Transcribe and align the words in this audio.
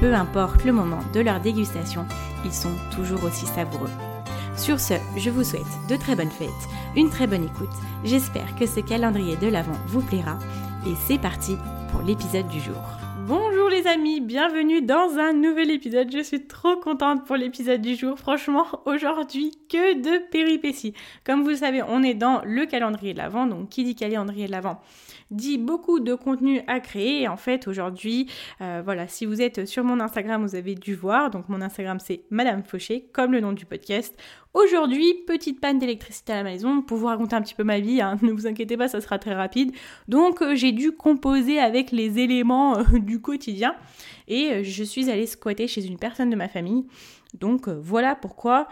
Peu 0.00 0.12
importe 0.12 0.64
le 0.64 0.72
moment 0.72 1.00
de 1.12 1.20
leur 1.20 1.40
dégustation, 1.40 2.04
ils 2.44 2.52
sont 2.52 2.74
toujours 2.94 3.22
aussi 3.24 3.46
savoureux. 3.46 3.90
Sur 4.56 4.80
ce, 4.80 4.94
je 5.16 5.30
vous 5.30 5.44
souhaite 5.44 5.62
de 5.88 5.96
très 5.96 6.16
bonnes 6.16 6.30
fêtes, 6.30 6.48
une 6.96 7.10
très 7.10 7.26
bonne 7.26 7.44
écoute. 7.44 7.74
J'espère 8.04 8.56
que 8.56 8.66
ce 8.66 8.80
calendrier 8.80 9.36
de 9.36 9.46
l'Avent 9.46 9.78
vous 9.86 10.02
plaira. 10.02 10.38
Et 10.86 10.94
c'est 11.06 11.18
parti 11.18 11.56
pour 11.90 12.02
l'épisode 12.02 12.48
du 12.48 12.60
jour. 12.60 12.74
Bonjour 13.26 13.70
les 13.70 13.86
amis, 13.86 14.20
bienvenue 14.20 14.82
dans 14.82 15.16
un 15.18 15.32
nouvel 15.32 15.70
épisode. 15.70 16.12
Je 16.12 16.22
suis 16.22 16.46
trop 16.46 16.76
contente 16.76 17.24
pour 17.24 17.36
l'épisode 17.36 17.80
du 17.80 17.94
jour. 17.96 18.18
Franchement, 18.18 18.66
aujourd'hui, 18.84 19.52
que 19.70 19.94
de 19.94 20.28
péripéties. 20.30 20.92
Comme 21.24 21.42
vous 21.42 21.50
le 21.50 21.56
savez, 21.56 21.82
on 21.88 22.02
est 22.02 22.14
dans 22.14 22.42
le 22.44 22.66
calendrier 22.66 23.14
de 23.14 23.18
l'Avent. 23.18 23.46
Donc, 23.46 23.70
qui 23.70 23.84
dit 23.84 23.94
calendrier 23.94 24.46
de 24.46 24.52
l'Avent? 24.52 24.78
Dit 25.34 25.58
beaucoup 25.58 26.00
de 26.00 26.14
contenu 26.14 26.62
à 26.66 26.80
créer. 26.80 27.28
En 27.28 27.36
fait, 27.36 27.68
aujourd'hui, 27.68 28.30
euh, 28.60 28.82
voilà, 28.84 29.08
si 29.08 29.26
vous 29.26 29.42
êtes 29.42 29.66
sur 29.66 29.84
mon 29.84 30.00
Instagram, 30.00 30.42
vous 30.42 30.54
avez 30.54 30.74
dû 30.74 30.94
voir. 30.94 31.30
Donc, 31.30 31.48
mon 31.48 31.60
Instagram, 31.60 31.98
c'est 32.00 32.22
Madame 32.30 32.62
Fauché, 32.62 33.08
comme 33.12 33.32
le 33.32 33.40
nom 33.40 33.52
du 33.52 33.66
podcast. 33.66 34.16
Aujourd'hui, 34.54 35.14
petite 35.26 35.60
panne 35.60 35.78
d'électricité 35.78 36.32
à 36.32 36.36
la 36.36 36.44
maison. 36.44 36.82
Pour 36.82 36.98
vous 36.98 37.06
raconter 37.06 37.34
un 37.34 37.42
petit 37.42 37.54
peu 37.54 37.64
ma 37.64 37.80
vie, 37.80 38.00
hein, 38.00 38.18
ne 38.22 38.32
vous 38.32 38.46
inquiétez 38.46 38.76
pas, 38.76 38.88
ça 38.88 39.00
sera 39.00 39.18
très 39.18 39.34
rapide. 39.34 39.72
Donc, 40.08 40.42
euh, 40.42 40.54
j'ai 40.54 40.72
dû 40.72 40.92
composer 40.92 41.58
avec 41.58 41.90
les 41.90 42.18
éléments 42.18 42.78
euh, 42.78 42.82
du 42.98 43.20
quotidien. 43.20 43.74
Et 44.28 44.64
je 44.64 44.84
suis 44.84 45.10
allée 45.10 45.26
squatter 45.26 45.68
chez 45.68 45.84
une 45.84 45.98
personne 45.98 46.30
de 46.30 46.36
ma 46.36 46.48
famille. 46.48 46.84
Donc, 47.38 47.68
voilà 47.68 48.14
pourquoi 48.14 48.68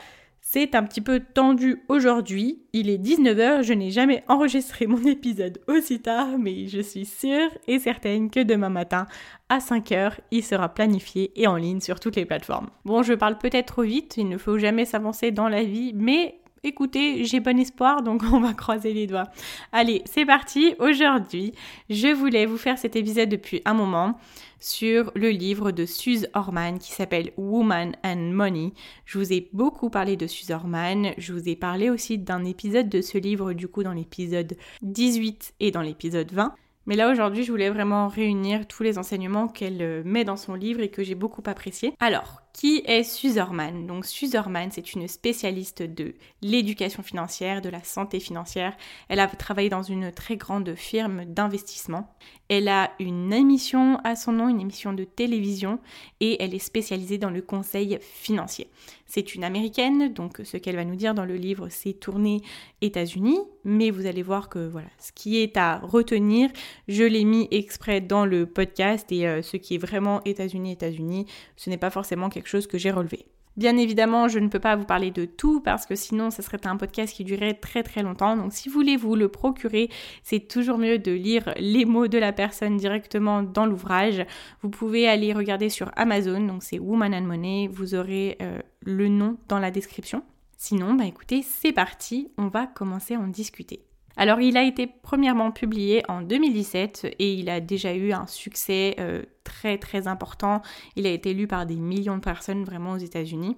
c'est 0.53 0.75
un 0.75 0.83
petit 0.83 1.01
peu 1.01 1.21
tendu 1.21 1.83
aujourd'hui. 1.89 2.63
Il 2.75 2.91
est 2.91 2.99
19h, 2.99 3.63
je 3.63 3.73
n'ai 3.73 3.91
jamais 3.91 4.23
enregistré 4.29 4.87
mon 4.87 5.03
épisode 5.07 5.63
aussi 5.67 6.01
tard, 6.01 6.37
mais 6.39 6.67
je 6.67 6.81
suis 6.81 7.07
sûre 7.07 7.49
et 7.69 7.79
certaine 7.79 8.29
que 8.29 8.41
demain 8.41 8.69
matin, 8.69 9.07
à 9.49 9.61
5h, 9.61 10.19
il 10.31 10.45
sera 10.45 10.69
planifié 10.69 11.33
et 11.41 11.47
en 11.47 11.57
ligne 11.57 11.81
sur 11.81 12.01
toutes 12.01 12.17
les 12.17 12.27
plateformes. 12.27 12.69
Bon, 12.85 13.03
je 13.03 13.15
parle 13.15 13.39
peut-être 13.39 13.73
trop 13.73 13.83
vite, 13.83 14.19
il 14.19 14.29
ne 14.29 14.37
faut 14.37 14.59
jamais 14.59 14.85
s'avancer 14.85 15.31
dans 15.31 15.49
la 15.49 15.63
vie, 15.63 15.93
mais 15.95 16.42
écoutez, 16.65 17.25
j'ai 17.25 17.41
bon 17.41 17.59
espoir, 17.59 18.03
donc 18.03 18.23
on 18.33 18.41
va 18.41 18.55
croiser 18.55 18.93
les 18.93 19.07
doigts. 19.07 19.29
Allez, 19.73 20.03
c'est 20.05 20.25
parti. 20.25 20.75
Aujourd'hui, 20.79 21.53
je 21.91 22.09
voulais 22.09 22.47
vous 22.47 22.57
faire 22.57 22.79
cet 22.79 22.95
épisode 22.95 23.29
depuis 23.29 23.63
un 23.65 23.75
moment 23.75 24.19
sur 24.61 25.11
le 25.17 25.31
livre 25.31 25.73
de 25.73 25.85
Suze 25.87 26.29
Orman 26.35 26.79
qui 26.79 26.93
s'appelle 26.93 27.33
Woman 27.37 27.97
and 28.05 28.31
Money. 28.33 28.73
Je 29.05 29.19
vous 29.19 29.33
ai 29.33 29.49
beaucoup 29.53 29.91
parlé 29.91 30.17
de 30.17 30.29
Suze 30.29 30.53
Orman, 30.53 31.13
je 31.19 31.33
vous 31.33 31.49
ai 31.49 31.57
parlé 31.57 31.91
aussi 31.91 32.19
d'un 32.19 32.45
épisode 32.45 32.89
de 32.89 33.01
ce 33.01 33.19
livre 33.19 33.55
du 33.55 33.67
coup 33.67 33.83
dans 33.83 33.93
l'épisode 33.93 34.57
18 34.83 35.55
et 35.59 35.73
dans 35.73 35.83
l'épisode 35.83 36.31
20. 36.31 36.55
Mais 36.87 36.97
là 36.97 37.11
aujourd'hui, 37.11 37.45
je 37.45 37.51
voulais 37.51 37.71
vraiment 37.71 38.09
réunir 38.09 38.67
tous 38.67 38.83
les 38.83 38.99
enseignements 38.99 39.49
qu'elle 39.49 39.83
euh, 39.83 40.03
met 40.05 40.25
dans 40.25 40.37
son 40.37 40.55
livre 40.55 40.81
et 40.81 40.91
que 40.91 41.05
j'ai 41.05 41.15
beaucoup 41.15 41.43
apprécié. 41.47 41.95
Alors, 42.01 42.42
qui 42.53 42.83
est 42.87 43.03
Suzerman 43.03 43.87
Donc 43.87 44.05
Suzerman, 44.07 44.71
c'est 44.71 44.93
une 44.93 45.09
spécialiste 45.09 45.83
de 45.83 46.15
l'éducation 46.43 47.03
financière, 47.03 47.63
de 47.63 47.69
la 47.69 47.83
santé 47.83 48.21
financière. 48.21 48.77
Elle 49.09 49.21
a 49.21 49.27
travaillé 49.27 49.69
dans 49.69 49.83
une 49.83 50.13
très 50.13 50.37
grande 50.37 50.75
firme 50.75 51.25
d'investissement. 51.25 52.15
Elle 52.49 52.69
a 52.69 52.93
une 53.01 53.33
émission 53.33 53.99
à 54.05 54.15
son 54.15 54.33
nom, 54.33 54.49
une 54.49 54.61
émission 54.61 54.93
de 54.93 55.05
télévision, 55.05 55.79
et 56.21 56.43
elle 56.43 56.55
est 56.55 56.59
spécialisée 56.59 57.17
dans 57.17 57.31
le 57.31 57.41
conseil 57.41 57.99
financier. 58.03 58.69
C'est 59.07 59.35
une 59.35 59.45
américaine, 59.45 60.13
donc 60.13 60.41
ce 60.45 60.57
qu'elle 60.57 60.77
va 60.77 60.85
nous 60.85 60.97
dire 60.97 61.15
dans 61.15 61.25
le 61.25 61.37
livre, 61.37 61.69
c'est 61.71 61.93
tourné 61.93 62.43
États-Unis, 62.81 63.39
mais 63.65 63.91
vous 63.91 64.07
allez 64.07 64.23
voir 64.23 64.49
que 64.49 64.59
voilà, 64.59 64.89
ce 64.99 65.13
qui 65.13 65.39
est 65.39 65.57
à 65.57 65.79
retenir, 65.79 66.51
je 66.89 67.05
l'ai 67.05 67.25
mis 67.25 67.49
exprès 67.51 68.01
dans 68.01 68.25
le 68.25 68.47
podcast, 68.47 69.11
et 69.13 69.27
euh, 69.27 69.43
ce 69.43 69.57
qui 69.57 69.75
est 69.75 69.79
vraiment 69.79 70.23
États-Unis, 70.25 70.73
États-Unis, 70.73 71.27
ce 71.57 71.71
n'est 71.71 71.79
pas 71.79 71.91
forcément 71.91 72.29
quelque 72.29 72.42
chose 72.49 72.67
que 72.67 72.79
j'ai 72.79 72.91
relevé. 72.91 73.27
Bien 73.59 73.77
évidemment, 73.77 74.29
je 74.29 74.39
ne 74.39 74.49
peux 74.49 74.59
pas 74.59 74.77
vous 74.77 74.87
parler 74.87 75.11
de 75.11 75.27
tout 75.27 75.61
parce 75.61 75.85
que 75.85 75.95
sinon, 75.95 76.31
ce 76.31 76.41
serait 76.41 76.67
un 76.67 76.79
podcast 76.79 77.15
qui 77.15 77.23
durerait 77.23 77.53
très 77.53 77.83
très 77.83 78.03
longtemps. 78.03 78.35
Donc, 78.35 78.55
si 78.55 78.71
vous 78.71 78.75
voulez 78.75 78.97
vous 78.97 79.15
le 79.15 79.29
procurer, 79.29 79.91
c'est 80.23 80.49
toujours 80.49 80.79
mieux 80.79 80.99
de 80.99 81.13
lire 81.13 81.53
les 81.59 81.85
mots 81.85 82.09
de 82.09 82.17
la 82.17 82.33
personne 82.33 82.79
directement 82.79 83.43
dans 83.43 83.67
l'ouvrage. 83.67 84.25
Vous 84.63 84.71
pouvez 84.71 85.07
aller 85.07 85.35
regarder 85.35 85.69
sur 85.69 85.91
Amazon, 85.97 86.41
donc 86.41 86.63
c'est 86.63 86.79
Woman 86.79 87.15
and 87.15 87.23
Money. 87.23 87.69
Vous 87.71 87.95
aurez 87.95 88.39
euh, 88.41 88.59
le 88.81 89.09
nom 89.09 89.37
dans 89.49 89.59
la 89.59 89.71
description. 89.71 90.23
Sinon, 90.57 90.95
bah 90.95 91.05
écoutez, 91.05 91.43
c'est 91.43 91.73
parti, 91.73 92.31
on 92.39 92.49
va 92.49 92.67
commencer 92.67 93.15
à 93.15 93.21
en 93.21 93.27
discuter. 93.27 93.85
Alors 94.17 94.41
il 94.41 94.57
a 94.57 94.63
été 94.63 94.87
premièrement 94.87 95.51
publié 95.51 96.03
en 96.09 96.23
2017 96.23 97.15
et 97.19 97.35
il 97.35 97.49
a 97.49 97.61
déjà 97.61 97.95
eu 97.95 98.13
un 98.13 98.27
succès 98.27 98.95
euh, 98.99 99.23
très 99.45 99.79
très 99.79 100.07
important. 100.07 100.63
Il 100.97 101.07
a 101.07 101.11
été 101.11 101.35
lu 101.35 101.47
par 101.47 101.67
des 101.67 101.77
millions 101.77 102.17
de 102.17 102.23
personnes 102.23 102.65
vraiment 102.65 102.93
aux 102.93 102.99
États-Unis. 102.99 103.57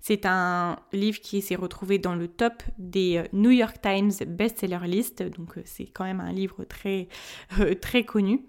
C'est 0.00 0.26
un 0.26 0.76
livre 0.92 1.20
qui 1.20 1.42
s'est 1.42 1.56
retrouvé 1.56 1.98
dans 1.98 2.14
le 2.14 2.28
top 2.28 2.62
des 2.78 3.18
euh, 3.18 3.24
New 3.32 3.50
York 3.50 3.76
Times 3.82 4.12
bestseller 4.26 4.78
list, 4.86 5.22
donc 5.22 5.58
euh, 5.58 5.62
c'est 5.64 5.86
quand 5.86 6.04
même 6.04 6.20
un 6.20 6.32
livre 6.32 6.64
très 6.64 7.08
très 7.80 8.04
connu. 8.04 8.42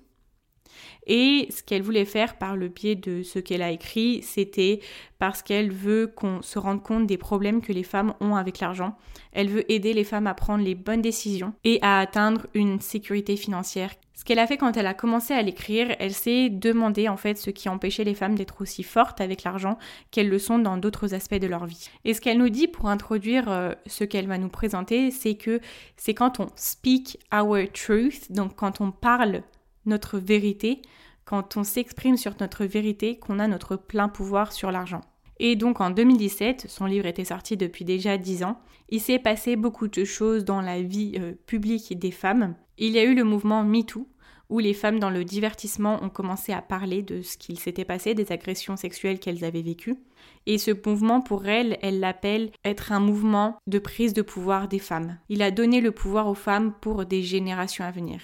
Et 1.07 1.47
ce 1.49 1.63
qu'elle 1.63 1.81
voulait 1.81 2.05
faire 2.05 2.37
par 2.37 2.55
le 2.55 2.67
biais 2.67 2.95
de 2.95 3.23
ce 3.23 3.39
qu'elle 3.39 3.61
a 3.61 3.71
écrit, 3.71 4.21
c'était 4.21 4.81
parce 5.19 5.41
qu'elle 5.41 5.71
veut 5.71 6.07
qu'on 6.07 6.41
se 6.41 6.59
rende 6.59 6.83
compte 6.83 7.07
des 7.07 7.17
problèmes 7.17 7.61
que 7.61 7.73
les 7.73 7.83
femmes 7.83 8.13
ont 8.19 8.35
avec 8.35 8.59
l'argent. 8.59 8.97
Elle 9.31 9.49
veut 9.49 9.71
aider 9.71 9.93
les 9.93 10.03
femmes 10.03 10.27
à 10.27 10.33
prendre 10.33 10.63
les 10.63 10.75
bonnes 10.75 11.01
décisions 11.01 11.53
et 11.63 11.79
à 11.81 11.99
atteindre 11.99 12.47
une 12.53 12.81
sécurité 12.81 13.37
financière. 13.37 13.91
Ce 14.17 14.25
qu'elle 14.25 14.39
a 14.39 14.47
fait 14.47 14.57
quand 14.57 14.75
elle 14.75 14.87
a 14.87 14.95
commencé 14.95 15.33
à 15.35 15.43
l'écrire, 15.43 15.95
elle 15.99 16.13
s'est 16.13 16.49
demandé 16.49 17.07
en 17.07 17.17
fait 17.17 17.37
ce 17.37 17.51
qui 17.51 17.69
empêchait 17.69 18.03
les 18.03 18.15
femmes 18.15 18.33
d'être 18.33 18.61
aussi 18.61 18.81
fortes 18.81 19.21
avec 19.21 19.43
l'argent 19.43 19.77
qu'elles 20.09 20.27
le 20.27 20.39
sont 20.39 20.57
dans 20.57 20.77
d'autres 20.77 21.13
aspects 21.13 21.35
de 21.35 21.45
leur 21.45 21.67
vie. 21.67 21.89
Et 22.03 22.15
ce 22.15 22.19
qu'elle 22.19 22.39
nous 22.39 22.49
dit 22.49 22.67
pour 22.67 22.89
introduire 22.89 23.49
euh, 23.49 23.73
ce 23.85 24.03
qu'elle 24.03 24.27
va 24.27 24.39
nous 24.39 24.49
présenter, 24.49 25.11
c'est 25.11 25.35
que 25.35 25.61
c'est 25.97 26.15
quand 26.15 26.39
on 26.39 26.47
speak 26.55 27.19
our 27.31 27.71
truth, 27.71 28.31
donc 28.31 28.55
quand 28.55 28.81
on 28.81 28.89
parle 28.89 29.43
notre 29.85 30.17
vérité, 30.17 30.81
quand 31.27 31.57
on 31.57 31.63
s'exprime 31.65 32.15
sur 32.15 32.35
notre 32.39 32.63
vérité, 32.63 33.19
qu'on 33.19 33.39
a 33.39 33.47
notre 33.47 33.75
plein 33.75 34.07
pouvoir 34.07 34.53
sur 34.53 34.71
l'argent. 34.71 35.01
Et 35.39 35.57
donc 35.57 35.81
en 35.81 35.89
2017, 35.89 36.65
son 36.69 36.85
livre 36.85 37.05
était 37.05 37.25
sorti 37.25 37.57
depuis 37.57 37.85
déjà 37.85 38.17
10 38.17 38.43
ans, 38.43 38.59
il 38.89 39.01
s'est 39.01 39.19
passé 39.19 39.57
beaucoup 39.57 39.89
de 39.89 40.05
choses 40.05 40.45
dans 40.45 40.61
la 40.61 40.81
vie 40.81 41.15
euh, 41.19 41.33
publique 41.45 41.99
des 41.99 42.11
femmes. 42.11 42.55
Il 42.77 42.93
y 42.93 42.99
a 42.99 43.03
eu 43.03 43.13
le 43.13 43.25
mouvement 43.25 43.63
MeToo, 43.63 44.07
où 44.49 44.59
les 44.59 44.73
femmes 44.73 44.99
dans 44.99 45.09
le 45.09 45.25
divertissement 45.25 46.01
ont 46.01 46.09
commencé 46.09 46.53
à 46.53 46.61
parler 46.61 47.01
de 47.01 47.21
ce 47.21 47.37
qu'il 47.37 47.59
s'était 47.59 47.83
passé, 47.83 48.13
des 48.13 48.31
agressions 48.31 48.77
sexuelles 48.77 49.19
qu'elles 49.19 49.43
avaient 49.43 49.61
vécues. 49.61 49.97
Et 50.45 50.57
ce 50.57 50.71
mouvement, 50.87 51.19
pour 51.19 51.45
elle, 51.45 51.77
elle 51.81 51.99
l'appelle 51.99 52.51
être 52.63 52.93
un 52.93 53.01
mouvement 53.01 53.57
de 53.67 53.79
prise 53.79 54.13
de 54.13 54.21
pouvoir 54.21 54.69
des 54.69 54.79
femmes. 54.79 55.17
Il 55.27 55.41
a 55.41 55.51
donné 55.51 55.81
le 55.81 55.91
pouvoir 55.91 56.29
aux 56.29 56.33
femmes 56.33 56.73
pour 56.79 57.05
des 57.05 57.21
générations 57.21 57.83
à 57.83 57.91
venir 57.91 58.21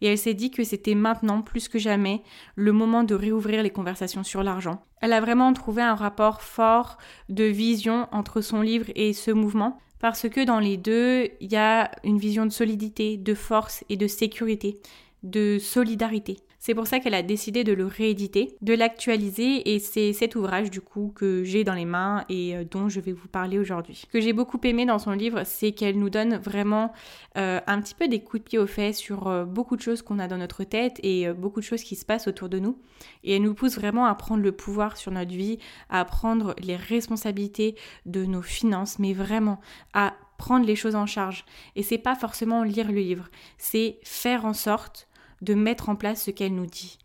et 0.00 0.06
elle 0.06 0.18
s'est 0.18 0.34
dit 0.34 0.50
que 0.50 0.64
c'était 0.64 0.94
maintenant 0.94 1.42
plus 1.42 1.68
que 1.68 1.78
jamais 1.78 2.22
le 2.54 2.72
moment 2.72 3.04
de 3.04 3.14
réouvrir 3.14 3.62
les 3.62 3.70
conversations 3.70 4.24
sur 4.24 4.42
l'argent. 4.42 4.82
Elle 5.00 5.12
a 5.12 5.20
vraiment 5.20 5.52
trouvé 5.52 5.82
un 5.82 5.94
rapport 5.94 6.42
fort 6.42 6.98
de 7.28 7.44
vision 7.44 8.08
entre 8.12 8.40
son 8.40 8.60
livre 8.60 8.86
et 8.94 9.12
ce 9.12 9.30
mouvement 9.30 9.78
parce 9.98 10.28
que 10.28 10.44
dans 10.44 10.60
les 10.60 10.76
deux, 10.76 11.28
il 11.40 11.50
y 11.50 11.56
a 11.56 11.90
une 12.04 12.18
vision 12.18 12.44
de 12.46 12.52
solidité, 12.52 13.16
de 13.16 13.34
force 13.34 13.84
et 13.88 13.96
de 13.96 14.06
sécurité, 14.06 14.78
de 15.22 15.58
solidarité. 15.58 16.36
C'est 16.66 16.74
pour 16.74 16.88
ça 16.88 16.98
qu'elle 16.98 17.14
a 17.14 17.22
décidé 17.22 17.62
de 17.62 17.72
le 17.72 17.86
rééditer, 17.86 18.56
de 18.60 18.74
l'actualiser 18.74 19.72
et 19.72 19.78
c'est 19.78 20.12
cet 20.12 20.34
ouvrage 20.34 20.68
du 20.68 20.80
coup 20.80 21.12
que 21.14 21.44
j'ai 21.44 21.62
dans 21.62 21.74
les 21.74 21.84
mains 21.84 22.24
et 22.28 22.56
euh, 22.56 22.64
dont 22.68 22.88
je 22.88 22.98
vais 22.98 23.12
vous 23.12 23.28
parler 23.28 23.60
aujourd'hui. 23.60 23.94
Ce 23.94 24.06
que 24.06 24.20
j'ai 24.20 24.32
beaucoup 24.32 24.58
aimé 24.64 24.84
dans 24.84 24.98
son 24.98 25.12
livre, 25.12 25.42
c'est 25.44 25.70
qu'elle 25.70 25.96
nous 25.96 26.10
donne 26.10 26.38
vraiment 26.38 26.92
euh, 27.38 27.60
un 27.68 27.80
petit 27.80 27.94
peu 27.94 28.08
des 28.08 28.18
coups 28.18 28.42
de 28.42 28.48
pied 28.48 28.58
aux 28.58 28.66
fesses 28.66 28.98
sur 28.98 29.28
euh, 29.28 29.44
beaucoup 29.44 29.76
de 29.76 29.80
choses 29.80 30.02
qu'on 30.02 30.18
a 30.18 30.26
dans 30.26 30.38
notre 30.38 30.64
tête 30.64 30.98
et 31.04 31.32
beaucoup 31.34 31.60
de 31.60 31.64
choses 31.64 31.84
qui 31.84 31.94
se 31.94 32.04
passent 32.04 32.26
autour 32.26 32.48
de 32.48 32.58
nous. 32.58 32.80
Et 33.22 33.36
elle 33.36 33.42
nous 33.42 33.54
pousse 33.54 33.76
vraiment 33.76 34.06
à 34.06 34.14
prendre 34.16 34.42
le 34.42 34.50
pouvoir 34.50 34.96
sur 34.96 35.12
notre 35.12 35.30
vie, 35.30 35.60
à 35.88 36.04
prendre 36.04 36.56
les 36.58 36.74
responsabilités 36.74 37.76
de 38.06 38.24
nos 38.24 38.42
finances, 38.42 38.98
mais 38.98 39.12
vraiment 39.12 39.60
à 39.92 40.14
prendre 40.36 40.66
les 40.66 40.74
choses 40.74 40.96
en 40.96 41.06
charge. 41.06 41.44
Et 41.76 41.84
c'est 41.84 41.96
pas 41.96 42.16
forcément 42.16 42.64
lire 42.64 42.90
le 42.90 42.98
livre, 42.98 43.28
c'est 43.56 44.00
faire 44.02 44.44
en 44.44 44.52
sorte 44.52 45.05
de 45.42 45.54
mettre 45.54 45.88
en 45.88 45.96
place 45.96 46.24
ce 46.24 46.30
qu'elle 46.30 46.54
nous 46.54 46.66
dit. 46.66 46.98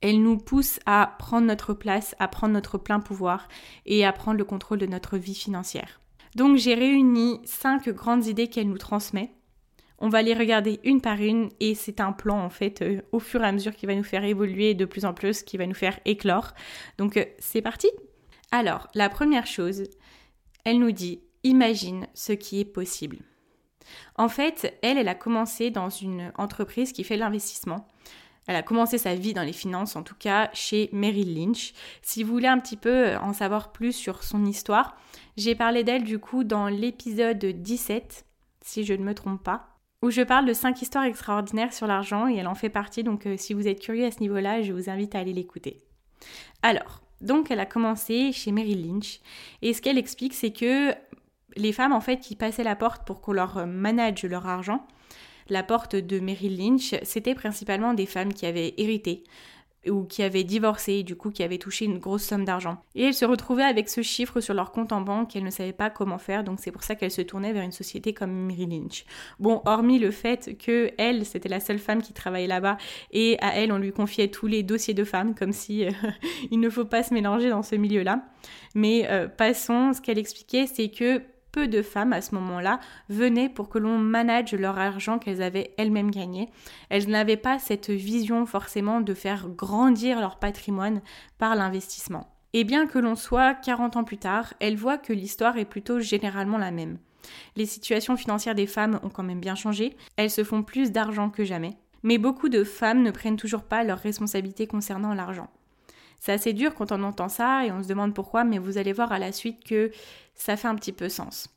Elle 0.00 0.22
nous 0.22 0.36
pousse 0.36 0.78
à 0.86 1.16
prendre 1.18 1.46
notre 1.46 1.72
place, 1.72 2.14
à 2.18 2.28
prendre 2.28 2.52
notre 2.52 2.78
plein 2.78 3.00
pouvoir 3.00 3.48
et 3.86 4.04
à 4.04 4.12
prendre 4.12 4.38
le 4.38 4.44
contrôle 4.44 4.78
de 4.78 4.86
notre 4.86 5.16
vie 5.16 5.34
financière. 5.34 6.00
Donc 6.34 6.58
j'ai 6.58 6.74
réuni 6.74 7.40
cinq 7.44 7.88
grandes 7.88 8.26
idées 8.26 8.48
qu'elle 8.48 8.68
nous 8.68 8.78
transmet. 8.78 9.32
On 9.98 10.10
va 10.10 10.20
les 10.20 10.34
regarder 10.34 10.80
une 10.84 11.00
par 11.00 11.20
une 11.20 11.48
et 11.60 11.74
c'est 11.74 12.00
un 12.00 12.12
plan 12.12 12.38
en 12.38 12.50
fait 12.50 12.82
euh, 12.82 13.00
au 13.12 13.18
fur 13.18 13.42
et 13.42 13.46
à 13.46 13.52
mesure 13.52 13.74
qui 13.74 13.86
va 13.86 13.94
nous 13.94 14.04
faire 14.04 14.24
évoluer 14.24 14.74
de 14.74 14.84
plus 14.84 15.06
en 15.06 15.14
plus, 15.14 15.42
qui 15.42 15.56
va 15.56 15.66
nous 15.66 15.74
faire 15.74 15.98
éclore. 16.04 16.52
Donc 16.98 17.16
euh, 17.16 17.24
c'est 17.38 17.62
parti 17.62 17.88
Alors 18.50 18.88
la 18.94 19.08
première 19.08 19.46
chose, 19.46 19.84
elle 20.64 20.80
nous 20.80 20.92
dit 20.92 21.22
imagine 21.42 22.06
ce 22.12 22.32
qui 22.32 22.60
est 22.60 22.66
possible. 22.66 23.18
En 24.16 24.28
fait, 24.28 24.78
elle, 24.82 24.98
elle 24.98 25.08
a 25.08 25.14
commencé 25.14 25.70
dans 25.70 25.90
une 25.90 26.32
entreprise 26.36 26.92
qui 26.92 27.04
fait 27.04 27.16
l'investissement. 27.16 27.88
Elle 28.46 28.56
a 28.56 28.62
commencé 28.62 28.96
sa 28.96 29.14
vie 29.14 29.34
dans 29.34 29.42
les 29.42 29.52
finances, 29.52 29.96
en 29.96 30.02
tout 30.02 30.14
cas 30.14 30.50
chez 30.52 30.88
Merrill 30.92 31.34
Lynch. 31.34 31.74
Si 32.02 32.22
vous 32.22 32.32
voulez 32.32 32.46
un 32.46 32.60
petit 32.60 32.76
peu 32.76 33.16
en 33.16 33.32
savoir 33.32 33.72
plus 33.72 33.92
sur 33.92 34.22
son 34.22 34.44
histoire, 34.44 34.96
j'ai 35.36 35.54
parlé 35.54 35.82
d'elle 35.82 36.04
du 36.04 36.18
coup 36.18 36.44
dans 36.44 36.68
l'épisode 36.68 37.44
17, 37.44 38.24
si 38.62 38.84
je 38.84 38.94
ne 38.94 39.02
me 39.02 39.14
trompe 39.14 39.42
pas, 39.42 39.76
où 40.02 40.10
je 40.10 40.22
parle 40.22 40.46
de 40.46 40.52
5 40.52 40.80
histoires 40.80 41.04
extraordinaires 41.04 41.72
sur 41.72 41.88
l'argent 41.88 42.28
et 42.28 42.36
elle 42.36 42.46
en 42.46 42.54
fait 42.54 42.68
partie, 42.68 43.02
donc 43.02 43.26
euh, 43.26 43.36
si 43.36 43.52
vous 43.52 43.66
êtes 43.66 43.80
curieux 43.80 44.06
à 44.06 44.10
ce 44.12 44.20
niveau-là, 44.20 44.62
je 44.62 44.72
vous 44.72 44.88
invite 44.88 45.16
à 45.16 45.18
aller 45.18 45.32
l'écouter. 45.32 45.82
Alors, 46.62 47.02
donc 47.20 47.50
elle 47.50 47.60
a 47.60 47.66
commencé 47.66 48.30
chez 48.32 48.52
Merrill 48.52 48.86
Lynch 48.86 49.20
et 49.62 49.72
ce 49.72 49.82
qu'elle 49.82 49.98
explique 49.98 50.34
c'est 50.34 50.52
que 50.52 50.94
les 51.56 51.72
femmes 51.72 51.92
en 51.92 52.00
fait 52.00 52.18
qui 52.18 52.36
passaient 52.36 52.64
la 52.64 52.76
porte 52.76 53.06
pour 53.06 53.20
qu'on 53.20 53.32
leur 53.32 53.58
euh, 53.58 53.66
manage 53.66 54.24
leur 54.24 54.46
argent, 54.46 54.86
la 55.48 55.62
porte 55.62 55.94
de 55.94 56.18
Merrill 56.18 56.58
Lynch, 56.58 56.94
c'était 57.02 57.34
principalement 57.34 57.94
des 57.94 58.06
femmes 58.06 58.32
qui 58.32 58.46
avaient 58.46 58.74
hérité 58.78 59.22
ou 59.88 60.04
qui 60.04 60.22
avaient 60.22 60.44
divorcé, 60.44 61.02
du 61.02 61.16
coup 61.16 61.30
qui 61.30 61.42
avaient 61.42 61.58
touché 61.58 61.84
une 61.84 61.98
grosse 61.98 62.24
somme 62.24 62.44
d'argent. 62.44 62.78
Et 62.94 63.04
elles 63.04 63.14
se 63.14 63.24
retrouvaient 63.24 63.62
avec 63.62 63.88
ce 63.88 64.02
chiffre 64.02 64.40
sur 64.40 64.54
leur 64.54 64.72
compte 64.72 64.92
en 64.92 65.00
banque, 65.00 65.36
elles 65.36 65.44
ne 65.44 65.50
savaient 65.50 65.72
pas 65.72 65.90
comment 65.90 66.18
faire, 66.18 66.44
donc 66.44 66.58
c'est 66.60 66.72
pour 66.72 66.82
ça 66.82 66.94
qu'elles 66.94 67.10
se 67.10 67.22
tournaient 67.22 67.52
vers 67.52 67.62
une 67.62 67.72
société 67.72 68.12
comme 68.12 68.32
Merrill 68.32 68.70
Lynch. 68.70 69.04
Bon, 69.38 69.62
hormis 69.64 69.98
le 69.98 70.10
fait 70.10 70.56
que 70.58 70.90
elle, 70.98 71.24
c'était 71.24 71.48
la 71.48 71.60
seule 71.60 71.78
femme 71.78 72.02
qui 72.02 72.12
travaillait 72.12 72.48
là-bas, 72.48 72.78
et 73.12 73.38
à 73.40 73.54
elle, 73.56 73.72
on 73.72 73.78
lui 73.78 73.92
confiait 73.92 74.28
tous 74.28 74.46
les 74.46 74.62
dossiers 74.62 74.94
de 74.94 75.04
femmes, 75.04 75.34
comme 75.34 75.52
si 75.52 75.86
euh, 75.86 75.90
il 76.50 76.60
ne 76.60 76.70
faut 76.70 76.84
pas 76.84 77.02
se 77.02 77.14
mélanger 77.14 77.50
dans 77.50 77.62
ce 77.62 77.76
milieu-là. 77.76 78.24
Mais 78.74 79.06
euh, 79.08 79.28
passons, 79.28 79.92
ce 79.92 80.00
qu'elle 80.00 80.18
expliquait, 80.18 80.66
c'est 80.66 80.88
que 80.88 81.22
peu 81.56 81.68
de 81.68 81.80
femmes 81.80 82.12
à 82.12 82.20
ce 82.20 82.34
moment-là 82.34 82.80
venaient 83.08 83.48
pour 83.48 83.70
que 83.70 83.78
l'on 83.78 83.96
manage 83.96 84.52
leur 84.52 84.78
argent 84.78 85.18
qu'elles 85.18 85.40
avaient 85.40 85.72
elles-mêmes 85.78 86.10
gagné. 86.10 86.50
Elles 86.90 87.08
n'avaient 87.08 87.38
pas 87.38 87.58
cette 87.58 87.88
vision 87.88 88.44
forcément 88.44 89.00
de 89.00 89.14
faire 89.14 89.48
grandir 89.48 90.20
leur 90.20 90.38
patrimoine 90.38 91.00
par 91.38 91.56
l'investissement. 91.56 92.28
Et 92.52 92.64
bien 92.64 92.86
que 92.86 92.98
l'on 92.98 93.14
soit 93.14 93.54
40 93.54 93.96
ans 93.96 94.04
plus 94.04 94.18
tard, 94.18 94.52
elles 94.60 94.76
voient 94.76 94.98
que 94.98 95.14
l'histoire 95.14 95.56
est 95.56 95.64
plutôt 95.64 95.98
généralement 95.98 96.58
la 96.58 96.72
même. 96.72 96.98
Les 97.56 97.64
situations 97.64 98.18
financières 98.18 98.54
des 98.54 98.66
femmes 98.66 99.00
ont 99.02 99.08
quand 99.08 99.22
même 99.22 99.40
bien 99.40 99.54
changé, 99.54 99.96
elles 100.18 100.30
se 100.30 100.44
font 100.44 100.62
plus 100.62 100.92
d'argent 100.92 101.30
que 101.30 101.44
jamais, 101.44 101.78
mais 102.02 102.18
beaucoup 102.18 102.50
de 102.50 102.64
femmes 102.64 103.02
ne 103.02 103.10
prennent 103.10 103.38
toujours 103.38 103.62
pas 103.62 103.82
leurs 103.82 104.00
responsabilités 104.00 104.66
concernant 104.66 105.14
l'argent. 105.14 105.48
C'est 106.18 106.32
assez 106.32 106.52
dur 106.52 106.74
quand 106.74 106.92
on 106.92 107.02
entend 107.02 107.28
ça 107.28 107.64
et 107.64 107.72
on 107.72 107.82
se 107.82 107.88
demande 107.88 108.14
pourquoi, 108.14 108.44
mais 108.44 108.58
vous 108.58 108.78
allez 108.78 108.92
voir 108.92 109.12
à 109.12 109.18
la 109.18 109.32
suite 109.32 109.64
que 109.64 109.90
ça 110.34 110.56
fait 110.56 110.68
un 110.68 110.74
petit 110.74 110.92
peu 110.92 111.08
sens. 111.08 111.48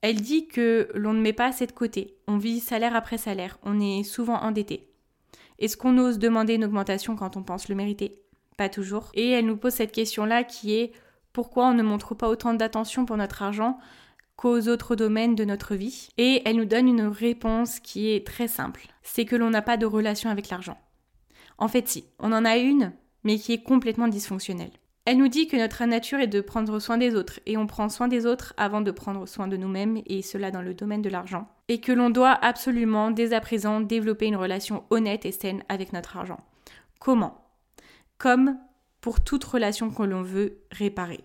Elle 0.00 0.20
dit 0.20 0.48
que 0.48 0.88
l'on 0.94 1.14
ne 1.14 1.20
met 1.20 1.32
pas 1.32 1.46
assez 1.46 1.66
de 1.66 1.72
côté, 1.72 2.16
on 2.26 2.36
vit 2.36 2.60
salaire 2.60 2.94
après 2.94 3.18
salaire, 3.18 3.58
on 3.62 3.80
est 3.80 4.02
souvent 4.02 4.36
endetté. 4.36 4.90
Est-ce 5.58 5.76
qu'on 5.76 5.96
ose 5.98 6.18
demander 6.18 6.54
une 6.54 6.64
augmentation 6.64 7.16
quand 7.16 7.36
on 7.36 7.42
pense 7.42 7.68
le 7.68 7.74
mériter? 7.74 8.20
Pas 8.56 8.68
toujours. 8.68 9.10
Et 9.14 9.30
elle 9.30 9.46
nous 9.46 9.56
pose 9.56 9.72
cette 9.72 9.92
question-là 9.92 10.44
qui 10.44 10.74
est 10.74 10.92
pourquoi 11.32 11.66
on 11.66 11.74
ne 11.74 11.82
montre 11.82 12.14
pas 12.14 12.28
autant 12.28 12.54
d'attention 12.54 13.04
pour 13.04 13.16
notre 13.16 13.42
argent 13.42 13.78
qu'aux 14.36 14.68
autres 14.68 14.96
domaines 14.96 15.34
de 15.34 15.44
notre 15.44 15.74
vie? 15.74 16.08
Et 16.18 16.42
elle 16.44 16.56
nous 16.56 16.64
donne 16.64 16.88
une 16.88 17.06
réponse 17.06 17.80
qui 17.80 18.10
est 18.10 18.26
très 18.26 18.48
simple. 18.48 18.86
C'est 19.02 19.24
que 19.24 19.36
l'on 19.36 19.50
n'a 19.50 19.62
pas 19.62 19.76
de 19.76 19.86
relation 19.86 20.30
avec 20.30 20.48
l'argent. 20.50 20.78
En 21.58 21.68
fait, 21.68 21.88
si, 21.88 22.04
on 22.18 22.32
en 22.32 22.44
a 22.44 22.56
une, 22.56 22.92
mais 23.24 23.38
qui 23.38 23.52
est 23.52 23.62
complètement 23.62 24.08
dysfonctionnelle. 24.08 24.70
Elle 25.06 25.18
nous 25.18 25.28
dit 25.28 25.48
que 25.48 25.56
notre 25.56 25.84
nature 25.84 26.20
est 26.20 26.28
de 26.28 26.40
prendre 26.40 26.78
soin 26.78 26.96
des 26.96 27.14
autres, 27.14 27.40
et 27.44 27.58
on 27.58 27.66
prend 27.66 27.90
soin 27.90 28.08
des 28.08 28.24
autres 28.24 28.54
avant 28.56 28.80
de 28.80 28.90
prendre 28.90 29.26
soin 29.26 29.48
de 29.48 29.56
nous-mêmes, 29.56 30.00
et 30.06 30.22
cela 30.22 30.50
dans 30.50 30.62
le 30.62 30.72
domaine 30.72 31.02
de 31.02 31.10
l'argent. 31.10 31.46
Et 31.68 31.80
que 31.80 31.92
l'on 31.92 32.08
doit 32.08 32.32
absolument, 32.32 33.10
dès 33.10 33.34
à 33.34 33.40
présent, 33.40 33.80
développer 33.80 34.26
une 34.26 34.36
relation 34.36 34.84
honnête 34.88 35.26
et 35.26 35.32
saine 35.32 35.62
avec 35.68 35.92
notre 35.92 36.16
argent. 36.16 36.40
Comment? 37.00 37.44
Comme 38.16 38.56
pour 39.02 39.22
toute 39.22 39.44
relation 39.44 39.90
que 39.90 40.02
l'on 40.02 40.22
veut 40.22 40.62
réparer. 40.70 41.20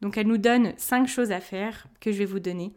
Donc 0.00 0.16
elle 0.16 0.26
nous 0.26 0.38
donne 0.38 0.72
cinq 0.78 1.06
choses 1.06 1.32
à 1.32 1.40
faire 1.40 1.86
que 2.00 2.10
je 2.10 2.18
vais 2.18 2.24
vous 2.24 2.40
donner. 2.40 2.72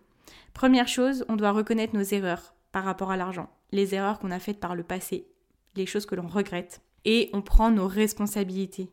Première 0.54 0.90
chose, 0.90 1.24
on 1.30 1.38
doit 1.38 1.52
reconnaître 1.52 1.96
nos 1.96 2.04
erreurs 2.04 2.54
par 2.74 2.84
rapport 2.84 3.12
à 3.12 3.18
l'argent, 3.18 3.50
les 3.72 3.96
erreurs 3.96 4.20
qu'on 4.20 4.32
a 4.32 4.40
faites 4.40 4.60
par 4.60 4.76
le 4.76 4.84
passé, 4.84 5.28
les 5.76 5.86
choses 5.86 6.06
que 6.06 6.16
l'on 6.16 6.28
regrette 6.28 6.82
et 7.08 7.30
on 7.32 7.42
prend 7.42 7.72
nos 7.72 7.88
responsabilités, 7.88 8.92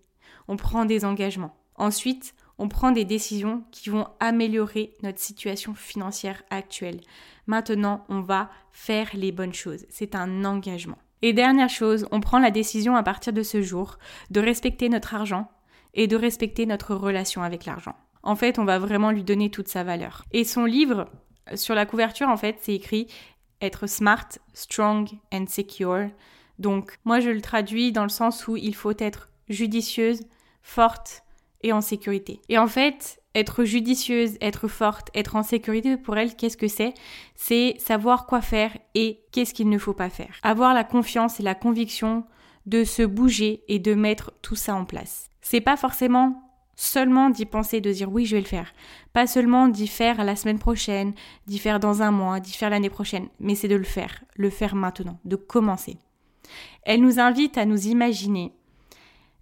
on 0.49 0.57
prend 0.57 0.85
des 0.85 1.05
engagements. 1.05 1.57
Ensuite, 1.75 2.35
on 2.59 2.69
prend 2.69 2.93
des 2.93 3.05
décisions 3.05 3.65
qui 3.73 3.91
vont 3.91 4.07
améliorer 4.21 4.93
notre 5.03 5.19
situation 5.19 5.75
financière 5.75 6.45
actuelle. 6.49 7.01
Maintenant, 7.49 8.05
on 8.09 8.21
va 8.21 8.51
faire 8.71 9.11
les 9.15 9.33
bonnes 9.33 9.53
choses. 9.53 9.85
C'est 9.89 10.15
un 10.15 10.45
engagement. 10.45 10.99
Et 11.23 11.33
dernière 11.33 11.69
chose, 11.69 12.07
on 12.13 12.21
prend 12.21 12.39
la 12.39 12.53
décision 12.53 12.95
à 12.95 13.03
partir 13.03 13.33
de 13.33 13.43
ce 13.43 13.61
jour 13.61 13.99
de 14.31 14.41
respecter 14.41 14.89
notre 14.89 15.15
argent 15.15 15.51
et 15.95 16.07
de 16.07 16.17
respecter 16.17 16.67
notre 16.67 16.95
relation 16.95 17.43
avec 17.43 17.65
l'argent. 17.65 17.97
En 18.23 18.37
fait, 18.37 18.61
on 18.61 18.65
va 18.65 18.79
vraiment 18.79 19.11
lui 19.11 19.25
donner 19.25 19.51
toute 19.51 19.69
sa 19.69 19.83
valeur. 19.83 20.25
Et 20.31 20.45
son 20.45 20.67
livre, 20.67 21.07
sur 21.57 21.75
la 21.75 21.85
couverture, 21.85 22.29
en 22.29 22.37
fait, 22.37 22.59
c'est 22.61 22.75
écrit 22.75 23.09
être 23.61 23.89
smart, 23.89 24.29
strong 24.53 25.09
and 25.33 25.47
secure. 25.49 26.11
Donc 26.59 26.99
moi 27.05 27.21
je 27.21 27.31
le 27.31 27.41
traduis 27.41 27.93
dans 27.93 28.03
le 28.03 28.09
sens 28.09 28.47
où 28.47 28.57
il 28.57 28.75
faut 28.75 28.95
être 28.99 29.31
judicieuse, 29.49 30.21
forte 30.63 31.23
et 31.63 31.73
en 31.73 31.81
sécurité. 31.81 32.41
Et 32.49 32.59
en 32.59 32.67
fait, 32.67 33.21
être 33.35 33.65
judicieuse, 33.65 34.37
être 34.41 34.69
forte, 34.69 35.11
être 35.15 35.37
en 35.37 35.43
sécurité 35.43 35.97
pour 35.97 36.17
elle, 36.17 36.37
qu'est-ce 36.37 36.57
que 36.57 36.69
c'est? 36.69 36.95
C'est 37.35 37.75
savoir 37.79 38.27
quoi 38.27 38.41
faire 38.41 38.77
et 38.95 39.21
qu'est-ce 39.33 39.55
qu'il 39.55 39.69
ne 39.69 39.79
faut 39.79 39.95
pas 39.95 40.11
faire. 40.11 40.37
Avoir 40.43 40.75
la 40.75 40.85
confiance 40.85 41.41
et 41.41 41.43
la 41.43 41.55
conviction 41.55 42.25
de 42.67 42.85
se 42.85 43.03
bouger 43.03 43.63
et 43.69 43.79
de 43.79 43.95
mettre 43.95 44.33
tout 44.43 44.57
ça 44.57 44.75
en 44.75 44.85
place. 44.85 45.29
C'est 45.41 45.61
pas 45.61 45.77
forcément 45.77 46.41
seulement 46.77 47.31
d'y 47.31 47.45
penser, 47.45 47.81
de 47.81 47.93
dire 47.93 48.11
oui, 48.11 48.27
je 48.27 48.37
vais 48.37 48.43
le 48.43 48.49
faire. 48.49 48.73
Pas 49.13 49.27
seulement 49.27 49.69
d'y 49.69 49.87
faire 49.87 50.25
la 50.25 50.37
semaine 50.37 50.59
prochaine, 50.59 51.15
d'y 51.47 51.59
faire 51.59 51.81
dans 51.81 52.03
un 52.03 52.11
mois, 52.11 52.41
d'y 52.41 52.53
faire 52.53 52.71
l'année 52.71 52.91
prochaine, 52.91 53.29
mais 53.41 53.55
c'est 53.55 53.69
de 53.69 53.77
le 53.77 53.85
faire, 53.85 54.25
le 54.37 54.51
faire 54.51 54.75
maintenant, 54.75 55.19
de 55.25 55.37
commencer. 55.37 55.99
Elle 56.83 57.01
nous 57.01 57.21
invite 57.21 57.59
à 57.59 57.67
nous 57.67 57.87
imaginer 57.89 58.53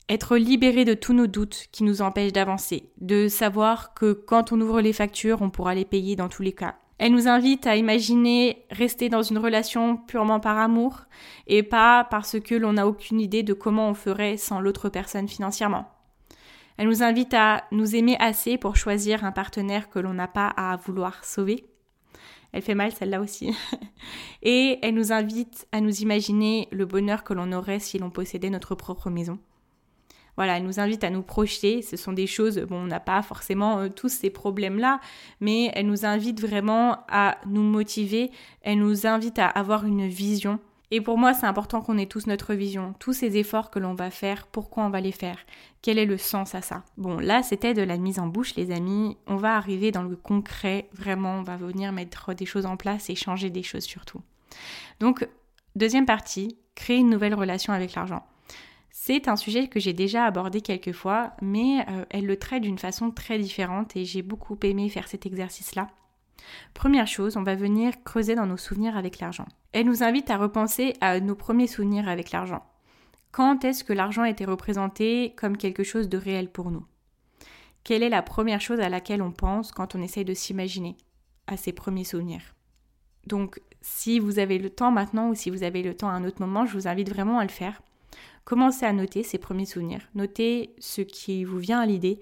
être 0.09 0.37
libérés 0.37 0.85
de 0.85 0.95
tous 0.95 1.14
nos 1.14 1.26
doutes 1.26 1.69
qui 1.73 1.85
nous 1.85 2.02
empêchent 2.02 2.33
d'avancer, 2.33 2.90
de 3.00 3.28
savoir 3.28 3.95
que 3.95 4.12
quand 4.12 4.52
on 4.52 4.61
ouvre 4.61 4.81
les 4.81 4.92
factures, 4.92 5.42
on 5.42 5.50
pourra 5.50 5.75
les 5.75 5.85
payer 5.85 6.16
dans 6.16 6.28
tous 6.28 6.42
les 6.42 6.52
cas. 6.52 6.76
Elle 6.99 7.12
nous 7.12 7.28
invite 7.28 7.66
à 7.66 7.76
imaginer 7.76 8.64
rester 8.71 9.09
dans 9.09 9.23
une 9.23 9.38
relation 9.38 9.97
purement 9.97 10.38
par 10.38 10.59
amour 10.59 11.07
et 11.47 11.62
pas 11.62 12.04
parce 12.04 12.38
que 12.38 12.54
l'on 12.54 12.75
n'a 12.75 12.87
aucune 12.87 13.21
idée 13.21 13.42
de 13.42 13.54
comment 13.54 13.88
on 13.88 13.95
ferait 13.95 14.37
sans 14.37 14.61
l'autre 14.61 14.88
personne 14.88 15.28
financièrement. 15.28 15.88
Elle 16.76 16.87
nous 16.87 17.02
invite 17.02 17.35
à 17.35 17.64
nous 17.73 17.97
aimer 17.97 18.16
assez 18.21 18.57
pour 18.57 18.76
choisir 18.76 19.25
un 19.25 19.33
partenaire 19.33 19.88
que 19.90 19.99
l'on 19.99 20.14
n'a 20.14 20.28
pas 20.28 20.49
à 20.49 20.76
vouloir 20.76 21.25
sauver. 21.25 21.64
Elle 22.52 22.62
fait 22.62 22.75
mal 22.75 22.92
celle-là 22.92 23.21
aussi. 23.21 23.54
Et 24.42 24.78
elle 24.82 24.94
nous 24.94 25.12
invite 25.12 25.66
à 25.73 25.80
nous 25.80 26.02
imaginer 26.02 26.68
le 26.71 26.85
bonheur 26.85 27.25
que 27.25 27.32
l'on 27.32 27.52
aurait 27.52 27.78
si 27.78 27.99
l'on 27.99 28.11
possédait 28.11 28.50
notre 28.50 28.75
propre 28.75 29.11
maison. 29.11 29.38
Voilà, 30.37 30.56
elle 30.56 30.64
nous 30.64 30.80
invite 30.80 31.04
à 31.04 31.11
nous 31.11 31.23
projeter. 31.23 31.82
Ce 31.82 31.97
sont 31.97 32.12
des 32.12 32.26
choses, 32.26 32.59
bon, 32.61 32.76
on 32.76 32.87
n'a 32.87 33.00
pas 33.00 33.23
forcément 33.23 33.80
euh, 33.80 33.88
tous 33.88 34.09
ces 34.09 34.30
problèmes-là, 34.30 35.00
mais 35.40 35.71
elle 35.75 35.87
nous 35.87 36.06
invite 36.06 36.40
vraiment 36.40 37.04
à 37.09 37.38
nous 37.47 37.62
motiver. 37.62 38.30
Elle 38.62 38.78
nous 38.78 39.06
invite 39.06 39.38
à 39.38 39.47
avoir 39.47 39.85
une 39.85 40.09
vision 40.09 40.59
Et 40.95 41.01
pour 41.01 41.17
moi, 41.17 41.33
c'est 41.33 41.47
important 41.47 41.81
qu'on 41.81 41.97
ait 41.97 42.05
tous 42.05 42.27
notre 42.27 42.53
vision, 42.53 42.95
tous 42.99 43.15
ces 43.15 43.39
efforts 43.39 43.71
que 43.71 43.79
l'on 43.79 43.95
va 43.95 44.11
faire, 44.11 44.47
pourquoi 44.47 44.85
on 44.85 44.91
va 44.91 45.01
les 45.01 45.11
faire, 45.11 45.39
quel 45.81 45.97
est 45.99 46.05
le 46.05 46.19
sens 46.19 46.55
à 46.55 46.61
ça? 46.61 46.85
Bon, 46.99 47.19
là, 47.19 47.43
c'était 47.43 47.73
de 47.73 47.81
la 47.81 47.97
mise 47.97 48.19
en 48.19 48.27
bouche, 48.27 48.57
les 48.57 48.71
amis. 48.71 49.17
On 49.27 49.37
va 49.37 49.57
arriver 49.57 49.91
dans 49.91 50.03
le 50.03 50.17
concret, 50.17 50.91
vraiment, 50.93 51.39
on 51.39 51.43
va 51.43 51.57
venir 51.57 51.93
mettre 51.93 52.35
des 52.35 52.45
choses 52.45 52.67
en 52.67 52.77
place 52.77 53.09
et 53.09 53.15
changer 53.15 53.49
des 53.49 53.63
choses 53.63 53.85
surtout. 53.85 54.21
Donc, 55.01 55.27
deuxième 55.77 56.05
partie, 56.05 56.59
créer 56.75 56.99
une 56.99 57.09
nouvelle 57.09 57.35
relation 57.35 57.73
avec 57.73 57.95
l'argent. 57.95 58.27
C'est 58.91 59.29
un 59.29 59.37
sujet 59.37 59.69
que 59.69 59.81
j'ai 59.81 59.95
déjà 59.95 60.27
abordé 60.27 60.61
quelques 60.61 60.93
fois, 60.93 61.33
mais 61.41 61.87
euh, 61.89 62.05
elle 62.11 62.27
le 62.27 62.37
traite 62.37 62.65
d'une 62.65 62.79
façon 62.79 63.11
très 63.11 63.39
différente 63.39 63.97
et 63.97 64.05
j'ai 64.05 64.21
beaucoup 64.21 64.59
aimé 64.63 64.91
faire 64.91 65.09
cet 65.09 65.25
exercice-là. 65.25 65.89
Première 66.75 67.07
chose, 67.07 67.37
on 67.37 67.43
va 67.43 67.55
venir 67.55 68.03
creuser 68.05 68.35
dans 68.35 68.47
nos 68.47 68.57
souvenirs 68.57 68.97
avec 68.97 69.19
l'argent. 69.19 69.47
Elle 69.73 69.87
nous 69.87 70.03
invite 70.03 70.31
à 70.31 70.37
repenser 70.37 70.95
à 71.01 71.21
nos 71.21 71.35
premiers 71.35 71.67
souvenirs 71.67 72.09
avec 72.09 72.31
l'argent. 72.31 72.63
Quand 73.31 73.65
est-ce 73.65 73.85
que 73.85 73.93
l'argent 73.93 74.25
était 74.25 74.45
représenté 74.45 75.35
comme 75.37 75.57
quelque 75.57 75.85
chose 75.85 76.09
de 76.09 76.19
réel 76.19 76.51
pour 76.51 76.71
nous? 76.71 76.85
Quelle 77.85 78.03
est 78.03 78.09
la 78.09 78.23
première 78.23 78.61
chose 78.61 78.81
à 78.81 78.89
laquelle 78.89 79.23
on 79.23 79.33
pense 79.33 79.73
quand 79.73 79.95
on 79.95 80.03
essaye 80.03 80.25
de 80.25 80.35
s'imaginer 80.35 80.97
à 81.47 81.57
ses 81.57 81.73
premiers 81.73 82.05
souvenirs? 82.05 82.55
Donc, 83.27 83.61
si 83.81 84.19
vous 84.19 84.39
avez 84.39 84.59
le 84.59 84.71
temps 84.71 84.91
maintenant 84.91 85.31
ou 85.31 85.35
si 85.35 85.51
vous 85.51 85.63
avez 85.63 85.83
le 85.83 85.95
temps 85.95 86.09
à 86.09 86.13
un 86.13 86.25
autre 86.25 86.41
moment, 86.41 86.67
je 86.67 86.75
vous 86.75 86.89
invite 86.89 87.09
vraiment 87.09 87.39
à 87.39 87.45
le 87.45 87.51
faire. 87.51 87.83
Commencez 88.45 88.85
à 88.85 88.93
noter 88.93 89.23
ces 89.23 89.39
premiers 89.39 89.67
souvenirs, 89.67 90.09
notez 90.15 90.75
ce 90.79 91.01
qui 91.01 91.45
vous 91.45 91.59
vient 91.59 91.81
à 91.81 91.87
l'idée 91.87 92.21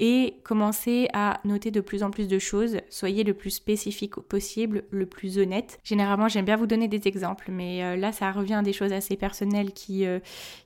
et 0.00 0.36
commencez 0.44 1.08
à 1.12 1.40
noter 1.44 1.72
de 1.72 1.80
plus 1.80 2.04
en 2.04 2.10
plus 2.10 2.28
de 2.28 2.38
choses. 2.38 2.76
Soyez 2.88 3.24
le 3.24 3.34
plus 3.34 3.50
spécifique 3.50 4.14
possible, 4.14 4.84
le 4.90 5.06
plus 5.06 5.38
honnête. 5.38 5.80
Généralement, 5.82 6.28
j'aime 6.28 6.44
bien 6.44 6.56
vous 6.56 6.68
donner 6.68 6.86
des 6.86 7.08
exemples, 7.08 7.50
mais 7.50 7.82
euh, 7.82 7.96
là, 7.96 8.12
ça 8.12 8.30
revient 8.30 8.54
à 8.54 8.62
des 8.62 8.72
choses 8.72 8.92
assez 8.92 9.16
personnelles 9.16 9.72
qui, 9.72 10.06
euh, 10.06 10.20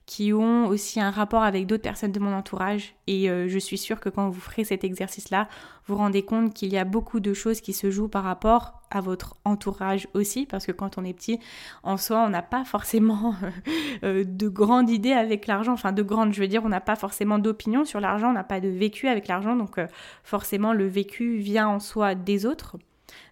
qui 0.04 0.34
ont 0.34 0.66
aussi 0.66 1.00
un 1.00 1.10
rapport 1.10 1.42
avec 1.42 1.66
d'autres 1.66 1.82
personnes 1.82 2.12
de 2.12 2.20
mon 2.20 2.34
entourage. 2.34 2.94
Et 3.06 3.30
euh, 3.30 3.48
je 3.48 3.58
suis 3.58 3.78
sûre 3.78 4.00
que 4.00 4.10
quand 4.10 4.28
vous 4.28 4.40
ferez 4.40 4.64
cet 4.64 4.84
exercice-là, 4.84 5.48
vous 5.86 5.96
rendez 5.96 6.22
compte 6.22 6.52
qu'il 6.52 6.70
y 6.70 6.78
a 6.78 6.84
beaucoup 6.84 7.18
de 7.18 7.32
choses 7.32 7.60
qui 7.60 7.72
se 7.72 7.90
jouent 7.90 8.08
par 8.08 8.22
rapport 8.22 8.82
à 8.90 9.00
votre 9.00 9.36
entourage 9.44 10.06
aussi, 10.12 10.44
parce 10.44 10.66
que 10.66 10.72
quand 10.72 10.98
on 10.98 11.04
est 11.04 11.14
petit, 11.14 11.40
en 11.82 11.96
soi, 11.96 12.22
on 12.24 12.28
n'a 12.28 12.42
pas 12.42 12.64
forcément 12.64 13.34
de 14.02 14.48
grandes 14.48 14.90
idées 14.90 15.12
avec 15.12 15.46
l'argent, 15.46 15.72
enfin 15.72 15.92
de 15.92 16.02
grandes, 16.02 16.34
je 16.34 16.40
veux 16.40 16.46
dire, 16.46 16.62
on 16.64 16.68
n'a 16.68 16.80
pas 16.80 16.94
forcément 16.94 17.38
d'opinion 17.38 17.84
sur 17.84 17.98
l'argent, 18.00 18.28
on 18.28 18.34
n'a 18.34 18.44
pas 18.44 18.60
de 18.60 18.68
vécu 18.68 19.08
avec 19.08 19.21
l'argent, 19.28 19.56
donc 19.56 19.78
euh, 19.78 19.86
forcément 20.24 20.72
le 20.72 20.86
vécu 20.86 21.36
vient 21.38 21.68
en 21.68 21.80
soi 21.80 22.14
des 22.14 22.46
autres. 22.46 22.76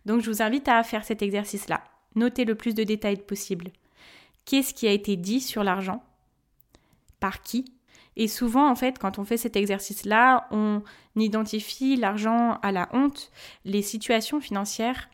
Donc 0.06 0.20
je 0.22 0.30
vous 0.30 0.42
invite 0.42 0.68
à 0.68 0.82
faire 0.82 1.04
cet 1.04 1.22
exercice-là. 1.22 1.82
Notez 2.14 2.44
le 2.44 2.54
plus 2.54 2.74
de 2.74 2.82
détails 2.82 3.16
possible. 3.16 3.68
Qu'est-ce 4.44 4.74
qui 4.74 4.88
a 4.88 4.92
été 4.92 5.16
dit 5.16 5.40
sur 5.40 5.62
l'argent? 5.62 6.02
Par 7.20 7.42
qui? 7.42 7.64
Et 8.16 8.26
souvent, 8.26 8.68
en 8.68 8.74
fait, 8.74 8.98
quand 8.98 9.18
on 9.18 9.24
fait 9.24 9.36
cet 9.36 9.56
exercice-là, 9.56 10.48
on 10.50 10.82
identifie 11.16 11.96
l'argent 11.96 12.58
à 12.62 12.72
la 12.72 12.88
honte, 12.92 13.30
les 13.64 13.82
situations 13.82 14.40
financières 14.40 15.08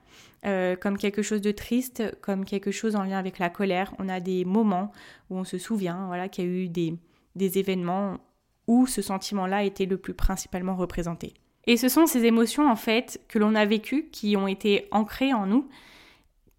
euh, 0.44 0.76
comme 0.76 0.96
quelque 0.96 1.22
chose 1.22 1.40
de 1.40 1.50
triste, 1.50 2.02
comme 2.20 2.44
quelque 2.44 2.70
chose 2.70 2.94
en 2.94 3.02
lien 3.02 3.18
avec 3.18 3.38
la 3.38 3.50
colère. 3.50 3.92
On 3.98 4.08
a 4.08 4.20
des 4.20 4.44
moments 4.44 4.92
où 5.28 5.38
on 5.38 5.44
se 5.44 5.58
souvient 5.58 6.06
voilà, 6.06 6.28
qu'il 6.28 6.44
y 6.44 6.46
a 6.46 6.50
eu 6.50 6.68
des, 6.68 6.94
des 7.34 7.58
événements 7.58 8.18
où 8.66 8.86
ce 8.86 9.02
sentiment-là 9.02 9.64
était 9.64 9.86
le 9.86 9.98
plus 9.98 10.14
principalement 10.14 10.76
représenté. 10.76 11.34
Et 11.66 11.76
ce 11.76 11.88
sont 11.88 12.06
ces 12.06 12.24
émotions 12.24 12.70
en 12.70 12.76
fait 12.76 13.20
que 13.28 13.38
l'on 13.38 13.54
a 13.54 13.64
vécues, 13.64 14.08
qui 14.10 14.36
ont 14.36 14.46
été 14.46 14.88
ancrées 14.92 15.32
en 15.32 15.46
nous, 15.46 15.68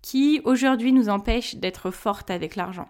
qui 0.02 0.42
aujourd'hui 0.44 0.92
nous 0.92 1.10
empêchent 1.10 1.56
d'être 1.56 1.92
fortes 1.92 2.30
avec 2.30 2.56
l'argent. 2.56 2.90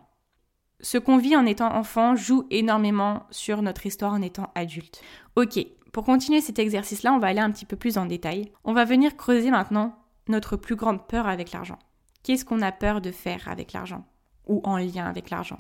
Ce 0.79 0.97
qu'on 0.97 1.17
vit 1.17 1.35
en 1.35 1.45
étant 1.45 1.73
enfant 1.73 2.15
joue 2.15 2.45
énormément 2.51 3.23
sur 3.31 3.61
notre 3.61 3.85
histoire 3.85 4.13
en 4.13 4.21
étant 4.21 4.51
adulte. 4.53 5.01
Ok, 5.35 5.59
pour 5.91 6.05
continuer 6.05 6.41
cet 6.41 6.59
exercice-là, 6.59 7.13
on 7.13 7.19
va 7.19 7.27
aller 7.27 7.39
un 7.39 7.51
petit 7.51 7.65
peu 7.65 7.75
plus 7.75 7.97
en 7.97 8.05
détail. 8.05 8.51
On 8.63 8.73
va 8.73 8.85
venir 8.85 9.17
creuser 9.17 9.49
maintenant 9.49 9.95
notre 10.27 10.55
plus 10.55 10.75
grande 10.75 11.07
peur 11.07 11.27
avec 11.27 11.51
l'argent. 11.51 11.79
Qu'est-ce 12.21 12.45
qu'on 12.45 12.61
a 12.61 12.71
peur 12.71 13.01
de 13.01 13.11
faire 13.11 13.47
avec 13.47 13.73
l'argent 13.73 14.05
ou 14.45 14.61
en 14.63 14.77
lien 14.77 15.05
avec 15.05 15.29
l'argent? 15.29 15.59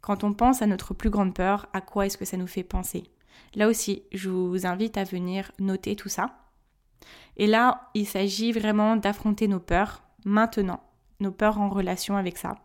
Quand 0.00 0.24
on 0.24 0.32
pense 0.32 0.62
à 0.62 0.66
notre 0.66 0.94
plus 0.94 1.10
grande 1.10 1.34
peur, 1.34 1.66
à 1.72 1.80
quoi 1.80 2.06
est-ce 2.06 2.18
que 2.18 2.24
ça 2.24 2.36
nous 2.36 2.46
fait 2.46 2.62
penser? 2.62 3.04
Là 3.54 3.68
aussi, 3.68 4.02
je 4.12 4.30
vous 4.30 4.66
invite 4.66 4.96
à 4.96 5.04
venir 5.04 5.50
noter 5.58 5.96
tout 5.96 6.08
ça. 6.08 6.38
Et 7.36 7.46
là, 7.46 7.90
il 7.94 8.06
s'agit 8.06 8.52
vraiment 8.52 8.96
d'affronter 8.96 9.48
nos 9.48 9.60
peurs 9.60 10.02
maintenant, 10.24 10.82
nos 11.20 11.30
peurs 11.30 11.60
en 11.60 11.68
relation 11.68 12.16
avec 12.16 12.36
ça. 12.36 12.56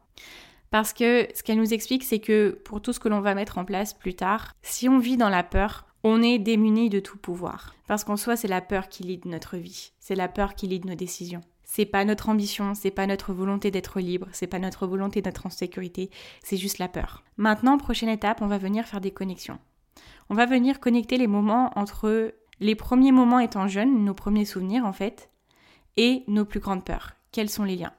Parce 0.72 0.92
que 0.92 1.28
ce 1.36 1.44
qu'elle 1.44 1.60
nous 1.60 1.74
explique, 1.74 2.04
c'est 2.04 2.20
que 2.20 2.60
pour 2.66 2.82
tout 2.82 2.94
ce 2.94 3.00
que 3.00 3.10
l'on 3.10 3.22
va 3.22 3.36
mettre 3.36 3.60
en 3.60 3.66
place 3.66 3.94
plus 3.94 4.16
tard, 4.16 4.54
si 4.64 4.90
on 4.90 4.98
vit 4.98 5.18
dans 5.18 5.30
la 5.30 5.44
peur, 5.44 5.86
on 6.04 6.22
est 6.24 6.40
démuni 6.40 6.90
de 6.90 7.00
tout 7.00 7.18
pouvoir. 7.18 7.76
Parce 7.88 8.04
qu'en 8.04 8.18
soi, 8.18 8.36
c'est 8.36 8.48
la 8.48 8.62
peur 8.62 8.90
qui 8.90 9.04
lie 9.04 9.22
notre 9.26 9.58
vie, 9.58 9.92
c'est 10.00 10.16
la 10.16 10.28
peur 10.28 10.56
qui 10.56 10.68
lie 10.68 10.82
nos 10.82 10.96
décisions. 10.96 11.42
C'est 11.76 11.88
pas 11.88 12.06
notre 12.06 12.30
ambition, 12.30 12.76
c'est 12.76 12.92
pas 12.92 13.08
notre 13.08 13.34
volonté 13.34 13.72
d'être 13.72 14.00
libre, 14.00 14.28
c'est 14.32 14.46
pas 14.46 14.60
notre 14.60 14.86
volonté 14.86 15.24
d'être 15.24 15.48
en 15.48 15.50
sécurité, 15.50 16.12
c'est 16.44 16.56
juste 16.56 16.78
la 16.78 16.88
peur. 16.88 17.24
Maintenant, 17.38 17.80
prochaine 17.80 18.10
étape, 18.10 18.44
on 18.44 18.48
va 18.48 18.60
venir 18.60 18.86
faire 18.86 19.02
des 19.02 19.10
connexions. 19.10 19.58
On 20.30 20.36
va 20.36 20.46
venir 20.46 20.80
connecter 20.80 21.18
les 21.18 21.26
moments 21.26 21.72
entre 21.76 22.36
les 22.60 22.76
premiers 22.76 23.12
moments 23.12 23.40
étant 23.40 23.68
jeunes, 23.68 24.06
nos 24.06 24.14
premiers 24.14 24.46
souvenirs 24.46 24.86
en 24.86 24.94
fait, 24.94 25.32
et 25.98 26.24
nos 26.28 26.46
plus 26.46 26.60
grandes 26.60 26.86
peurs. 26.86 27.14
Quels 27.32 27.50
sont 27.50 27.64
les 27.64 27.76
liens? 27.76 27.94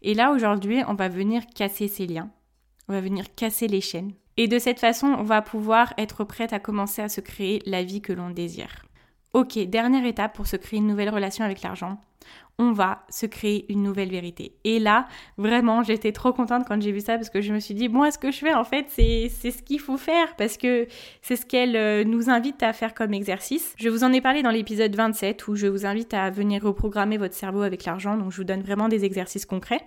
Et 0.00 0.14
là, 0.14 0.32
aujourd'hui, 0.32 0.80
on 0.88 0.94
va 0.94 1.10
venir 1.10 1.42
casser 1.54 1.88
ces 1.88 2.06
liens. 2.06 2.30
On 2.88 2.94
va 2.94 3.02
venir 3.02 3.34
casser 3.34 3.68
les 3.68 3.82
chaînes. 3.82 4.14
Et 4.38 4.48
de 4.48 4.58
cette 4.58 4.80
façon, 4.80 5.08
on 5.08 5.24
va 5.24 5.42
pouvoir 5.42 5.92
être 5.98 6.24
prête 6.24 6.54
à 6.54 6.58
commencer 6.58 7.02
à 7.02 7.10
se 7.10 7.20
créer 7.20 7.60
la 7.66 7.82
vie 7.82 8.00
que 8.00 8.14
l'on 8.14 8.30
désire. 8.30 8.86
Ok, 9.34 9.58
dernière 9.58 10.06
étape 10.06 10.34
pour 10.34 10.46
se 10.46 10.56
créer 10.56 10.78
une 10.78 10.86
nouvelle 10.86 11.10
relation 11.10 11.44
avec 11.44 11.60
l'argent 11.60 12.00
on 12.58 12.72
va 12.72 13.04
se 13.08 13.26
créer 13.26 13.70
une 13.72 13.82
nouvelle 13.82 14.10
vérité. 14.10 14.52
Et 14.64 14.80
là, 14.80 15.06
vraiment, 15.36 15.82
j'étais 15.84 16.10
trop 16.10 16.32
contente 16.32 16.64
quand 16.66 16.80
j'ai 16.82 16.90
vu 16.90 17.00
ça 17.00 17.14
parce 17.14 17.30
que 17.30 17.40
je 17.40 17.52
me 17.52 17.60
suis 17.60 17.74
dit, 17.74 17.88
bon, 17.88 18.10
ce 18.10 18.18
que 18.18 18.32
je 18.32 18.38
fais, 18.38 18.54
en 18.54 18.64
fait, 18.64 18.86
c'est 18.88 19.28
ce 19.28 19.62
qu'il 19.62 19.78
faut 19.78 19.96
faire 19.96 20.34
parce 20.36 20.56
que 20.56 20.88
c'est 21.22 21.36
ce 21.36 21.46
qu'elle 21.46 21.76
euh, 21.76 22.04
nous 22.04 22.30
invite 22.30 22.62
à 22.62 22.72
faire 22.72 22.94
comme 22.94 23.14
exercice. 23.14 23.74
Je 23.78 23.88
vous 23.88 24.02
en 24.02 24.12
ai 24.12 24.20
parlé 24.20 24.42
dans 24.42 24.50
l'épisode 24.50 24.94
27 24.94 25.46
où 25.46 25.54
je 25.54 25.68
vous 25.68 25.86
invite 25.86 26.12
à 26.14 26.30
venir 26.30 26.62
reprogrammer 26.64 27.16
votre 27.16 27.34
cerveau 27.34 27.62
avec 27.62 27.84
l'argent. 27.84 28.16
Donc, 28.16 28.32
je 28.32 28.38
vous 28.38 28.44
donne 28.44 28.62
vraiment 28.62 28.88
des 28.88 29.04
exercices 29.04 29.46
concrets. 29.46 29.82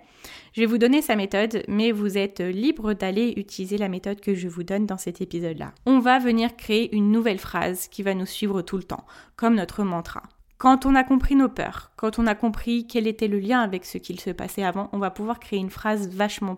Je 0.54 0.60
vais 0.60 0.66
vous 0.66 0.78
donner 0.78 1.02
sa 1.02 1.14
méthode, 1.14 1.64
mais 1.68 1.92
vous 1.92 2.16
êtes 2.16 2.40
libre 2.40 2.94
d'aller 2.94 3.34
utiliser 3.36 3.76
la 3.76 3.88
méthode 3.88 4.20
que 4.20 4.34
je 4.34 4.48
vous 4.48 4.62
donne 4.62 4.86
dans 4.86 4.98
cet 4.98 5.20
épisode-là. 5.20 5.72
On 5.84 5.98
va 5.98 6.18
venir 6.18 6.56
créer 6.56 6.94
une 6.94 7.10
nouvelle 7.10 7.38
phrase 7.38 7.88
qui 7.88 8.02
va 8.02 8.14
nous 8.14 8.26
suivre 8.26 8.62
tout 8.62 8.78
le 8.78 8.84
temps, 8.84 9.04
comme 9.36 9.56
notre 9.56 9.82
mantra. 9.82 10.22
Quand 10.62 10.86
on 10.86 10.94
a 10.94 11.02
compris 11.02 11.34
nos 11.34 11.48
peurs, 11.48 11.90
quand 11.96 12.20
on 12.20 12.26
a 12.28 12.36
compris 12.36 12.86
quel 12.86 13.08
était 13.08 13.26
le 13.26 13.40
lien 13.40 13.58
avec 13.58 13.84
ce 13.84 13.98
qu'il 13.98 14.20
se 14.20 14.30
passait 14.30 14.62
avant, 14.62 14.88
on 14.92 14.98
va 14.98 15.10
pouvoir 15.10 15.40
créer 15.40 15.58
une 15.58 15.70
phrase 15.70 16.08
vachement, 16.10 16.56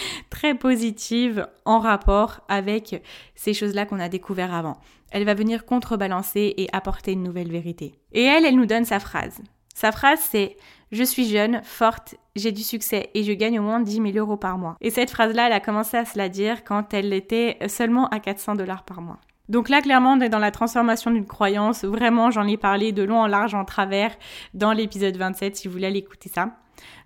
très 0.30 0.56
positive 0.56 1.46
en 1.64 1.78
rapport 1.78 2.40
avec 2.48 3.00
ces 3.36 3.54
choses-là 3.54 3.86
qu'on 3.86 4.00
a 4.00 4.08
découvert 4.08 4.52
avant. 4.52 4.76
Elle 5.12 5.24
va 5.24 5.34
venir 5.34 5.66
contrebalancer 5.66 6.54
et 6.56 6.66
apporter 6.72 7.12
une 7.12 7.22
nouvelle 7.22 7.52
vérité. 7.52 7.94
Et 8.10 8.24
elle, 8.24 8.44
elle 8.44 8.56
nous 8.56 8.66
donne 8.66 8.84
sa 8.84 8.98
phrase. 8.98 9.40
Sa 9.72 9.92
phrase, 9.92 10.18
c'est 10.28 10.56
Je 10.90 11.04
suis 11.04 11.28
jeune, 11.28 11.60
forte, 11.62 12.16
j'ai 12.34 12.50
du 12.50 12.64
succès 12.64 13.10
et 13.14 13.22
je 13.22 13.32
gagne 13.34 13.60
au 13.60 13.62
moins 13.62 13.78
10 13.78 14.02
000 14.02 14.16
euros 14.16 14.36
par 14.36 14.58
mois. 14.58 14.76
Et 14.80 14.90
cette 14.90 15.12
phrase-là, 15.12 15.46
elle 15.46 15.52
a 15.52 15.60
commencé 15.60 15.96
à 15.96 16.06
se 16.06 16.18
la 16.18 16.28
dire 16.28 16.64
quand 16.64 16.92
elle 16.92 17.12
était 17.12 17.56
seulement 17.68 18.08
à 18.08 18.18
400 18.18 18.56
dollars 18.56 18.82
par 18.82 19.00
mois. 19.00 19.20
Donc 19.48 19.68
là, 19.68 19.80
clairement, 19.80 20.12
on 20.12 20.20
est 20.20 20.28
dans 20.28 20.38
la 20.38 20.50
transformation 20.50 21.10
d'une 21.10 21.26
croyance. 21.26 21.84
Vraiment, 21.84 22.30
j'en 22.30 22.46
ai 22.46 22.56
parlé 22.56 22.92
de 22.92 23.02
long 23.02 23.20
en 23.20 23.26
large 23.26 23.54
en 23.54 23.64
travers 23.64 24.16
dans 24.54 24.72
l'épisode 24.72 25.16
27, 25.16 25.56
si 25.56 25.68
vous 25.68 25.72
voulez 25.72 25.86
aller 25.86 25.98
écouter 25.98 26.28
ça. 26.28 26.50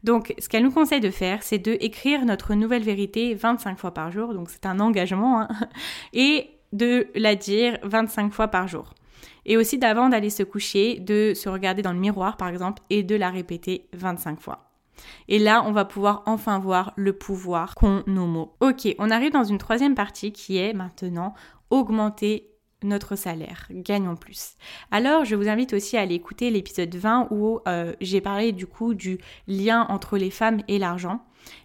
Donc, 0.03 0.35
ce 0.39 0.49
qu'elle 0.49 0.63
nous 0.63 0.73
conseille 0.73 1.01
de 1.01 1.11
faire, 1.11 1.43
c'est 1.43 1.59
de 1.59 1.77
écrire 1.81 2.25
notre 2.25 2.55
nouvelle 2.55 2.83
vérité 2.83 3.35
25 3.35 3.79
fois 3.79 3.93
par 3.93 4.11
jour. 4.11 4.35
Donc, 4.35 4.51
c'est 4.51 4.67
un 4.67 4.81
engagement. 4.81 5.43
Hein, 5.43 5.49
et 6.13 6.51
de 6.73 7.09
la 7.15 7.35
dire 7.35 7.79
25 7.83 8.33
fois 8.33 8.49
par 8.49 8.69
jour. 8.69 8.95
Et 9.45 9.57
aussi 9.57 9.79
d'avant 9.79 10.09
d'aller 10.09 10.31
se 10.31 10.43
coucher, 10.43 11.01
de 11.01 11.33
se 11.35 11.49
regarder 11.49 11.83
dans 11.83 11.93
le 11.93 11.99
miroir, 11.99 12.37
par 12.37 12.49
exemple, 12.49 12.83
et 12.91 13.03
de 13.03 13.17
la 13.17 13.31
répéter 13.31 13.89
25 13.95 14.41
fois. 14.41 14.71
Et 15.29 15.39
là, 15.39 15.65
on 15.67 15.73
va 15.73 15.85
pouvoir 15.85 16.23
enfin 16.27 16.59
voir 16.59 16.93
le 16.97 17.13
pouvoir 17.15 17.75
qu'ont 17.75 18.03
nos 18.07 18.27
mots. 18.27 18.55
Ok, 18.61 18.95
on 18.99 19.11
arrive 19.11 19.33
dans 19.33 19.45
une 19.45 19.59
troisième 19.59 19.95
partie 19.95 20.33
qui 20.33 20.59
est 20.59 20.75
maintenant 20.75 21.35
augmenter 21.71 22.51
notre 22.83 23.17
salaire, 23.17 23.67
gagnons 23.71 24.17
plus. 24.17 24.55
Alors, 24.91 25.25
je 25.25 25.37
vous 25.37 25.49
invite 25.49 25.75
aussi 25.75 25.97
à 25.97 26.01
aller 26.01 26.15
écouter 26.15 26.51
l'épisode 26.51 26.95
20 26.95 27.29
où 27.31 27.61
euh, 27.69 27.93
j'ai 28.01 28.21
parlé 28.21 28.53
du 28.53 28.67
coup 28.67 28.95
du 28.95 29.19
lien 29.47 29.87
entre 29.89 30.17
les 30.17 30.31
femmes 30.31 30.61
et 30.69 30.79
l'argent. 30.79 31.21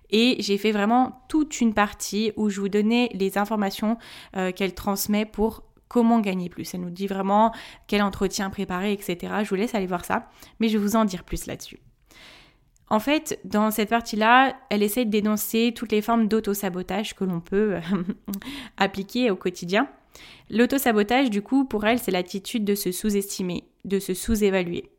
Et 0.10 0.38
j'ai 0.40 0.58
fait 0.58 0.72
vraiment 0.72 1.24
toute 1.30 1.62
une 1.62 1.74
partie 1.74 2.32
où 2.36 2.50
je 2.50 2.60
vous 2.60 2.70
donnais 2.70 3.10
les 3.14 3.38
informations 3.38 3.98
euh, 4.36 4.52
qu'elle 4.52 4.74
transmet 4.74 5.26
pour 5.26 5.64
comment 5.88 6.20
gagner 6.20 6.50
plus. 6.50 6.74
Elle 6.74 6.82
nous 6.82 6.90
dit 6.90 7.08
vraiment 7.08 7.54
quel 7.88 8.02
entretien 8.02 8.50
préparer, 8.50 8.92
etc. 8.92 9.34
Je 9.44 9.50
vous 9.50 9.56
laisse 9.56 9.76
aller 9.76 9.88
voir 9.88 10.06
ça, 10.06 10.30
mais 10.60 10.70
je 10.70 10.78
vais 10.78 10.84
vous 10.84 10.96
en 10.96 11.06
dire 11.06 11.24
plus 11.24 11.46
là-dessus. 11.48 11.80
En 12.90 13.00
fait, 13.00 13.40
dans 13.46 13.72
cette 13.72 13.90
partie-là, 13.90 14.56
elle 14.70 14.84
essaie 14.84 15.06
de 15.06 15.10
dénoncer 15.10 15.74
toutes 15.76 15.92
les 15.92 16.02
formes 16.02 16.28
d'auto-sabotage 16.28 17.16
que 17.16 17.24
l'on 17.24 17.40
peut 17.40 17.78
appliquer 18.78 19.32
au 19.32 19.36
quotidien. 19.36 19.90
L'auto-sabotage, 20.50 21.30
du 21.30 21.42
coup, 21.42 21.66
pour 21.66 21.86
elle, 21.86 22.00
c'est 22.00 22.12
l'attitude 22.12 22.64
de 22.64 22.76
se 22.76 22.92
sous-estimer, 22.92 23.64
de 23.86 24.00
se 24.00 24.14
sous-évaluer. 24.14 24.90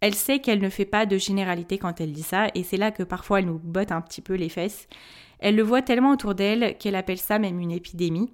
Elle 0.00 0.14
sait 0.14 0.40
qu'elle 0.40 0.60
ne 0.60 0.68
fait 0.68 0.84
pas 0.84 1.06
de 1.06 1.16
généralité 1.16 1.78
quand 1.78 2.00
elle 2.00 2.12
dit 2.12 2.22
ça, 2.22 2.48
et 2.54 2.64
c'est 2.64 2.76
là 2.76 2.90
que 2.90 3.02
parfois 3.02 3.38
elle 3.38 3.46
nous 3.46 3.58
botte 3.58 3.92
un 3.92 4.00
petit 4.00 4.20
peu 4.20 4.34
les 4.34 4.48
fesses. 4.48 4.88
Elle 5.38 5.56
le 5.56 5.62
voit 5.62 5.82
tellement 5.82 6.10
autour 6.10 6.34
d'elle 6.34 6.76
qu'elle 6.78 6.96
appelle 6.96 7.18
ça 7.18 7.38
même 7.38 7.60
une 7.60 7.70
épidémie. 7.70 8.32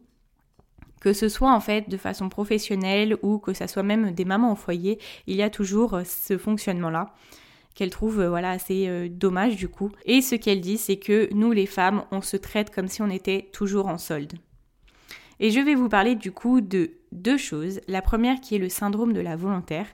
Que 1.00 1.12
ce 1.12 1.28
soit 1.28 1.52
en 1.52 1.60
fait 1.60 1.88
de 1.88 1.96
façon 1.96 2.28
professionnelle 2.28 3.16
ou 3.22 3.38
que 3.38 3.52
ça 3.52 3.66
soit 3.66 3.82
même 3.82 4.12
des 4.12 4.24
mamans 4.24 4.52
au 4.52 4.56
foyer, 4.56 4.98
il 5.26 5.36
y 5.36 5.42
a 5.42 5.50
toujours 5.50 5.94
euh, 5.94 6.04
ce 6.04 6.38
fonctionnement-là 6.38 7.12
qu'elle 7.74 7.90
trouve 7.90 8.20
euh, 8.20 8.28
voilà 8.28 8.50
assez 8.50 8.88
euh, 8.88 9.08
dommage 9.08 9.56
du 9.56 9.68
coup. 9.68 9.90
Et 10.04 10.20
ce 10.20 10.34
qu'elle 10.34 10.60
dit, 10.60 10.78
c'est 10.78 10.96
que 10.96 11.32
nous 11.32 11.52
les 11.52 11.66
femmes, 11.66 12.04
on 12.10 12.22
se 12.22 12.36
traite 12.36 12.70
comme 12.74 12.88
si 12.88 13.02
on 13.02 13.10
était 13.10 13.48
toujours 13.52 13.86
en 13.86 13.98
solde. 13.98 14.32
Et 15.40 15.50
je 15.50 15.60
vais 15.60 15.74
vous 15.74 15.88
parler 15.88 16.14
du 16.14 16.30
coup 16.30 16.60
de 16.60 16.92
deux 17.10 17.36
choses. 17.36 17.80
La 17.88 18.02
première 18.02 18.40
qui 18.40 18.54
est 18.54 18.58
le 18.58 18.68
syndrome 18.68 19.12
de 19.12 19.20
la 19.20 19.36
volontaire. 19.36 19.86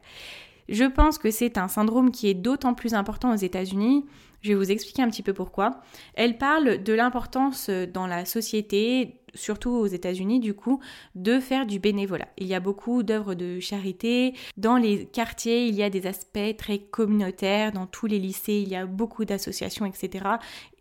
Je 0.69 0.85
pense 0.85 1.17
que 1.17 1.31
c'est 1.31 1.57
un 1.57 1.69
syndrome 1.69 2.11
qui 2.11 2.29
est 2.29 2.35
d'autant 2.35 2.75
plus 2.75 2.93
important 2.93 3.33
aux 3.33 3.39
États-Unis. 3.39 4.05
Je 4.43 4.51
vais 4.51 4.55
vous 4.55 4.71
expliquer 4.71 5.03
un 5.03 5.09
petit 5.09 5.23
peu 5.23 5.33
pourquoi. 5.33 5.81
Elle 6.15 6.39
parle 6.39 6.83
de 6.83 6.93
l'importance 6.93 7.69
euh, 7.71 7.87
dans 7.87 8.07
la 8.07 8.25
société, 8.25 9.18
surtout 9.35 9.71
aux 9.71 9.87
États-Unis 9.87 10.41
du 10.41 10.55
coup, 10.55 10.81
de 11.15 11.41
faire 11.41 11.67
du 11.67 11.79
bénévolat. 11.79 12.29
Il 12.39 12.47
y 12.47 12.55
a 12.55 12.61
beaucoup 12.61 13.03
d'œuvres 13.03 13.35
de 13.35 13.61
charité. 13.61 14.35
Dans 14.57 14.77
les 14.77 15.07
quartiers, 15.07 15.67
il 15.67 15.75
y 15.75 15.83
a 15.83 15.91
des 15.91 16.07
aspects 16.07 16.57
très 16.57 16.79
communautaires. 16.79 17.73
Dans 17.73 17.87
tous 17.87 18.07
les 18.07 18.19
lycées, 18.19 18.63
il 18.65 18.69
y 18.69 18.77
a 18.77 18.87
beaucoup 18.87 19.25
d'associations, 19.25 19.87
etc 19.87 20.39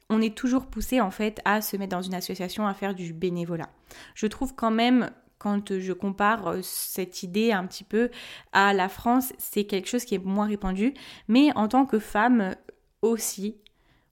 on 0.10 0.22
est 0.22 0.36
toujours 0.36 0.68
poussé 0.68 1.02
en 1.02 1.12
fait 1.12 1.42
à 1.46 1.62
se 1.62 1.76
mettre 1.78 1.96
dans 1.96 2.02
une 2.02 2.14
association 2.14 2.66
à 2.66 2.74
faire 2.74 2.96
du 2.96 3.14
bénévolat. 3.14 3.70
Je 4.16 4.28
trouve 4.28 4.56
quand 4.56 4.72
même 4.72 5.10
quand 5.38 5.78
je 5.78 5.94
compare 5.94 6.48
euh, 6.48 6.60
cette 6.64 7.24
idée 7.24 7.52
un 7.52 7.66
petit 7.66 7.84
peu 7.84 8.10
à 8.54 8.74
la 8.74 8.90
France, 8.90 9.34
c'est 9.38 9.66
quelque 9.66 9.88
chose 9.88 10.04
qui 10.04 10.16
est 10.16 10.24
moins 10.24 10.48
répandu. 10.48 10.94
Mais 11.28 11.56
en 11.56 11.68
tant 11.68 11.86
que 11.86 12.00
femme 12.00 12.56
aussi, 13.02 13.58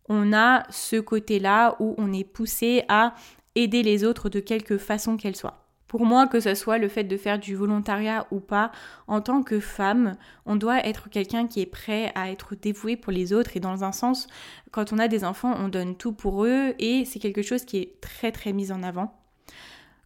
on 0.08 0.34
a 0.34 0.63
ce 0.70 0.98
côté-là 0.98 1.77
où 1.80 1.96
on 1.98 2.13
est 2.13 2.24
poussé 2.24 2.84
à 2.89 3.15
aider 3.55 3.83
les 3.83 4.03
autres 4.03 4.29
de 4.29 4.39
quelque 4.39 4.77
façon 4.77 5.17
qu'elle 5.17 5.35
soit. 5.35 5.65
Pour 5.88 6.05
moi, 6.05 6.27
que 6.27 6.39
ce 6.39 6.55
soit 6.55 6.77
le 6.77 6.89
fait 6.89 7.03
de 7.03 7.15
faire 7.15 7.39
du 7.39 7.55
volontariat 7.55 8.27
ou 8.31 8.39
pas, 8.39 8.71
en 9.07 9.21
tant 9.21 9.43
que 9.43 9.59
femme, 9.59 10.17
on 10.45 10.55
doit 10.55 10.85
être 10.85 11.09
quelqu'un 11.09 11.47
qui 11.47 11.62
est 11.62 11.67
prêt 11.67 12.12
à 12.15 12.31
être 12.31 12.55
dévoué 12.55 12.97
pour 12.97 13.13
les 13.13 13.33
autres. 13.33 13.55
Et 13.55 13.59
dans 13.59 13.83
un 13.83 13.91
sens, 13.91 14.27
quand 14.71 14.93
on 14.93 15.00
a 15.00 15.07
des 15.07 15.24
enfants, 15.24 15.55
on 15.57 15.67
donne 15.67 15.95
tout 15.95 16.12
pour 16.12 16.45
eux 16.45 16.74
et 16.79 17.05
c'est 17.05 17.19
quelque 17.19 17.43
chose 17.43 17.65
qui 17.65 17.77
est 17.77 18.01
très 18.01 18.31
très 18.31 18.51
mis 18.51 18.71
en 18.71 18.81
avant. 18.83 19.15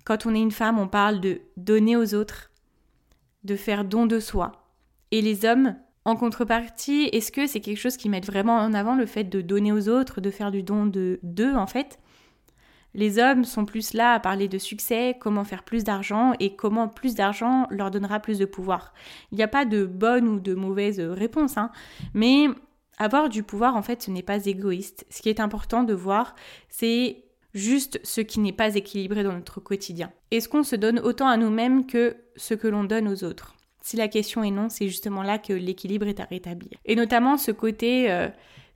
Quand 0.03 0.25
on 0.25 0.35
est 0.35 0.41
une 0.41 0.51
femme, 0.51 0.79
on 0.79 0.87
parle 0.87 1.21
de 1.21 1.41
donner 1.55 1.95
aux 1.95 2.13
autres, 2.13 2.51
de 3.43 3.55
faire 3.55 3.85
don 3.85 4.05
de 4.05 4.19
soi. 4.19 4.51
Et 5.11 5.21
les 5.21 5.45
hommes, 5.45 5.75
en 6.03 6.15
contrepartie, 6.15 7.09
est-ce 7.13 7.31
que 7.31 7.47
c'est 7.47 7.61
quelque 7.61 7.79
chose 7.79 7.97
qui 7.97 8.09
met 8.09 8.19
vraiment 8.19 8.57
en 8.57 8.73
avant 8.73 8.95
le 8.95 9.05
fait 9.05 9.23
de 9.23 9.41
donner 9.41 9.71
aux 9.71 9.87
autres, 9.87 10.19
de 10.21 10.29
faire 10.29 10.51
du 10.51 10.61
don 10.61 10.85
de 10.85 11.19
d'eux 11.23 11.55
en 11.55 11.67
fait? 11.67 11.99
Les 12.93 13.19
hommes 13.19 13.43
sont 13.43 13.65
plus 13.65 13.93
là 13.93 14.13
à 14.13 14.19
parler 14.19 14.47
de 14.47 14.57
succès, 14.57 15.15
comment 15.19 15.43
faire 15.43 15.63
plus 15.63 15.83
d'argent 15.83 16.33
et 16.39 16.55
comment 16.55 16.87
plus 16.87 17.15
d'argent 17.15 17.67
leur 17.69 17.91
donnera 17.91 18.19
plus 18.19 18.39
de 18.39 18.45
pouvoir. 18.45 18.93
Il 19.31 19.35
n'y 19.35 19.43
a 19.43 19.47
pas 19.47 19.65
de 19.65 19.85
bonne 19.85 20.27
ou 20.27 20.39
de 20.39 20.53
mauvaise 20.55 20.99
réponse, 20.99 21.57
hein, 21.57 21.71
mais 22.13 22.47
avoir 22.97 23.29
du 23.29 23.43
pouvoir 23.43 23.75
en 23.75 23.81
fait 23.81 24.03
ce 24.03 24.11
n'est 24.11 24.23
pas 24.23 24.45
égoïste. 24.45 25.05
Ce 25.09 25.21
qui 25.21 25.29
est 25.29 25.39
important 25.39 25.83
de 25.83 25.93
voir, 25.93 26.35
c'est 26.67 27.23
juste 27.53 27.99
ce 28.03 28.21
qui 28.21 28.39
n'est 28.39 28.53
pas 28.53 28.75
équilibré 28.75 29.23
dans 29.23 29.33
notre 29.33 29.59
quotidien. 29.59 30.11
Est-ce 30.31 30.49
qu'on 30.49 30.63
se 30.63 30.75
donne 30.75 30.99
autant 30.99 31.27
à 31.27 31.37
nous-mêmes 31.37 31.85
que 31.85 32.17
ce 32.35 32.53
que 32.53 32.67
l'on 32.67 32.83
donne 32.83 33.07
aux 33.07 33.23
autres? 33.23 33.55
Si 33.81 33.97
la 33.97 34.07
question 34.07 34.43
est 34.43 34.51
non, 34.51 34.69
c'est 34.69 34.87
justement 34.87 35.23
là 35.23 35.37
que 35.37 35.53
l'équilibre 35.53 36.07
est 36.07 36.19
à 36.19 36.25
rétablir. 36.25 36.71
Et 36.85 36.95
notamment 36.95 37.37
ce 37.37 37.51
côté 37.51 38.11
euh, 38.11 38.27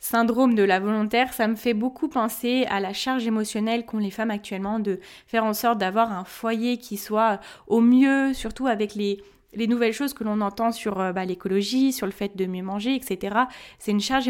syndrome 0.03 0.53
de 0.53 0.63
la 0.63 0.81
volontaire, 0.81 1.31
ça 1.31 1.47
me 1.47 1.55
fait 1.55 1.73
beaucoup 1.73 2.09
penser 2.09 2.65
à 2.69 2.81
la 2.81 2.91
charge 2.91 3.25
émotionnelle 3.25 3.85
qu'ont 3.85 3.99
les 3.99 4.11
femmes 4.11 4.31
actuellement 4.31 4.79
de 4.79 4.99
faire 5.27 5.45
en 5.45 5.53
sorte 5.53 5.77
d'avoir 5.77 6.11
un 6.11 6.25
foyer 6.25 6.77
qui 6.77 6.97
soit 6.97 7.39
au 7.67 7.79
mieux, 7.79 8.33
surtout 8.33 8.67
avec 8.67 8.95
les 8.95 9.23
les 9.55 9.67
nouvelles 9.67 9.93
choses 9.93 10.13
que 10.13 10.23
l'on 10.23 10.41
entend 10.41 10.71
sur 10.71 10.99
euh, 10.99 11.13
bah, 11.13 11.25
l'écologie, 11.25 11.93
sur 11.93 12.05
le 12.05 12.11
fait 12.11 12.35
de 12.35 12.45
mieux 12.45 12.63
manger, 12.63 12.95
etc. 12.95 13.35
C'est 13.79 13.91
une 13.91 14.01
charge 14.01 14.29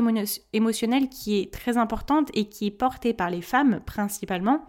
émotionnelle 0.54 1.10
qui 1.10 1.40
est 1.40 1.52
très 1.52 1.78
importante 1.78 2.30
et 2.34 2.46
qui 2.46 2.68
est 2.68 2.72
portée 2.72 3.14
par 3.14 3.30
les 3.30 3.42
femmes 3.42 3.82
principalement. 3.86 4.66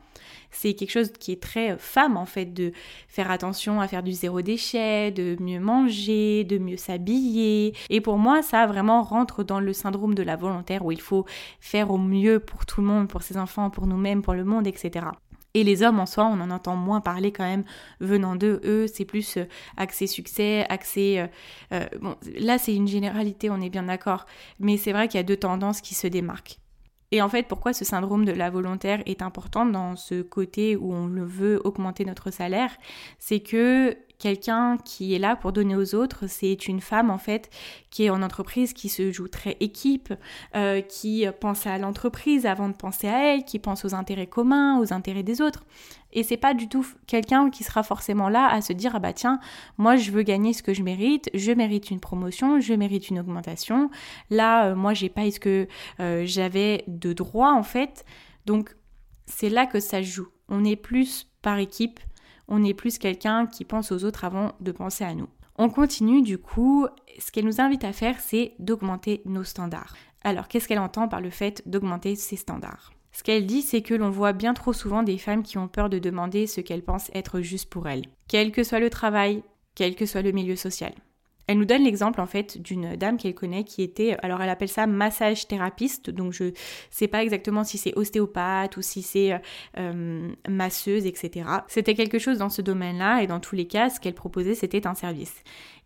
C'est 0.51 0.75
quelque 0.75 0.91
chose 0.91 1.11
qui 1.13 1.33
est 1.33 1.43
très 1.43 1.73
euh, 1.73 1.77
femme 1.79 2.17
en 2.17 2.27
fait, 2.27 2.47
de 2.47 2.73
faire 3.09 3.31
attention 3.31 3.81
à 3.81 3.89
faire 3.89 4.03
du 4.03 4.13
zéro 4.13 4.41
déchet, 4.41 5.11
de 5.11 5.37
mieux 5.41 5.61
manger, 5.61 6.45
de 6.45 6.59
mieux 6.59 6.77
s'habiller. 6.77 7.75
Et 7.91 8.01
pour 8.01 8.19
moi, 8.19 8.43
ça 8.43 8.67
vraiment 8.67 9.03
rentre 9.03 9.43
dans 9.45 9.61
le 9.61 9.73
syndrome 9.73 10.15
de 10.15 10.23
la 10.23 10.37
volontaire 10.37 10.85
où 10.85 10.93
il 10.93 11.01
faut 11.01 11.25
faire 11.61 11.91
au 11.91 11.99
mieux 11.99 12.39
pour 12.39 12.67
tout 12.67 12.81
le 12.81 12.87
monde, 12.87 13.09
pour 13.09 13.23
ses 13.23 13.37
enfants, 13.37 13.71
pour 13.71 13.87
nous-mêmes, 13.87 14.23
pour 14.23 14.35
le 14.35 14.45
monde, 14.45 14.67
etc. 14.67 15.07
Et 15.55 15.63
les 15.63 15.85
hommes 15.85 16.01
en 16.01 16.07
soi, 16.07 16.25
on 16.27 16.41
en 16.41 16.51
entend 16.51 16.75
moins 16.75 17.01
parler 17.01 17.31
quand 17.31 17.45
même 17.45 17.65
venant 18.01 18.35
d'eux. 18.35 18.61
Eux, 18.65 18.87
c'est 18.93 19.05
plus 19.05 19.37
euh, 19.37 19.45
accès 19.77 20.09
succès, 20.09 20.67
accès... 20.69 21.21
Euh, 21.21 21.27
euh, 21.73 21.87
bon, 22.01 22.17
là, 22.41 22.59
c'est 22.59 22.75
une 22.75 22.89
généralité, 22.89 23.51
on 23.51 23.61
est 23.61 23.71
bien 23.71 23.85
d'accord. 23.85 24.27
Mais 24.59 24.77
c'est 24.77 24.93
vrai 24.93 25.07
qu'il 25.07 25.19
y 25.19 25.21
a 25.21 25.25
deux 25.25 25.37
tendances 25.37 25.81
qui 25.81 25.95
se 25.95 26.09
démarquent. 26.09 26.59
Et 27.13 27.23
en 27.23 27.29
fait, 27.29 27.47
pourquoi 27.47 27.73
ce 27.73 27.85
syndrome 27.85 28.25
de 28.25 28.33
la 28.33 28.51
volontaire 28.51 29.01
est 29.07 29.23
important 29.23 29.65
dans 29.65 29.95
ce 29.95 30.23
côté 30.23 30.75
où 30.75 30.93
on 30.93 31.07
veut 31.07 31.61
augmenter 31.63 32.05
notre 32.05 32.33
salaire, 32.33 32.77
c'est 33.21 33.39
que 33.39 33.97
quelqu'un 34.19 34.77
qui 34.85 35.15
est 35.15 35.19
là 35.19 35.37
pour 35.37 35.53
donner 35.53 35.77
aux 35.77 35.95
autres, 35.95 36.27
c'est 36.27 36.69
une 36.69 36.81
femme 36.81 37.11
en 37.11 37.19
fait 37.19 37.51
qui 37.91 38.05
est 38.05 38.11
en 38.11 38.23
entreprise, 38.23 38.73
qui 38.73 38.89
se 38.89 39.13
joue 39.13 39.29
très 39.29 39.57
équipe, 39.61 40.13
euh, 40.57 40.81
qui 40.81 41.27
pense 41.41 41.67
à 41.67 41.79
l'entreprise 41.79 42.47
avant 42.47 42.69
de 42.69 42.75
penser 42.75 43.09
à 43.09 43.35
elle, 43.35 43.45
qui 43.45 43.59
pense 43.59 43.85
aux 43.85 43.95
intérêts 43.95 44.27
communs, 44.27 44.79
aux 44.79 44.93
intérêts 44.93 45.23
des 45.23 45.41
autres. 45.41 45.65
Et 46.15 46.23
c'est 46.23 46.37
pas 46.37 46.55
du 46.55 46.69
tout 46.69 46.87
quelqu'un 47.07 47.51
qui 47.51 47.65
sera 47.65 47.83
forcément 47.83 48.29
là 48.29 48.47
à 48.47 48.61
se 48.61 48.73
dire 48.73 48.93
ah 48.95 49.01
bah 49.01 49.13
tiens, 49.13 49.41
moi 49.79 49.97
je 49.97 50.13
veux 50.13 50.23
gagner 50.23 50.53
ce 50.53 50.63
que 50.63 50.73
je 50.73 50.83
mérite, 50.83 51.29
je 51.35 51.53
mérite 51.53 51.91
une 51.91 52.01
promotion, 52.01 52.61
je 52.61 52.73
mérite 52.75 53.11
une 53.11 53.19
augmentation. 53.19 53.91
Là, 54.31 54.69
euh, 54.69 54.75
moi 54.77 54.95
j'ai 54.95 55.09
pas 55.09 55.31
ce 55.31 55.41
que 55.41 55.67
euh, 56.01 56.23
j'avais 56.25 56.85
de 56.87 57.13
droit 57.13 57.53
en 57.53 57.65
fait. 57.65 58.05
Donc 58.47 58.77
c'est 59.27 59.51
là 59.51 59.67
que 59.67 59.81
ça 59.81 60.03
joue. 60.03 60.29
On 60.49 60.65
est 60.65 60.77
plus 60.77 61.27
par 61.43 61.59
équipe 61.59 61.99
on 62.49 62.65
est 62.65 62.75
plus 62.75 62.99
quelqu'un 62.99 63.47
qui 63.47 63.65
pense 63.65 63.93
aux 63.93 64.05
autres 64.05 64.25
avant 64.25 64.53
de 64.61 64.73
penser 64.73 65.05
à 65.05 65.15
nous. 65.15 65.29
On 65.57 65.69
continue 65.69 66.23
du 66.23 66.39
coup, 66.39 66.87
ce 67.19 67.31
qu'elle 67.31 67.45
nous 67.45 67.61
invite 67.61 67.85
à 67.85 67.93
faire, 67.93 68.19
c'est 68.19 68.55
d'augmenter 68.59 69.23
nos 69.25 69.45
standards. 69.45 69.95
Alors, 70.25 70.49
qu'est-ce 70.49 70.67
qu'elle 70.67 70.79
entend 70.79 71.07
par 71.07 71.21
le 71.21 71.31
fait 71.31 71.63
d'augmenter 71.67 72.17
ses 72.17 72.37
standards? 72.37 72.93
Ce 73.13 73.23
qu'elle 73.23 73.47
dit, 73.47 73.63
c'est 73.63 73.83
que 73.83 73.95
l'on 73.95 74.11
voit 74.11 74.33
bien 74.33 74.55
trop 74.55 74.73
souvent 74.73 75.05
des 75.05 75.19
femmes 75.19 75.45
qui 75.45 75.57
ont 75.59 75.69
peur 75.69 75.89
de 75.89 76.01
demander 76.01 76.49
ce 76.49 76.61
qu'elles 76.61 76.83
pensent 76.83 77.11
être 77.15 77.41
juste 77.41 77.71
pour 77.71 77.87
elles, 77.87 78.07
quel 78.27 78.51
que 78.51 78.65
soit 78.65 78.81
le 78.81 78.91
travail, 78.91 79.45
quel 79.77 79.95
que 79.95 80.07
soit 80.07 80.23
le 80.23 80.33
milieu 80.33 80.57
social. 80.57 80.93
Elle 81.47 81.59
nous 81.59 81.65
donne 81.65 81.85
l'exemple 81.85 82.21
en 82.21 82.27
fait 82.27 82.61
d'une 82.61 82.97
dame 82.97 83.17
qu'elle 83.17 83.35
connaît 83.35 83.65
qui 83.65 83.83
était, 83.83 84.17
alors 84.23 84.41
elle 84.41 84.49
appelle 84.49 84.69
ça 84.69 84.87
massage 84.87 85.47
thérapeute, 85.47 86.11
donc 86.11 86.33
je 86.33 86.53
sais 86.91 87.09
pas 87.09 87.23
exactement 87.23 87.65
si 87.65 87.79
c'est 87.79 87.97
ostéopathe 87.97 88.77
ou 88.77 88.83
si 88.83 89.03
c'est 89.03 89.39
euh, 89.79 90.29
masseuse, 90.49 91.07
etc. 91.07 91.47
C'était 91.69 91.95
quelque 91.95 92.19
chose 92.19 92.39
dans 92.39 92.51
ce 92.51 92.63
domaine-là 92.63 93.23
et 93.23 93.27
dans 93.27 93.41
tous 93.41 93.57
les 93.57 93.67
cas, 93.67 93.91
ce 93.91 94.01
qu'elle 94.01 94.15
proposait 94.15 94.55
c'était 94.55 94.87
un 94.87 94.95
service. 94.95 95.35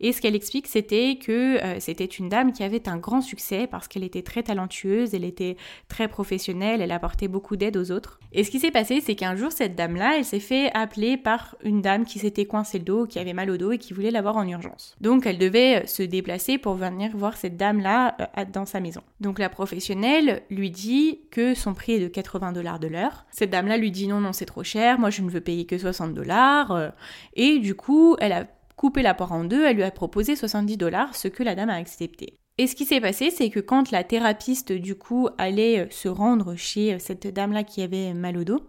Et 0.01 0.13
ce 0.13 0.21
qu'elle 0.21 0.37
explique, 0.37 0.67
c'était 0.67 1.19
que 1.21 1.63
euh, 1.63 1.81
c'était 1.81 2.05
une 2.05 2.29
dame 2.29 2.53
qui 2.53 2.63
avait 2.63 2.89
un 2.89 2.97
grand 2.97 3.21
succès 3.21 3.67
parce 3.67 3.89
qu'elle 3.89 4.05
était 4.05 4.23
très 4.23 4.43
talentueuse, 4.43 5.15
elle 5.15 5.25
était 5.25 5.57
très 5.89 6.09
professionnelle, 6.09 6.81
elle 6.81 6.93
apportait 6.93 7.29
beaucoup 7.29 7.57
d'aide 7.57 7.77
aux 7.77 7.91
autres. 7.91 8.21
Et 8.33 8.45
ce 8.45 8.51
qui 8.51 8.61
s'est 8.61 8.71
passé, 8.71 9.01
c'est 9.01 9.15
qu'un 9.15 9.35
jour, 9.35 9.51
cette 9.53 9.75
dame-là, 9.75 10.19
elle 10.19 10.25
s'est 10.25 10.41
fait 10.41 10.71
appeler 10.75 11.17
par 11.17 11.57
une 11.65 11.83
dame 11.83 12.05
qui 12.05 12.19
s'était 12.19 12.45
coincée 12.45 12.79
le 12.79 12.85
dos, 12.85 13.07
qui 13.07 13.19
avait 13.19 13.33
mal 13.33 13.51
au 13.51 13.57
dos 13.57 13.73
et 13.73 13.79
qui 13.79 13.93
voulait 13.93 14.11
l'avoir 14.11 14.37
en 14.37 14.47
urgence. 14.47 14.95
Donc 15.01 15.27
elle 15.27 15.39
devait 15.39 15.87
se 15.87 16.03
déplacer 16.03 16.59
pour 16.59 16.75
venir 16.75 17.17
voir 17.17 17.37
cette 17.37 17.57
dame-là 17.57 18.17
euh, 18.21 18.45
dans 18.53 18.67
sa 18.67 18.81
maison. 18.81 19.03
Donc 19.21 19.39
la 19.39 19.49
professionnelle 19.49 20.43
lui 20.51 20.71
dit 20.71 21.21
que 21.31 21.55
son 21.55 21.75
prix 21.75 21.93
est 21.95 22.01
de 22.01 22.09
80 22.09 22.53
dollars 22.53 22.79
de 22.79 22.87
l'heure. 22.87 23.27
Cette 23.31 23.51
dame-là 23.51 23.77
lui 23.77 23.91
dit 23.91 24.07
non, 24.07 24.21
non, 24.21 24.33
c'est 24.33 24.47
trop 24.47 24.63
cher, 24.63 24.99
moi 24.99 25.11
je 25.11 25.23
ne 25.23 25.31
veux 25.31 25.41
payer 25.41 25.67
que 25.67 25.79
60 25.79 26.15
dollars. 26.15 26.71
Euh. 26.73 26.89
Et 27.35 27.59
du 27.59 27.75
coup, 27.75 28.17
elle 28.21 28.33
a 28.33 28.47
coupé 28.79 29.03
la 29.03 29.13
porte 29.13 29.33
en 29.33 29.45
deux, 29.45 29.67
elle 29.67 29.77
lui 29.77 29.83
a 29.83 29.91
proposé 29.91 30.37
70 30.37 30.79
dollars, 30.79 31.15
ce 31.15 31.29
que 31.29 31.43
la 31.43 31.55
dame 31.55 31.69
a 31.69 31.75
accepté. 31.75 32.39
Et 32.57 32.67
ce 32.67 32.75
qui 32.75 32.87
s'est 32.87 33.01
passé, 33.01 33.31
c'est 33.31 33.51
que 33.51 33.61
quand 33.61 33.91
la 33.91 34.05
thérapeute, 34.05 34.73
du 34.73 34.95
coup, 34.95 35.29
allait 35.37 35.81
euh, 35.81 35.87
se 35.91 36.09
rendre 36.09 36.55
chez 36.55 36.95
euh, 36.95 36.99
cette 36.99 37.27
dame-là 37.27 37.65
qui 37.65 37.83
avait 37.83 38.15
mal 38.15 38.39
au 38.39 38.45
dos, 38.45 38.61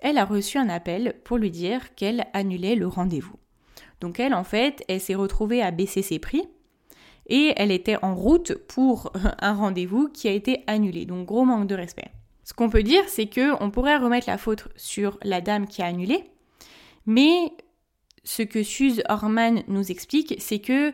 elle 0.00 0.18
a 0.18 0.24
reçu 0.24 0.58
un 0.58 0.68
appel 0.68 1.14
pour 1.24 1.38
lui 1.38 1.50
dire 1.50 1.94
qu'elle 1.94 2.26
annulait 2.32 2.74
le 2.74 2.86
rendez-vous. 2.86 3.36
Donc 4.00 4.20
elle, 4.20 4.34
en 4.34 4.44
fait, 4.44 4.84
elle 4.88 5.00
s'est 5.00 5.14
retrouvée 5.14 5.62
à 5.62 5.70
baisser 5.70 6.02
ses 6.02 6.18
prix. 6.18 6.42
et 7.26 7.54
elle 7.56 7.70
était 7.70 7.96
en 8.02 8.14
route 8.14 8.54
pour 8.68 9.12
un 9.40 9.54
rendez-vous 9.54 10.08
qui 10.08 10.28
a 10.28 10.32
été 10.32 10.62
annulé. 10.66 11.06
Donc 11.06 11.26
gros 11.26 11.44
manque 11.44 11.68
de 11.68 11.74
respect. 11.74 12.10
Ce 12.44 12.52
qu'on 12.52 12.68
peut 12.68 12.82
dire, 12.82 13.02
c'est 13.08 13.26
que 13.26 13.54
on 13.62 13.70
pourrait 13.70 13.96
remettre 13.96 14.28
la 14.28 14.36
faute 14.36 14.68
sur 14.76 15.18
la 15.22 15.40
dame 15.40 15.66
qui 15.66 15.80
a 15.80 15.86
annulé, 15.86 16.24
mais 17.06 17.52
ce 18.24 18.42
que 18.42 18.62
Suze 18.62 19.02
Orman 19.08 19.62
nous 19.68 19.90
explique, 19.90 20.34
c'est 20.38 20.58
que 20.58 20.92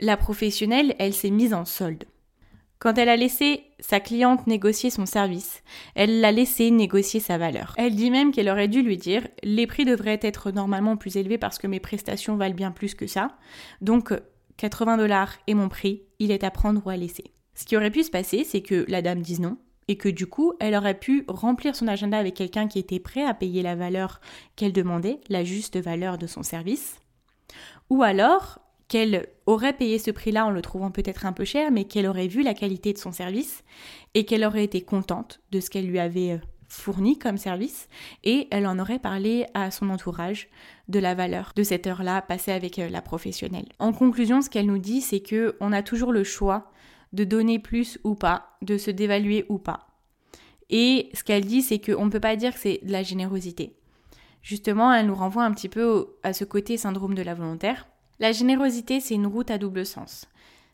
la 0.00 0.16
professionnelle, 0.16 0.94
elle 0.98 1.14
s'est 1.14 1.30
mise 1.30 1.54
en 1.54 1.64
solde. 1.64 2.04
Quand 2.78 2.98
elle 2.98 3.08
a 3.08 3.16
laissé 3.16 3.62
sa 3.80 4.00
cliente 4.00 4.46
négocier 4.46 4.90
son 4.90 5.06
service, 5.06 5.62
elle 5.94 6.20
l'a 6.20 6.30
laissé 6.30 6.70
négocier 6.70 7.20
sa 7.20 7.38
valeur. 7.38 7.72
Elle 7.78 7.94
dit 7.94 8.10
même 8.10 8.32
qu'elle 8.32 8.50
aurait 8.50 8.68
dû 8.68 8.82
lui 8.82 8.98
dire 8.98 9.26
les 9.42 9.66
prix 9.66 9.86
devraient 9.86 10.20
être 10.20 10.50
normalement 10.50 10.98
plus 10.98 11.16
élevés 11.16 11.38
parce 11.38 11.58
que 11.58 11.66
mes 11.66 11.80
prestations 11.80 12.36
valent 12.36 12.54
bien 12.54 12.72
plus 12.72 12.94
que 12.94 13.06
ça. 13.06 13.38
Donc 13.80 14.12
80 14.58 14.98
dollars 14.98 15.36
est 15.46 15.54
mon 15.54 15.70
prix, 15.70 16.02
il 16.18 16.30
est 16.30 16.44
à 16.44 16.50
prendre 16.50 16.82
ou 16.84 16.90
à 16.90 16.96
laisser. 16.96 17.24
Ce 17.54 17.64
qui 17.64 17.78
aurait 17.78 17.90
pu 17.90 18.02
se 18.02 18.10
passer, 18.10 18.44
c'est 18.44 18.60
que 18.60 18.84
la 18.88 19.00
dame 19.00 19.22
dise 19.22 19.40
non 19.40 19.56
et 19.88 19.96
que 19.96 20.08
du 20.08 20.26
coup, 20.26 20.52
elle 20.60 20.74
aurait 20.74 20.98
pu 20.98 21.24
remplir 21.28 21.76
son 21.76 21.88
agenda 21.88 22.18
avec 22.18 22.34
quelqu'un 22.34 22.68
qui 22.68 22.78
était 22.78 22.98
prêt 22.98 23.24
à 23.24 23.34
payer 23.34 23.62
la 23.62 23.76
valeur 23.76 24.20
qu'elle 24.56 24.72
demandait, 24.72 25.20
la 25.28 25.44
juste 25.44 25.76
valeur 25.78 26.18
de 26.18 26.26
son 26.26 26.42
service. 26.42 27.00
Ou 27.88 28.02
alors, 28.02 28.58
qu'elle 28.88 29.28
aurait 29.46 29.72
payé 29.72 29.98
ce 29.98 30.10
prix-là 30.10 30.46
en 30.46 30.50
le 30.50 30.62
trouvant 30.62 30.90
peut-être 30.90 31.26
un 31.26 31.32
peu 31.32 31.44
cher, 31.44 31.70
mais 31.70 31.84
qu'elle 31.84 32.06
aurait 32.06 32.28
vu 32.28 32.42
la 32.42 32.54
qualité 32.54 32.92
de 32.92 32.98
son 32.98 33.12
service 33.12 33.64
et 34.14 34.24
qu'elle 34.24 34.44
aurait 34.44 34.64
été 34.64 34.82
contente 34.82 35.40
de 35.50 35.60
ce 35.60 35.70
qu'elle 35.70 35.86
lui 35.86 35.98
avait 35.98 36.32
euh, 36.32 36.38
fourni 36.68 37.18
comme 37.18 37.38
service 37.38 37.88
et 38.24 38.48
elle 38.50 38.66
en 38.66 38.78
aurait 38.78 38.98
parlé 38.98 39.46
à 39.54 39.70
son 39.70 39.90
entourage 39.90 40.48
de 40.88 40.98
la 40.98 41.14
valeur 41.14 41.52
de 41.56 41.62
cette 41.62 41.86
heure-là 41.86 42.22
passée 42.22 42.52
avec 42.52 42.78
euh, 42.78 42.88
la 42.88 43.02
professionnelle. 43.02 43.66
En 43.78 43.92
conclusion, 43.92 44.40
ce 44.40 44.50
qu'elle 44.50 44.66
nous 44.66 44.78
dit, 44.78 45.00
c'est 45.00 45.20
que 45.20 45.56
on 45.60 45.72
a 45.72 45.82
toujours 45.82 46.12
le 46.12 46.24
choix 46.24 46.70
de 47.12 47.24
donner 47.24 47.58
plus 47.58 47.98
ou 48.04 48.14
pas, 48.14 48.56
de 48.62 48.78
se 48.78 48.90
dévaluer 48.90 49.46
ou 49.48 49.58
pas. 49.58 49.86
Et 50.70 51.10
ce 51.14 51.22
qu'elle 51.22 51.44
dit, 51.44 51.62
c'est 51.62 51.78
qu'on 51.78 52.06
ne 52.06 52.10
peut 52.10 52.20
pas 52.20 52.36
dire 52.36 52.52
que 52.52 52.60
c'est 52.60 52.80
de 52.82 52.92
la 52.92 53.02
générosité. 53.02 53.76
Justement, 54.42 54.92
elle 54.92 55.06
nous 55.06 55.14
renvoie 55.14 55.44
un 55.44 55.52
petit 55.52 55.68
peu 55.68 56.16
à 56.22 56.32
ce 56.32 56.44
côté 56.44 56.76
syndrome 56.76 57.14
de 57.14 57.22
la 57.22 57.34
volontaire. 57.34 57.86
La 58.18 58.32
générosité, 58.32 59.00
c'est 59.00 59.14
une 59.14 59.26
route 59.26 59.50
à 59.50 59.58
double 59.58 59.84
sens. 59.84 60.26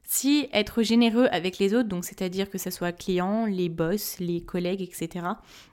Si 0.05 0.49
être 0.53 0.83
généreux 0.83 1.29
avec 1.31 1.59
les 1.59 1.75
autres, 1.75 1.88
donc 1.88 2.05
c'est-à-dire 2.05 2.51
que 2.51 2.59
ce 2.59 2.71
soit 2.71 2.92
clients, 2.92 3.47
les 3.47 3.68
boss, 3.68 4.18
les 4.18 4.42
collègues, 4.42 4.83
etc., 4.83 5.27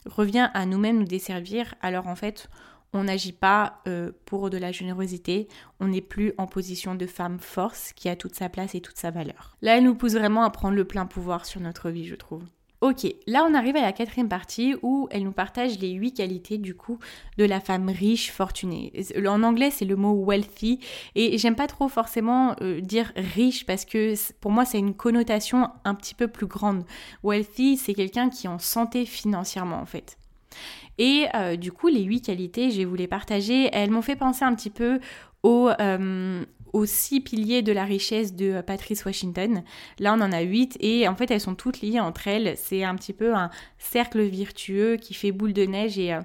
revient 0.06 0.50
à 0.54 0.65
nous-mêmes 0.65 1.00
nous 1.00 1.06
desservir, 1.06 1.76
alors 1.82 2.08
en 2.08 2.15
fait, 2.15 2.50
on 2.93 3.04
n'agit 3.04 3.34
pas 3.34 3.82
euh, 3.88 4.12
pour 4.25 4.49
de 4.49 4.58
la 4.58 4.71
générosité, 4.71 5.47
on 5.80 5.88
n'est 5.88 6.02
plus 6.02 6.34
en 6.38 6.47
position 6.47 6.95
de 6.95 7.06
femme 7.06 7.39
force 7.39 7.93
qui 7.93 8.10
a 8.10 8.15
toute 8.15 8.36
sa 8.36 8.49
place 8.49 8.75
et 8.75 8.82
toute 8.82 8.97
sa 8.97 9.12
valeur. 9.12 9.58
Là, 9.62 9.78
elle 9.78 9.84
nous 9.84 9.95
pousse 9.95 10.13
vraiment 10.13 10.43
à 10.43 10.49
prendre 10.49 10.75
le 10.75 10.86
plein 10.86 11.06
pouvoir 11.06 11.45
sur 11.45 11.62
notre 11.62 11.89
vie, 11.89 12.06
je 12.06 12.15
trouve. 12.15 12.43
Ok, 12.82 13.13
là 13.28 13.45
on 13.45 13.54
arrive 13.56 13.75
à 13.75 13.82
la 13.82 13.91
quatrième 13.91 14.30
partie 14.30 14.73
où 14.84 15.10
elle 15.12 15.23
nous 15.23 15.34
partage 15.34 15.78
les 15.80 15.91
huit 15.91 16.13
qualités 16.13 16.58
du 16.58 16.75
coup 16.75 16.97
de 17.38 17.43
la 17.43 17.60
femme 17.60 17.89
riche, 17.89 18.32
fortunée. 18.32 18.93
En 19.28 19.43
anglais 19.43 19.69
c'est 19.69 19.84
le 19.84 19.97
mot 19.97 20.13
wealthy 20.13 20.80
et 21.13 21.38
j'aime 21.38 21.58
pas 21.58 21.67
trop 21.67 21.89
forcément 21.89 22.56
euh, 22.62 22.80
dire 22.80 23.12
riche 23.17 23.65
parce 23.65 23.84
que 23.84 24.13
pour 24.39 24.52
moi 24.52 24.63
c'est 24.63 24.80
une 24.80 24.93
connotation 24.93 25.69
un 25.84 25.93
petit 25.93 26.15
peu 26.15 26.30
plus 26.30 26.45
grande. 26.45 26.86
Wealthy 27.21 27.75
c'est 27.75 27.93
quelqu'un 27.93 28.30
qui 28.30 28.47
est 28.47 28.49
en 28.49 28.60
santé 28.60 29.06
financièrement 29.06 29.82
en 29.82 29.86
fait. 29.86 30.17
Et 30.99 31.25
euh, 31.33 31.55
du 31.55 31.71
coup 31.71 31.88
les 31.88 32.03
huit 32.03 32.21
qualités 32.21 32.69
je 32.69 32.77
vais 32.77 32.85
vous 32.85 32.95
les 32.95 33.07
partager. 33.07 33.69
Elles 33.73 33.89
m'ont 33.89 34.03
fait 34.03 34.15
penser 34.15 34.45
un 34.45 34.53
petit 34.53 34.69
peu 34.69 34.99
euh, 35.45 36.45
aux 36.73 36.85
six 36.85 37.21
piliers 37.21 37.62
de 37.62 37.71
la 37.71 37.85
richesse 37.85 38.35
de 38.35 38.62
Patrice 38.62 39.05
Washington. 39.05 39.63
Là, 39.97 40.13
on 40.13 40.21
en 40.21 40.31
a 40.31 40.41
huit 40.41 40.77
et 40.81 41.07
en 41.07 41.15
fait, 41.15 41.31
elles 41.31 41.41
sont 41.41 41.55
toutes 41.55 41.81
liées 41.81 41.99
entre 41.99 42.27
elles. 42.27 42.55
C'est 42.57 42.83
un 42.83 42.95
petit 42.95 43.13
peu 43.13 43.33
un 43.33 43.49
cercle 43.79 44.21
virtueux 44.21 44.97
qui 44.97 45.13
fait 45.13 45.31
boule 45.31 45.53
de 45.53 45.63
neige 45.63 45.97
et, 45.97 46.13
euh, 46.13 46.21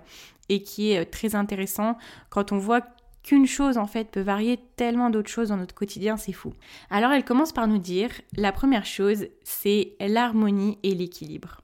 et 0.48 0.62
qui 0.62 0.92
est 0.92 1.06
très 1.06 1.34
intéressant 1.34 1.96
quand 2.28 2.52
on 2.52 2.58
voit 2.58 2.82
qu'une 3.22 3.46
chose 3.46 3.78
en 3.78 3.86
fait 3.86 4.10
peut 4.10 4.20
varier 4.20 4.58
tellement 4.76 5.08
d'autres 5.08 5.30
choses 5.30 5.48
dans 5.48 5.56
notre 5.56 5.74
quotidien, 5.74 6.18
c'est 6.18 6.32
fou. 6.32 6.52
Alors 6.90 7.10
elle 7.12 7.24
commence 7.24 7.52
par 7.52 7.66
nous 7.66 7.78
dire, 7.78 8.10
la 8.36 8.52
première 8.52 8.84
chose, 8.84 9.28
c'est 9.44 9.94
l'harmonie 9.98 10.78
et 10.82 10.94
l'équilibre. 10.94 11.62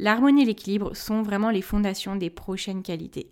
L'harmonie 0.00 0.42
et 0.42 0.44
l'équilibre 0.44 0.94
sont 0.94 1.22
vraiment 1.22 1.50
les 1.50 1.60
fondations 1.60 2.14
des 2.14 2.30
prochaines 2.30 2.84
qualités. 2.84 3.30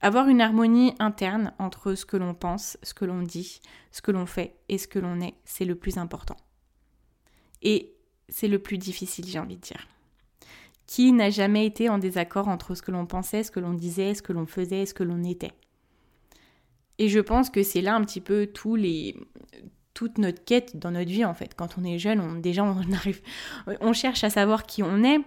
Avoir 0.00 0.28
une 0.28 0.40
harmonie 0.40 0.94
interne 1.00 1.52
entre 1.58 1.96
ce 1.96 2.06
que 2.06 2.16
l'on 2.16 2.34
pense, 2.34 2.78
ce 2.84 2.94
que 2.94 3.04
l'on 3.04 3.22
dit, 3.22 3.60
ce 3.90 4.00
que 4.00 4.12
l'on 4.12 4.24
fait 4.24 4.54
et 4.68 4.78
ce 4.78 4.86
que 4.86 5.00
l'on 5.00 5.20
est, 5.20 5.34
c'est 5.44 5.64
le 5.64 5.74
plus 5.74 5.98
important. 5.98 6.36
Et 7.62 7.96
c'est 8.28 8.46
le 8.46 8.60
plus 8.60 8.78
difficile, 8.78 9.26
j'ai 9.26 9.40
envie 9.40 9.56
de 9.56 9.60
dire. 9.60 9.88
Qui 10.86 11.10
n'a 11.10 11.30
jamais 11.30 11.66
été 11.66 11.88
en 11.88 11.98
désaccord 11.98 12.46
entre 12.46 12.76
ce 12.76 12.82
que 12.82 12.92
l'on 12.92 13.04
pensait, 13.04 13.42
ce 13.42 13.50
que 13.50 13.58
l'on 13.58 13.74
disait, 13.74 14.14
ce 14.14 14.22
que 14.22 14.32
l'on 14.32 14.46
faisait, 14.46 14.86
ce 14.86 14.94
que 14.94 15.02
l'on 15.02 15.24
était? 15.24 15.52
Et 16.98 17.08
je 17.08 17.18
pense 17.18 17.50
que 17.50 17.64
c'est 17.64 17.80
là 17.80 17.96
un 17.96 18.04
petit 18.04 18.20
peu 18.20 18.46
tous 18.46 18.76
les, 18.76 19.16
toute 19.94 20.18
notre 20.18 20.44
quête 20.44 20.76
dans 20.76 20.92
notre 20.92 21.10
vie 21.10 21.24
en 21.24 21.34
fait. 21.34 21.56
Quand 21.56 21.76
on 21.76 21.82
est 21.82 21.98
jeune, 21.98 22.40
déjà 22.40 22.62
on 22.62 22.78
arrive, 22.92 23.20
on 23.80 23.92
cherche 23.92 24.22
à 24.22 24.30
savoir 24.30 24.62
qui 24.62 24.84
on 24.84 25.02
est. 25.02 25.18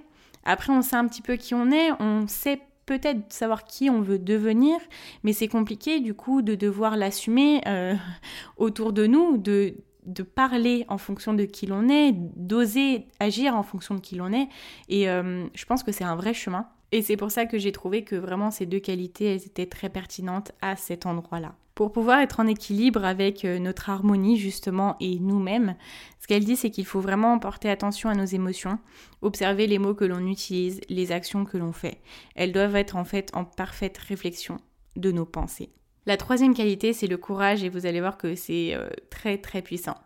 Après, 0.43 0.71
on 0.73 0.81
sait 0.81 0.95
un 0.95 1.07
petit 1.07 1.21
peu 1.21 1.35
qui 1.35 1.53
on 1.53 1.71
est, 1.71 1.91
on 1.99 2.27
sait 2.27 2.61
peut-être 2.85 3.31
savoir 3.31 3.63
qui 3.63 3.89
on 3.89 4.01
veut 4.01 4.19
devenir, 4.19 4.77
mais 5.23 5.33
c'est 5.33 5.47
compliqué 5.47 5.99
du 5.99 6.13
coup 6.13 6.41
de 6.41 6.55
devoir 6.55 6.97
l'assumer 6.97 7.61
euh, 7.67 7.95
autour 8.57 8.93
de 8.93 9.05
nous, 9.05 9.37
de, 9.37 9.75
de 10.05 10.23
parler 10.23 10.85
en 10.87 10.97
fonction 10.97 11.33
de 11.33 11.45
qui 11.45 11.67
l'on 11.67 11.89
est, 11.89 12.11
d'oser 12.11 13.07
agir 13.19 13.55
en 13.55 13.63
fonction 13.63 13.95
de 13.95 14.01
qui 14.01 14.15
l'on 14.15 14.33
est. 14.33 14.49
Et 14.89 15.09
euh, 15.09 15.45
je 15.53 15.65
pense 15.65 15.83
que 15.83 15.91
c'est 15.91 16.03
un 16.03 16.15
vrai 16.15 16.33
chemin. 16.33 16.67
Et 16.91 17.01
c'est 17.01 17.15
pour 17.15 17.31
ça 17.31 17.45
que 17.45 17.57
j'ai 17.57 17.71
trouvé 17.71 18.03
que 18.03 18.15
vraiment 18.15 18.51
ces 18.51 18.65
deux 18.65 18.79
qualités, 18.79 19.25
elles 19.33 19.45
étaient 19.45 19.67
très 19.67 19.89
pertinentes 19.89 20.51
à 20.61 20.75
cet 20.75 21.05
endroit-là. 21.05 21.55
Pour 21.81 21.91
pouvoir 21.91 22.19
être 22.19 22.39
en 22.39 22.45
équilibre 22.45 23.03
avec 23.03 23.43
euh, 23.43 23.57
notre 23.57 23.89
harmonie 23.89 24.37
justement 24.37 24.97
et 24.99 25.17
nous-mêmes, 25.17 25.75
ce 26.19 26.27
qu'elle 26.27 26.45
dit 26.45 26.55
c'est 26.55 26.69
qu'il 26.69 26.85
faut 26.85 26.99
vraiment 26.99 27.39
porter 27.39 27.71
attention 27.71 28.07
à 28.07 28.13
nos 28.13 28.23
émotions, 28.23 28.77
observer 29.23 29.65
les 29.65 29.79
mots 29.79 29.95
que 29.95 30.05
l'on 30.05 30.27
utilise, 30.27 30.79
les 30.89 31.11
actions 31.11 31.43
que 31.43 31.57
l'on 31.57 31.71
fait. 31.71 31.99
Elles 32.35 32.51
doivent 32.51 32.75
être 32.75 32.97
en 32.97 33.03
fait 33.03 33.31
en 33.33 33.45
parfaite 33.45 33.97
réflexion 33.97 34.57
de 34.95 35.11
nos 35.11 35.25
pensées. 35.25 35.71
La 36.05 36.17
troisième 36.17 36.53
qualité, 36.53 36.93
c'est 36.93 37.07
le 37.07 37.17
courage 37.17 37.63
et 37.63 37.69
vous 37.69 37.87
allez 37.87 37.99
voir 37.99 38.19
que 38.19 38.35
c'est 38.35 38.75
euh, 38.75 38.87
très 39.09 39.39
très 39.39 39.63
puissant. 39.63 39.97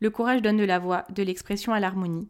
Le 0.00 0.10
courage 0.10 0.42
donne 0.42 0.56
de 0.56 0.64
la 0.64 0.80
voix, 0.80 1.04
de 1.14 1.22
l'expression 1.22 1.72
à 1.72 1.78
l'harmonie 1.78 2.26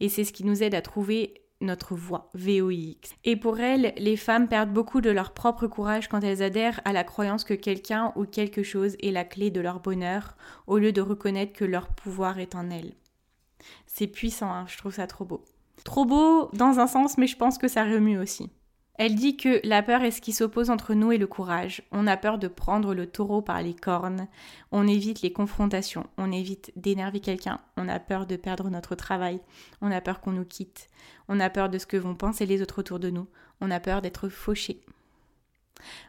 et 0.00 0.08
c'est 0.08 0.24
ce 0.24 0.32
qui 0.32 0.44
nous 0.44 0.62
aide 0.62 0.74
à 0.74 0.80
trouver 0.80 1.34
notre 1.60 1.94
voix, 1.94 2.30
VOIX. 2.34 2.98
Et 3.24 3.36
pour 3.36 3.60
elles, 3.60 3.92
les 3.96 4.16
femmes 4.16 4.48
perdent 4.48 4.72
beaucoup 4.72 5.00
de 5.00 5.10
leur 5.10 5.32
propre 5.32 5.66
courage 5.66 6.08
quand 6.08 6.20
elles 6.20 6.42
adhèrent 6.42 6.80
à 6.84 6.92
la 6.92 7.04
croyance 7.04 7.44
que 7.44 7.54
quelqu'un 7.54 8.12
ou 8.16 8.24
quelque 8.24 8.62
chose 8.62 8.96
est 9.02 9.10
la 9.10 9.24
clé 9.24 9.50
de 9.50 9.60
leur 9.60 9.80
bonheur, 9.80 10.36
au 10.66 10.78
lieu 10.78 10.92
de 10.92 11.00
reconnaître 11.00 11.52
que 11.52 11.64
leur 11.64 11.88
pouvoir 11.88 12.38
est 12.38 12.54
en 12.54 12.70
elles. 12.70 12.94
C'est 13.86 14.06
puissant, 14.06 14.50
hein, 14.50 14.64
je 14.68 14.78
trouve 14.78 14.94
ça 14.94 15.06
trop 15.06 15.24
beau. 15.24 15.44
Trop 15.84 16.04
beau 16.04 16.50
dans 16.52 16.78
un 16.78 16.86
sens, 16.86 17.18
mais 17.18 17.26
je 17.26 17.36
pense 17.36 17.58
que 17.58 17.68
ça 17.68 17.84
remue 17.84 18.18
aussi. 18.18 18.50
Elle 19.02 19.14
dit 19.14 19.38
que 19.38 19.66
la 19.66 19.82
peur 19.82 20.02
est 20.02 20.10
ce 20.10 20.20
qui 20.20 20.34
s'oppose 20.34 20.68
entre 20.68 20.92
nous 20.92 21.10
et 21.10 21.16
le 21.16 21.26
courage. 21.26 21.80
On 21.90 22.06
a 22.06 22.18
peur 22.18 22.36
de 22.36 22.48
prendre 22.48 22.94
le 22.94 23.06
taureau 23.06 23.40
par 23.40 23.62
les 23.62 23.72
cornes. 23.72 24.28
On 24.72 24.86
évite 24.86 25.22
les 25.22 25.32
confrontations. 25.32 26.06
On 26.18 26.30
évite 26.30 26.70
d'énerver 26.76 27.20
quelqu'un. 27.20 27.62
On 27.78 27.88
a 27.88 27.98
peur 27.98 28.26
de 28.26 28.36
perdre 28.36 28.68
notre 28.68 28.94
travail. 28.96 29.40
On 29.80 29.90
a 29.90 30.02
peur 30.02 30.20
qu'on 30.20 30.32
nous 30.32 30.44
quitte. 30.44 30.88
On 31.28 31.40
a 31.40 31.48
peur 31.48 31.70
de 31.70 31.78
ce 31.78 31.86
que 31.86 31.96
vont 31.96 32.14
penser 32.14 32.44
les 32.44 32.60
autres 32.60 32.80
autour 32.80 32.98
de 32.98 33.08
nous. 33.08 33.26
On 33.62 33.70
a 33.70 33.80
peur 33.80 34.02
d'être 34.02 34.28
fauché. 34.28 34.82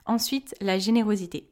Ensuite, 0.06 0.54
la 0.60 0.78
générosité. 0.78 1.48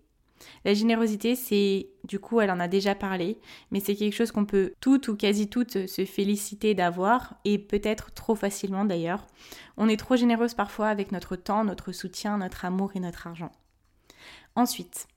La 0.66 0.74
générosité, 0.74 1.36
c'est, 1.36 1.90
du 2.04 2.20
coup, 2.20 2.40
elle 2.40 2.52
en 2.52 2.60
a 2.60 2.68
déjà 2.68 2.96
parlé, 2.96 3.40
mais 3.72 3.80
c'est 3.80 3.96
quelque 3.96 4.16
chose 4.16 4.32
qu'on 4.32 4.46
peut 4.46 4.74
toutes 4.80 5.08
ou 5.08 5.16
quasi 5.16 5.48
toutes 5.48 5.88
se 5.88 6.06
féliciter 6.06 6.74
d'avoir, 6.74 7.36
et 7.46 7.58
peut-être 7.58 8.12
trop 8.14 8.36
facilement 8.36 8.86
d'ailleurs. 8.86 9.26
On 9.78 9.90
est 9.90 9.98
trop 9.98 10.16
généreuse 10.16 10.54
parfois 10.54 10.88
avec 10.88 11.12
notre 11.12 11.36
temps, 11.36 11.64
notre 11.64 11.92
soutien, 11.92 12.38
notre 12.38 12.66
amour 12.66 12.92
et 12.96 13.00
notre 13.00 13.28
argent. 13.28 13.52
Ensuite, 14.56 15.08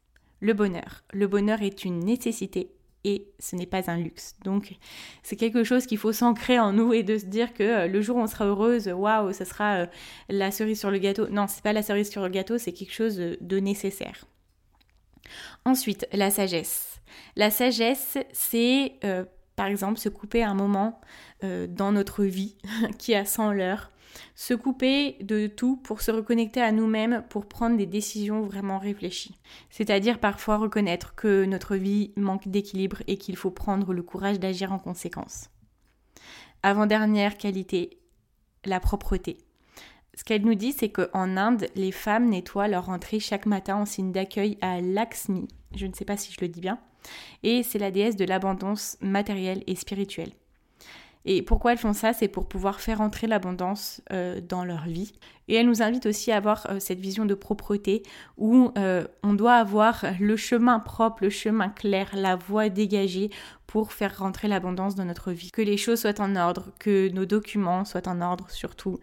le 0.40 0.54
bonheur. 0.54 1.02
Le 1.12 1.26
bonheur 1.26 1.62
est 1.62 1.84
une 1.84 2.00
nécessité 2.00 2.72
et 3.04 3.26
ce 3.38 3.56
n'est 3.56 3.66
pas 3.66 3.90
un 3.90 3.96
luxe. 3.96 4.36
Donc 4.44 4.76
c'est 5.22 5.36
quelque 5.36 5.64
chose 5.64 5.86
qu'il 5.86 5.98
faut 5.98 6.12
s'ancrer 6.12 6.58
en 6.58 6.72
nous 6.72 6.92
et 6.92 7.02
de 7.02 7.18
se 7.18 7.26
dire 7.26 7.52
que 7.52 7.62
euh, 7.62 7.86
le 7.86 8.00
jour 8.00 8.16
où 8.16 8.20
on 8.20 8.26
sera 8.26 8.46
heureuse, 8.46 8.88
waouh, 8.88 9.32
ça 9.32 9.44
sera 9.44 9.74
euh, 9.74 9.86
la 10.28 10.50
cerise 10.50 10.78
sur 10.78 10.90
le 10.90 10.98
gâteau. 10.98 11.28
Non, 11.28 11.46
c'est 11.48 11.62
pas 11.62 11.72
la 11.72 11.82
cerise 11.82 12.10
sur 12.10 12.22
le 12.22 12.28
gâteau, 12.28 12.58
c'est 12.58 12.72
quelque 12.72 12.92
chose 12.92 13.16
de 13.16 13.58
nécessaire. 13.58 14.26
Ensuite, 15.64 16.06
la 16.12 16.30
sagesse. 16.30 17.00
La 17.36 17.50
sagesse, 17.50 18.18
c'est 18.32 18.94
euh, 19.04 19.24
par 19.56 19.66
exemple 19.66 19.98
se 19.98 20.08
couper 20.08 20.42
un 20.42 20.54
moment 20.54 21.00
euh, 21.44 21.66
dans 21.66 21.92
notre 21.92 22.24
vie 22.24 22.56
qui 22.98 23.14
a 23.14 23.24
100 23.24 23.52
l'heure 23.52 23.90
Se 24.34 24.54
couper 24.54 25.16
de 25.20 25.46
tout 25.46 25.76
pour 25.76 26.00
se 26.00 26.10
reconnecter 26.10 26.60
à 26.60 26.72
nous-mêmes, 26.72 27.24
pour 27.28 27.46
prendre 27.46 27.76
des 27.76 27.86
décisions 27.86 28.42
vraiment 28.42 28.78
réfléchies. 28.78 29.36
C'est-à-dire 29.70 30.18
parfois 30.18 30.56
reconnaître 30.56 31.14
que 31.14 31.44
notre 31.44 31.76
vie 31.76 32.12
manque 32.16 32.48
d'équilibre 32.48 33.02
et 33.06 33.16
qu'il 33.16 33.36
faut 33.36 33.50
prendre 33.50 33.92
le 33.92 34.02
courage 34.02 34.40
d'agir 34.40 34.72
en 34.72 34.78
conséquence. 34.78 35.48
Avant-dernière 36.62 37.38
qualité, 37.38 37.98
la 38.64 38.80
propreté. 38.80 39.38
Ce 40.14 40.24
qu'elle 40.24 40.42
nous 40.42 40.54
dit, 40.54 40.72
c'est 40.72 40.90
qu'en 40.90 41.36
Inde, 41.36 41.66
les 41.74 41.92
femmes 41.92 42.28
nettoient 42.28 42.68
leur 42.68 42.90
entrée 42.90 43.20
chaque 43.20 43.46
matin 43.46 43.76
en 43.76 43.86
signe 43.86 44.12
d'accueil 44.12 44.58
à 44.60 44.80
Lakshmi. 44.80 45.48
Je 45.74 45.86
ne 45.86 45.94
sais 45.94 46.04
pas 46.04 46.16
si 46.16 46.32
je 46.32 46.40
le 46.40 46.48
dis 46.48 46.60
bien. 46.60 46.78
Et 47.42 47.62
c'est 47.62 47.78
la 47.78 47.90
déesse 47.90 48.16
de 48.16 48.24
l'abondance 48.24 48.98
matérielle 49.00 49.64
et 49.66 49.74
spirituelle. 49.74 50.32
Et 51.24 51.42
pourquoi 51.42 51.72
elles 51.72 51.78
font 51.78 51.92
ça 51.92 52.12
C'est 52.12 52.28
pour 52.28 52.48
pouvoir 52.48 52.80
faire 52.80 53.00
entrer 53.00 53.26
l'abondance 53.26 54.02
euh, 54.12 54.40
dans 54.40 54.64
leur 54.64 54.84
vie. 54.84 55.12
Et 55.48 55.54
elle 55.54 55.66
nous 55.66 55.82
invite 55.82 56.06
aussi 56.06 56.32
à 56.32 56.36
avoir 56.36 56.66
euh, 56.68 56.78
cette 56.80 57.00
vision 57.00 57.26
de 57.26 57.34
propreté 57.34 58.02
où 58.36 58.72
euh, 58.76 59.04
on 59.22 59.34
doit 59.34 59.54
avoir 59.54 60.04
le 60.20 60.36
chemin 60.36 60.80
propre, 60.80 61.24
le 61.24 61.30
chemin 61.30 61.68
clair, 61.68 62.10
la 62.14 62.36
voie 62.36 62.68
dégagée 62.68 63.30
pour 63.66 63.92
faire 63.92 64.18
rentrer 64.18 64.48
l'abondance 64.48 64.94
dans 64.94 65.04
notre 65.04 65.32
vie. 65.32 65.50
Que 65.50 65.62
les 65.62 65.76
choses 65.76 66.00
soient 66.00 66.20
en 66.20 66.36
ordre, 66.36 66.72
que 66.78 67.08
nos 67.10 67.24
documents 67.24 67.84
soient 67.84 68.08
en 68.08 68.20
ordre 68.20 68.50
surtout, 68.50 68.98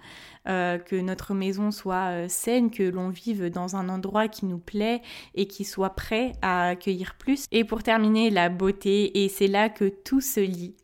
que 0.46 1.02
notre 1.02 1.34
maison 1.34 1.72
soit 1.72 2.30
saine, 2.30 2.70
que 2.70 2.84
l'on 2.84 3.10
vive 3.10 3.50
dans 3.50 3.76
un 3.76 3.90
endroit 3.90 4.28
qui 4.28 4.46
nous 4.46 4.60
plaît 4.60 5.02
et 5.34 5.48
qui 5.48 5.64
soit 5.64 5.96
prêt 5.96 6.34
à 6.44 6.68
accueillir 6.68 7.16
plus. 7.16 7.46
Et 7.52 7.64
pour 7.64 7.82
terminer, 7.82 8.30
la 8.30 8.50
beauté, 8.50 9.24
et 9.24 9.30
c'est 9.30 9.48
là 9.48 9.70
que 9.70 9.86
tout 9.86 10.22
se 10.22 10.40
lit 10.40 10.76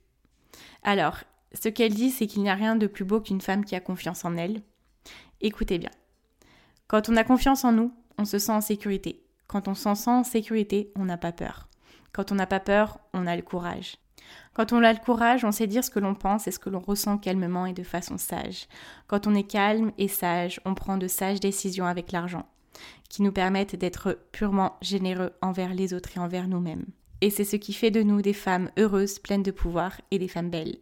alors, 0.86 1.18
ce 1.52 1.68
qu'elle 1.68 1.96
dit, 1.96 2.12
c'est 2.12 2.28
qu'il 2.28 2.44
n'y 2.44 2.50
a 2.50 2.54
rien 2.54 2.76
de 2.76 2.86
plus 2.86 3.06
beau 3.06 3.20
qu'une 3.20 3.42
femme 3.42 3.66
qui 3.66 3.76
a 3.76 3.80
confiance 3.80 4.24
en 4.24 4.38
elle. 4.38 4.62
Écoutez 5.42 5.80
bien. 5.80 5.90
Quand 6.88 7.10
on 7.10 7.18
a 7.18 7.24
confiance 7.24 7.66
en 7.66 7.72
nous, 7.72 7.92
on 8.20 8.26
se 8.26 8.38
sent 8.38 8.52
en 8.52 8.62
sécurité. 8.62 9.26
Quand 9.48 9.68
on 9.68 9.74
se 9.74 9.96
sent 9.96 10.10
en 10.12 10.24
sécurité, 10.24 10.92
on 10.96 11.06
n'a 11.06 11.18
pas 11.18 11.32
peur. 11.32 11.70
Quand 12.14 12.32
on 12.32 12.36
n'a 12.36 12.46
pas 12.46 12.60
peur, 12.60 13.00
on 13.14 13.26
a 13.26 13.36
le 13.36 13.42
courage. 13.42 13.98
Quand 14.54 14.74
on 14.74 14.84
a 14.84 14.94
le 14.94 15.00
courage, 15.00 15.44
on 15.44 15.52
sait 15.52 15.66
dire 15.66 15.84
ce 15.84 15.90
que 15.90 16.00
l'on 16.00 16.14
pense 16.14 16.48
et 16.48 16.52
ce 16.52 16.60
que 16.60 16.70
l'on 16.70 16.80
ressent 16.80 17.18
calmement 17.18 17.66
et 17.66 17.74
de 17.74 17.84
façon 17.84 18.20
sage. 18.20 18.68
Quand 19.08 19.26
on 19.26 19.34
est 19.34 19.44
calme 19.44 19.92
et 19.98 20.08
sage, 20.08 20.62
on 20.66 20.76
prend 20.76 20.98
de 20.98 21.08
sages 21.08 21.40
décisions 21.40 21.88
avec 21.88 22.12
l'argent, 22.12 22.48
qui 23.10 23.24
nous 23.24 23.32
permettent 23.32 23.76
d'être 23.76 24.20
purement 24.32 24.78
généreux 24.84 25.34
envers 25.42 25.74
les 25.74 25.96
autres 25.96 26.16
et 26.16 26.20
envers 26.20 26.48
nous-mêmes. 26.48 26.86
Et 27.22 27.30
c'est 27.30 27.46
ce 27.46 27.56
qui 27.56 27.74
fait 27.74 27.92
de 27.92 28.04
nous 28.04 28.22
des 28.22 28.34
femmes 28.34 28.70
heureuses, 28.78 29.20
pleines 29.20 29.44
de 29.44 29.52
pouvoir 29.52 30.00
et 30.12 30.20
des 30.20 30.28
femmes 30.28 30.50
belles. 30.50 30.78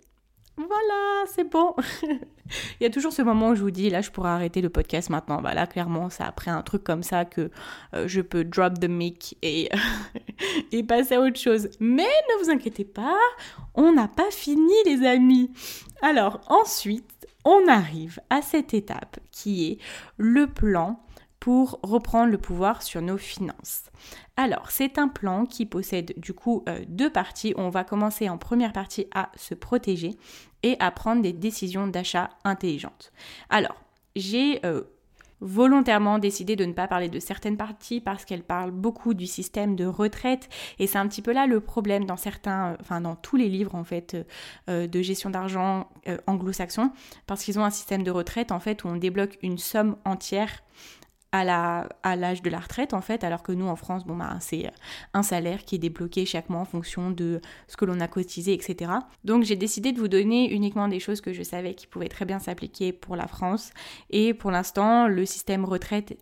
Voilà, 0.55 1.25
c'est 1.27 1.49
bon. 1.49 1.73
Il 2.03 2.83
y 2.83 2.85
a 2.85 2.89
toujours 2.91 3.11
ce 3.11 3.23
moment 3.23 3.49
où 3.49 3.55
je 3.55 3.61
vous 3.61 3.71
dis, 3.71 3.89
là, 3.89 4.01
je 4.01 4.11
pourrais 4.11 4.29
arrêter 4.29 4.61
le 4.61 4.69
podcast 4.69 5.09
maintenant. 5.09 5.41
Voilà, 5.41 5.65
clairement, 5.65 6.09
c'est 6.09 6.23
après 6.23 6.51
un 6.51 6.61
truc 6.61 6.83
comme 6.83 7.01
ça 7.01 7.25
que 7.25 7.49
euh, 7.95 8.07
je 8.07 8.21
peux 8.21 8.43
drop 8.43 8.79
the 8.79 8.87
mic 8.87 9.35
et, 9.41 9.69
et 10.71 10.83
passer 10.83 11.15
à 11.15 11.21
autre 11.21 11.39
chose. 11.39 11.69
Mais 11.79 12.03
ne 12.03 12.43
vous 12.43 12.51
inquiétez 12.51 12.85
pas, 12.85 13.17
on 13.73 13.93
n'a 13.93 14.07
pas 14.07 14.29
fini, 14.29 14.73
les 14.85 15.05
amis. 15.07 15.51
Alors, 16.03 16.41
ensuite, 16.47 17.27
on 17.45 17.67
arrive 17.67 18.19
à 18.29 18.41
cette 18.41 18.73
étape 18.75 19.19
qui 19.31 19.71
est 19.71 19.77
le 20.17 20.45
plan 20.45 20.99
pour 21.39 21.79
reprendre 21.83 22.31
le 22.31 22.37
pouvoir 22.37 22.83
sur 22.83 23.01
nos 23.01 23.17
finances. 23.17 23.83
Alors, 24.35 24.71
c'est 24.71 24.97
un 24.97 25.07
plan 25.07 25.45
qui 25.45 25.65
possède 25.65 26.13
du 26.17 26.33
coup 26.33 26.63
euh, 26.67 26.83
deux 26.87 27.11
parties. 27.11 27.53
On 27.55 27.69
va 27.69 27.83
commencer 27.83 28.29
en 28.29 28.37
première 28.37 28.73
partie 28.73 29.05
à 29.13 29.29
se 29.35 29.53
protéger 29.53 30.17
et 30.63 30.75
à 30.79 30.89
prendre 30.89 31.21
des 31.21 31.33
décisions 31.33 31.85
d'achat 31.87 32.29
intelligentes. 32.43 33.11
Alors, 33.49 33.75
j'ai 34.15 34.65
euh, 34.65 34.81
volontairement 35.39 36.17
décidé 36.17 36.55
de 36.55 36.65
ne 36.65 36.73
pas 36.73 36.87
parler 36.87 37.09
de 37.09 37.19
certaines 37.19 37.57
parties 37.57 38.01
parce 38.01 38.25
qu'elles 38.25 38.43
parlent 38.43 38.71
beaucoup 38.71 39.13
du 39.13 39.27
système 39.27 39.75
de 39.75 39.85
retraite 39.85 40.49
et 40.79 40.87
c'est 40.87 40.97
un 40.97 41.07
petit 41.07 41.21
peu 41.21 41.31
là 41.31 41.45
le 41.45 41.59
problème 41.59 42.05
dans 42.05 42.17
certains, 42.17 42.71
euh, 42.71 42.77
enfin 42.79 43.01
dans 43.01 43.15
tous 43.15 43.35
les 43.35 43.49
livres 43.49 43.75
en 43.75 43.83
fait 43.83 44.17
de 44.67 45.01
gestion 45.01 45.29
d'argent 45.29 45.89
anglo-saxons 46.25 46.91
parce 47.27 47.43
qu'ils 47.43 47.59
ont 47.59 47.65
un 47.65 47.69
système 47.69 48.01
de 48.01 48.11
retraite 48.11 48.51
en 48.51 48.59
fait 48.59 48.83
où 48.83 48.87
on 48.87 48.95
débloque 48.95 49.37
une 49.43 49.57
somme 49.57 49.97
entière 50.05 50.63
à 51.33 51.43
la 51.43 51.89
à 52.03 52.15
l'âge 52.15 52.41
de 52.41 52.49
la 52.49 52.59
retraite 52.59 52.93
en 52.93 53.01
fait 53.01 53.25
alors 53.25 53.43
que 53.43 53.51
nous 53.51 53.67
en 53.67 53.75
France 53.75 54.05
bon 54.05 54.15
bah 54.15 54.37
c'est 54.39 54.71
un 55.13 55.23
salaire 55.23 55.65
qui 55.65 55.75
est 55.75 55.79
débloqué 55.79 56.25
chaque 56.25 56.49
mois 56.49 56.61
en 56.61 56.65
fonction 56.65 57.11
de 57.11 57.41
ce 57.67 57.75
que 57.75 57.83
l'on 57.83 57.99
a 57.99 58.07
cotisé 58.07 58.53
etc 58.53 58.91
donc 59.25 59.43
j'ai 59.43 59.57
décidé 59.57 59.91
de 59.91 59.99
vous 59.99 60.07
donner 60.07 60.53
uniquement 60.53 60.87
des 60.87 60.99
choses 60.99 61.19
que 61.19 61.33
je 61.33 61.43
savais 61.43 61.73
qui 61.73 61.87
pouvaient 61.87 62.07
très 62.07 62.25
bien 62.25 62.39
s'appliquer 62.39 62.93
pour 62.93 63.15
la 63.15 63.27
France. 63.27 63.71
Et 64.09 64.33
pour 64.33 64.51
l'instant 64.51 65.07
le 65.07 65.25
système 65.25 65.65
retraite 65.65 66.17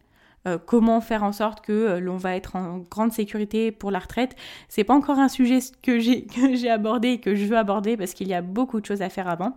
euh, 0.48 0.58
comment 0.58 1.02
faire 1.02 1.24
en 1.24 1.32
sorte 1.32 1.62
que 1.62 1.72
euh, 1.72 2.00
l'on 2.00 2.18
va 2.18 2.36
être 2.36 2.56
en 2.56 2.80
grande 2.80 3.12
sécurité 3.12 3.72
pour 3.72 3.92
la 3.92 4.00
retraite. 4.00 4.36
C'est 4.70 4.84
pas 4.84 4.94
encore 4.94 5.20
un 5.20 5.30
sujet 5.30 5.60
que 5.84 6.00
j'ai 6.00 6.70
abordé 6.70 7.10
et 7.10 7.20
que 7.20 7.36
je 7.36 7.46
veux 7.46 7.58
aborder 7.58 7.98
parce 7.98 8.14
qu'il 8.14 8.28
y 8.28 8.34
a 8.34 8.42
beaucoup 8.42 8.82
de 8.82 8.86
choses 8.86 9.02
à 9.02 9.10
faire 9.10 9.28
avant. 9.28 9.56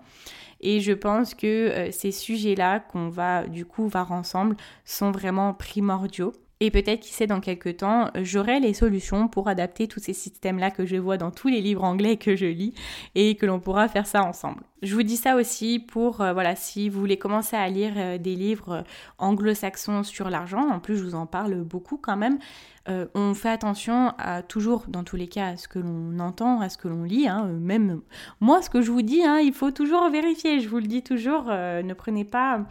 Et 0.60 0.80
je 0.80 0.92
pense 0.92 1.34
que 1.34 1.46
euh, 1.46 1.90
ces 1.90 2.12
sujets-là 2.12 2.80
qu'on 2.80 3.08
va 3.08 3.46
du 3.46 3.64
coup 3.64 3.88
voir 3.88 4.12
ensemble 4.12 4.56
sont 4.84 5.10
vraiment 5.10 5.54
primordiaux. 5.54 6.32
Et 6.60 6.70
peut-être, 6.70 7.00
qui 7.00 7.12
sait, 7.12 7.26
dans 7.26 7.40
quelques 7.40 7.78
temps, 7.78 8.10
j'aurai 8.22 8.60
les 8.60 8.74
solutions 8.74 9.28
pour 9.28 9.48
adapter 9.48 9.88
tous 9.88 10.00
ces 10.00 10.14
systèmes-là 10.14 10.70
que 10.70 10.86
je 10.86 10.96
vois 10.96 11.18
dans 11.18 11.30
tous 11.30 11.48
les 11.48 11.60
livres 11.60 11.84
anglais 11.84 12.16
que 12.16 12.36
je 12.36 12.46
lis 12.46 12.74
et 13.14 13.34
que 13.34 13.44
l'on 13.44 13.60
pourra 13.60 13.88
faire 13.88 14.06
ça 14.06 14.22
ensemble. 14.24 14.62
Je 14.84 14.94
vous 14.94 15.02
dis 15.02 15.16
ça 15.16 15.34
aussi 15.34 15.78
pour, 15.78 16.20
euh, 16.20 16.34
voilà, 16.34 16.54
si 16.56 16.90
vous 16.90 17.00
voulez 17.00 17.16
commencer 17.16 17.56
à 17.56 17.66
lire 17.70 17.94
euh, 17.96 18.18
des 18.18 18.34
livres 18.34 18.84
anglo-saxons 19.16 20.02
sur 20.02 20.28
l'argent, 20.28 20.68
en 20.68 20.78
plus 20.78 20.98
je 20.98 21.04
vous 21.04 21.14
en 21.14 21.24
parle 21.24 21.54
beaucoup 21.62 21.96
quand 21.96 22.18
même, 22.18 22.38
euh, 22.90 23.06
on 23.14 23.32
fait 23.32 23.48
attention 23.48 24.12
à 24.18 24.42
toujours, 24.42 24.84
dans 24.88 25.02
tous 25.02 25.16
les 25.16 25.26
cas, 25.26 25.52
à 25.52 25.56
ce 25.56 25.68
que 25.68 25.78
l'on 25.78 26.18
entend, 26.18 26.60
à 26.60 26.68
ce 26.68 26.76
que 26.76 26.88
l'on 26.88 27.02
lit. 27.02 27.26
Hein. 27.26 27.46
même 27.46 28.02
moi, 28.40 28.60
ce 28.60 28.68
que 28.68 28.82
je 28.82 28.90
vous 28.90 29.00
dis, 29.00 29.24
hein, 29.24 29.38
il 29.38 29.54
faut 29.54 29.70
toujours 29.70 30.10
vérifier. 30.10 30.60
Je 30.60 30.68
vous 30.68 30.80
le 30.80 30.86
dis 30.86 31.02
toujours, 31.02 31.44
ne 31.44 31.94
prenez 31.94 32.26
pas 32.26 32.66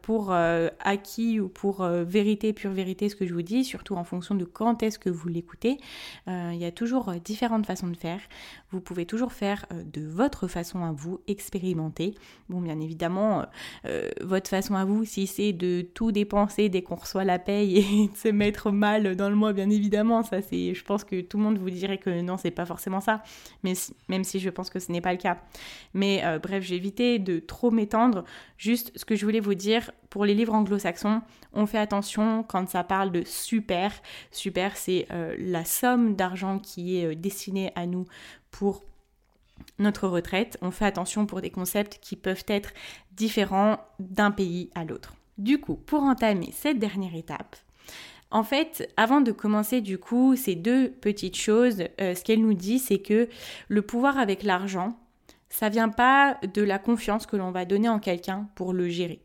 pour 0.00 0.32
acquis 0.32 1.40
ou 1.40 1.50
pour 1.50 1.84
vérité, 1.84 2.54
pure 2.54 2.70
vérité, 2.70 3.10
ce 3.10 3.16
que 3.16 3.26
je 3.26 3.34
vous 3.34 3.42
dis, 3.42 3.64
surtout 3.64 3.96
en 3.96 4.04
fonction 4.04 4.34
de 4.34 4.46
quand 4.46 4.82
est-ce 4.82 4.98
que 4.98 5.10
vous 5.10 5.28
l'écoutez. 5.28 5.76
Il 6.26 6.56
y 6.56 6.64
a 6.64 6.72
toujours 6.72 7.12
différentes 7.22 7.66
façons 7.66 7.88
de 7.88 7.96
faire. 7.98 8.20
Vous 8.74 8.80
pouvez 8.80 9.06
toujours 9.06 9.32
faire 9.32 9.66
de 9.70 10.04
votre 10.04 10.48
façon 10.48 10.84
à 10.84 10.92
vous 10.92 11.20
expérimenter. 11.28 12.14
Bon, 12.48 12.60
bien 12.60 12.80
évidemment, 12.80 13.40
euh, 13.40 13.44
euh, 13.86 14.10
votre 14.20 14.50
façon 14.50 14.74
à 14.74 14.84
vous, 14.84 15.04
si 15.04 15.26
c'est 15.26 15.52
de 15.52 15.82
tout 15.82 16.12
dépenser 16.12 16.68
dès 16.68 16.82
qu'on 16.82 16.96
reçoit 16.96 17.24
la 17.24 17.38
paye 17.38 17.78
et 18.04 18.08
de 18.08 18.16
se 18.16 18.28
mettre 18.28 18.70
mal 18.70 19.16
dans 19.16 19.28
le 19.28 19.36
mois, 19.36 19.52
bien 19.52 19.70
évidemment, 19.70 20.22
ça 20.22 20.42
c'est, 20.42 20.74
je 20.74 20.84
pense 20.84 21.04
que 21.04 21.20
tout 21.20 21.38
le 21.38 21.44
monde 21.44 21.58
vous 21.58 21.70
dirait 21.70 21.98
que 21.98 22.20
non, 22.20 22.36
c'est 22.36 22.50
pas 22.50 22.66
forcément 22.66 23.00
ça, 23.00 23.22
mais 23.62 23.74
même 24.08 24.24
si 24.24 24.40
je 24.40 24.50
pense 24.50 24.70
que 24.70 24.78
ce 24.78 24.92
n'est 24.92 25.00
pas 25.00 25.12
le 25.12 25.18
cas. 25.18 25.38
Mais 25.94 26.22
euh, 26.24 26.38
bref, 26.38 26.64
j'ai 26.64 26.76
évité 26.76 27.18
de 27.18 27.38
trop 27.38 27.70
m'étendre. 27.70 28.24
Juste 28.58 28.92
ce 28.96 29.04
que 29.04 29.14
je 29.14 29.24
voulais 29.24 29.40
vous 29.40 29.54
dire 29.54 29.90
pour 30.10 30.24
les 30.24 30.34
livres 30.34 30.54
anglo-saxons, 30.54 31.22
on 31.52 31.66
fait 31.66 31.78
attention 31.78 32.44
quand 32.44 32.68
ça 32.68 32.84
parle 32.84 33.10
de 33.10 33.22
super. 33.24 33.92
Super, 34.30 34.76
c'est 34.76 35.08
la 35.38 35.64
somme 35.64 36.14
d'argent 36.14 36.60
qui 36.60 36.98
est 36.98 37.16
destinée 37.16 37.72
à 37.74 37.86
nous 37.86 38.06
pour 38.54 38.84
notre 39.80 40.06
retraite, 40.06 40.58
on 40.62 40.70
fait 40.70 40.84
attention 40.84 41.26
pour 41.26 41.40
des 41.40 41.50
concepts 41.50 41.98
qui 42.00 42.14
peuvent 42.14 42.44
être 42.46 42.70
différents 43.12 43.80
d'un 43.98 44.30
pays 44.30 44.70
à 44.76 44.84
l'autre. 44.84 45.14
Du 45.38 45.60
coup, 45.60 45.74
pour 45.74 46.04
entamer 46.04 46.50
cette 46.52 46.78
dernière 46.78 47.16
étape, 47.16 47.56
en 48.30 48.44
fait, 48.44 48.88
avant 48.96 49.20
de 49.20 49.32
commencer 49.32 49.80
du 49.80 49.98
coup 49.98 50.36
ces 50.36 50.54
deux 50.54 50.88
petites 50.88 51.36
choses, 51.36 51.82
euh, 52.00 52.14
ce 52.14 52.22
qu'elle 52.22 52.42
nous 52.42 52.54
dit, 52.54 52.78
c'est 52.78 53.00
que 53.00 53.28
le 53.68 53.82
pouvoir 53.82 54.18
avec 54.18 54.44
l'argent, 54.44 54.96
ça 55.48 55.68
vient 55.68 55.88
pas 55.88 56.38
de 56.54 56.62
la 56.62 56.78
confiance 56.78 57.26
que 57.26 57.36
l'on 57.36 57.50
va 57.50 57.64
donner 57.64 57.88
en 57.88 57.98
quelqu'un 57.98 58.48
pour 58.54 58.72
le 58.72 58.88
gérer. 58.88 59.20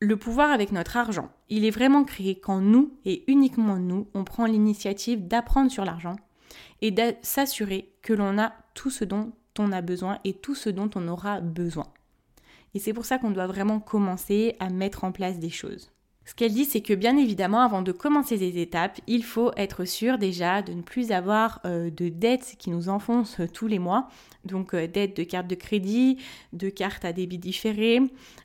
Le 0.00 0.16
pouvoir 0.16 0.50
avec 0.50 0.72
notre 0.72 0.96
argent, 0.96 1.30
il 1.50 1.66
est 1.66 1.70
vraiment 1.70 2.04
créé 2.04 2.38
quand 2.38 2.60
nous, 2.60 2.94
et 3.04 3.30
uniquement 3.30 3.76
nous, 3.76 4.08
on 4.14 4.24
prend 4.24 4.46
l'initiative 4.46 5.26
d'apprendre 5.26 5.70
sur 5.70 5.84
l'argent 5.84 6.16
et 6.80 6.90
de 6.90 7.14
s'assurer 7.22 7.90
que 8.06 8.14
l'on 8.14 8.38
a 8.38 8.52
tout 8.74 8.90
ce 8.90 9.04
dont 9.04 9.32
on 9.58 9.72
a 9.72 9.82
besoin 9.82 10.20
et 10.24 10.32
tout 10.32 10.54
ce 10.54 10.70
dont 10.70 10.88
on 10.94 11.08
aura 11.08 11.40
besoin. 11.40 11.88
Et 12.72 12.78
c'est 12.78 12.92
pour 12.92 13.04
ça 13.04 13.18
qu'on 13.18 13.32
doit 13.32 13.48
vraiment 13.48 13.80
commencer 13.80 14.54
à 14.60 14.70
mettre 14.70 15.02
en 15.02 15.10
place 15.10 15.40
des 15.40 15.50
choses. 15.50 15.90
Ce 16.24 16.34
qu'elle 16.34 16.52
dit, 16.52 16.64
c'est 16.64 16.82
que 16.82 16.94
bien 16.94 17.16
évidemment, 17.16 17.60
avant 17.60 17.82
de 17.82 17.90
commencer 17.90 18.38
ces 18.38 18.58
étapes, 18.58 19.00
il 19.08 19.24
faut 19.24 19.50
être 19.56 19.84
sûr 19.84 20.18
déjà 20.18 20.62
de 20.62 20.72
ne 20.72 20.82
plus 20.82 21.10
avoir 21.10 21.60
euh, 21.64 21.90
de 21.90 22.08
dettes 22.08 22.54
qui 22.58 22.70
nous 22.70 22.88
enfoncent 22.88 23.40
tous 23.52 23.66
les 23.66 23.80
mois. 23.80 24.08
Donc 24.44 24.74
euh, 24.74 24.86
dettes 24.86 25.16
de 25.16 25.24
cartes 25.24 25.48
de 25.48 25.54
crédit, 25.56 26.18
de 26.52 26.68
cartes 26.68 27.04
à 27.04 27.12
débit 27.12 27.38
différé, 27.38 28.00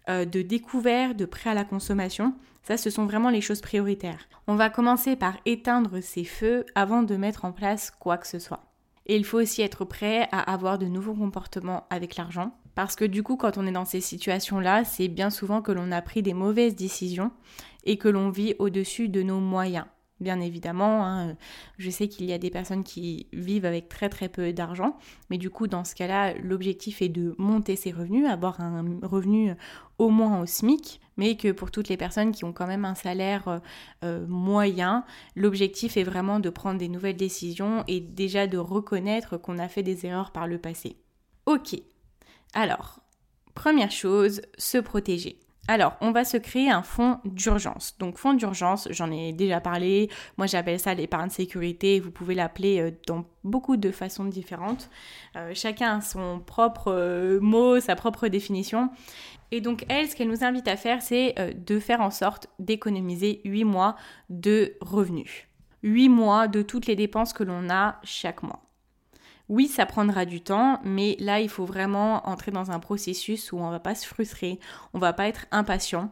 euh, 0.10 0.26
de 0.26 0.42
découvert, 0.42 1.14
de 1.14 1.26
prêts 1.26 1.52
à 1.52 1.56
la 1.56 1.66
consommation. 1.66 2.34
Ça, 2.64 2.78
ce 2.78 2.90
sont 2.90 3.06
vraiment 3.06 3.30
les 3.30 3.42
choses 3.42 3.62
prioritaires. 3.62 4.28
On 4.48 4.56
va 4.56 4.72
commencer 4.72 5.16
par 5.16 5.38
éteindre 5.46 6.02
ces 6.02 6.24
feux 6.24 6.66
avant 6.74 7.04
de 7.04 7.16
mettre 7.16 7.46
en 7.46 7.52
place 7.52 7.92
quoi 7.92 8.18
que 8.18 8.28
ce 8.28 8.40
soit. 8.40 8.71
Et 9.06 9.16
il 9.16 9.26
faut 9.26 9.40
aussi 9.40 9.62
être 9.62 9.86
prêt 9.86 10.28
à 10.32 10.40
avoir 10.40 10.78
de 10.78 10.86
nouveaux 10.86 11.14
comportements 11.14 11.86
avec 11.90 12.16
l'argent. 12.16 12.56
Parce 12.76 12.96
que 12.96 13.06
du 13.06 13.24
coup, 13.24 13.36
quand 13.36 13.58
on 13.58 13.68
est 13.68 13.72
dans 13.72 13.86
ces 13.86 14.02
situations-là, 14.02 14.86
c'est 14.86 15.08
bien 15.08 15.30
souvent 15.30 15.62
que 15.62 15.72
l'on 15.72 15.92
a 15.92 16.02
pris 16.02 16.22
des 16.22 16.34
mauvaises 16.34 16.76
décisions 16.76 17.32
et 17.84 17.98
que 17.98 18.08
l'on 18.08 18.30
vit 18.30 18.56
au-dessus 18.60 19.10
de 19.10 19.24
nos 19.24 19.40
moyens. 19.40 19.86
Bien 20.22 20.40
évidemment, 20.40 21.04
hein, 21.04 21.36
je 21.80 21.90
sais 21.90 22.08
qu'il 22.08 22.28
y 22.28 22.34
a 22.34 22.38
des 22.38 22.52
personnes 22.52 22.84
qui 22.84 23.26
vivent 23.34 23.66
avec 23.66 23.90
très 23.90 24.08
très 24.08 24.30
peu 24.30 24.54
d'argent, 24.54 24.96
mais 25.32 25.40
du 25.40 25.50
coup 25.50 25.66
dans 25.66 25.84
ce 25.84 25.96
cas-là, 25.96 26.36
l'objectif 26.36 27.02
est 27.02 27.10
de 27.10 27.34
monter 27.40 27.76
ses 27.76 27.92
revenus, 27.92 28.30
avoir 28.30 28.62
un 28.62 28.86
revenu 29.02 29.56
au 29.98 30.10
moins 30.10 30.40
au 30.40 30.46
SMIC, 30.46 31.02
mais 31.18 31.38
que 31.38 31.52
pour 31.52 31.72
toutes 31.72 31.90
les 31.90 31.98
personnes 31.98 32.32
qui 32.32 32.46
ont 32.46 32.54
quand 32.54 32.68
même 32.68 32.86
un 32.86 32.94
salaire 32.94 33.48
euh, 33.48 33.60
euh, 34.04 34.28
moyen, 34.28 35.06
l'objectif 35.36 35.98
est 35.98 36.04
vraiment 36.04 36.40
de 36.40 36.52
prendre 36.52 36.78
des 36.78 36.88
nouvelles 36.88 37.18
décisions 37.18 37.84
et 37.88 38.00
déjà 38.00 38.46
de 38.46 38.60
reconnaître 38.60 39.38
qu'on 39.38 39.58
a 39.58 39.68
fait 39.68 39.84
des 39.84 40.06
erreurs 40.06 40.32
par 40.32 40.46
le 40.46 40.60
passé. 40.60 40.98
Ok, 41.48 41.76
alors, 42.54 43.00
première 43.56 43.92
chose, 43.92 44.42
se 44.60 44.78
protéger. 44.78 45.40
Alors, 45.72 45.96
on 46.02 46.12
va 46.12 46.26
se 46.26 46.36
créer 46.36 46.70
un 46.70 46.84
fonds 46.84 47.20
d'urgence. 47.24 47.96
Donc, 47.98 48.18
fonds 48.18 48.34
d'urgence, 48.34 48.90
j'en 48.92 49.10
ai 49.10 49.32
déjà 49.32 49.62
parlé. 49.62 50.10
Moi, 50.36 50.46
j'appelle 50.46 50.82
ça 50.82 50.94
l'épargne 50.94 51.30
sécurité. 51.30 52.02
Vous 52.02 52.12
pouvez 52.12 52.36
l'appeler 52.36 52.82
euh, 52.82 52.92
dans 53.08 53.24
beaucoup 53.46 53.78
de 53.78 53.90
façons 53.90 54.26
différentes. 54.26 54.90
Euh, 55.38 55.54
chacun 55.56 56.00
a 56.00 56.02
son 56.02 56.42
propre 56.46 56.92
euh, 56.92 57.40
mot, 57.40 57.80
sa 57.80 57.96
propre 57.96 58.28
définition. 58.28 58.90
Et 59.52 59.62
donc, 59.62 59.86
elle, 59.88 60.10
ce 60.10 60.18
qu'elle 60.18 60.28
nous 60.28 60.44
invite 60.44 60.68
à 60.68 60.76
faire, 60.76 61.02
c'est 61.02 61.36
de 61.56 61.80
faire 61.80 62.02
en 62.02 62.12
sorte 62.12 62.50
d'économiser 62.60 63.40
8 63.46 63.64
mois 63.64 63.96
de 64.30 64.74
revenus. 64.82 65.48
8 65.84 66.10
mois 66.10 66.50
de 66.50 66.64
toutes 66.64 66.88
les 66.88 66.98
dépenses 66.98 67.32
que 67.32 67.46
l'on 67.46 67.70
a 67.70 67.96
chaque 68.04 68.44
mois. 68.44 68.60
Oui, 69.52 69.68
ça 69.68 69.86
prendra 69.86 70.24
du 70.24 70.40
temps, 70.40 70.80
mais 70.86 71.18
là, 71.20 71.42
il 71.42 71.50
faut 71.50 71.66
vraiment 71.66 72.26
entrer 72.26 72.52
dans 72.52 72.72
un 72.72 72.80
processus 72.80 73.52
où 73.52 73.58
on 73.58 73.70
va 73.70 73.82
pas 73.82 73.96
se 73.96 74.08
frustrer, 74.08 74.62
on 74.94 74.98
va 74.98 75.12
pas 75.12 75.28
être 75.28 75.46
impatient. 75.52 76.10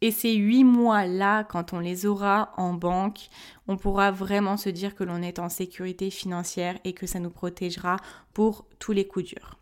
Et 0.00 0.10
ces 0.10 0.32
huit 0.32 0.64
mois-là, 0.64 1.44
quand 1.44 1.74
on 1.74 1.78
les 1.78 2.06
aura 2.06 2.54
en 2.56 2.72
banque, 2.72 3.28
on 3.68 3.76
pourra 3.76 4.10
vraiment 4.12 4.56
se 4.56 4.70
dire 4.70 4.94
que 4.94 5.04
l'on 5.04 5.20
est 5.20 5.40
en 5.40 5.50
sécurité 5.50 6.08
financière 6.08 6.78
et 6.84 6.94
que 6.94 7.06
ça 7.06 7.20
nous 7.20 7.28
protégera 7.28 7.96
pour 8.32 8.66
tous 8.78 8.92
les 8.92 9.06
coups 9.06 9.26
durs. 9.26 9.58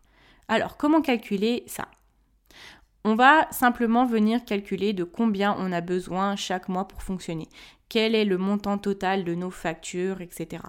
Alors, 0.46 0.76
comment 0.76 1.02
calculer 1.02 1.64
ça? 1.66 1.88
On 3.02 3.16
va 3.16 3.50
simplement 3.50 4.06
venir 4.06 4.44
calculer 4.44 4.92
de 4.92 5.02
combien 5.02 5.56
on 5.58 5.72
a 5.72 5.80
besoin 5.80 6.36
chaque 6.36 6.68
mois 6.68 6.86
pour 6.86 7.02
fonctionner. 7.02 7.48
Quel 7.88 8.14
est 8.14 8.24
le 8.24 8.38
montant 8.38 8.78
total 8.78 9.24
de 9.24 9.34
nos 9.34 9.50
factures, 9.50 10.20
etc. 10.20 10.62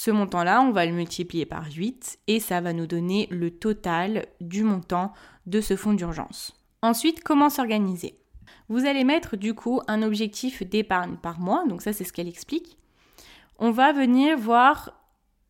Ce 0.00 0.12
montant-là, 0.12 0.62
on 0.62 0.70
va 0.70 0.86
le 0.86 0.92
multiplier 0.92 1.44
par 1.44 1.64
8 1.72 2.20
et 2.28 2.38
ça 2.38 2.60
va 2.60 2.72
nous 2.72 2.86
donner 2.86 3.26
le 3.32 3.50
total 3.50 4.26
du 4.40 4.62
montant 4.62 5.12
de 5.46 5.60
ce 5.60 5.74
fonds 5.74 5.92
d'urgence. 5.92 6.56
Ensuite, 6.82 7.24
comment 7.24 7.50
s'organiser? 7.50 8.16
Vous 8.68 8.86
allez 8.86 9.02
mettre 9.02 9.36
du 9.36 9.54
coup 9.54 9.80
un 9.88 10.02
objectif 10.02 10.62
d'épargne 10.62 11.16
par 11.16 11.40
mois, 11.40 11.64
donc 11.66 11.82
ça 11.82 11.92
c'est 11.92 12.04
ce 12.04 12.12
qu'elle 12.12 12.28
explique. 12.28 12.78
On 13.58 13.72
va 13.72 13.92
venir 13.92 14.38
voir 14.38 14.92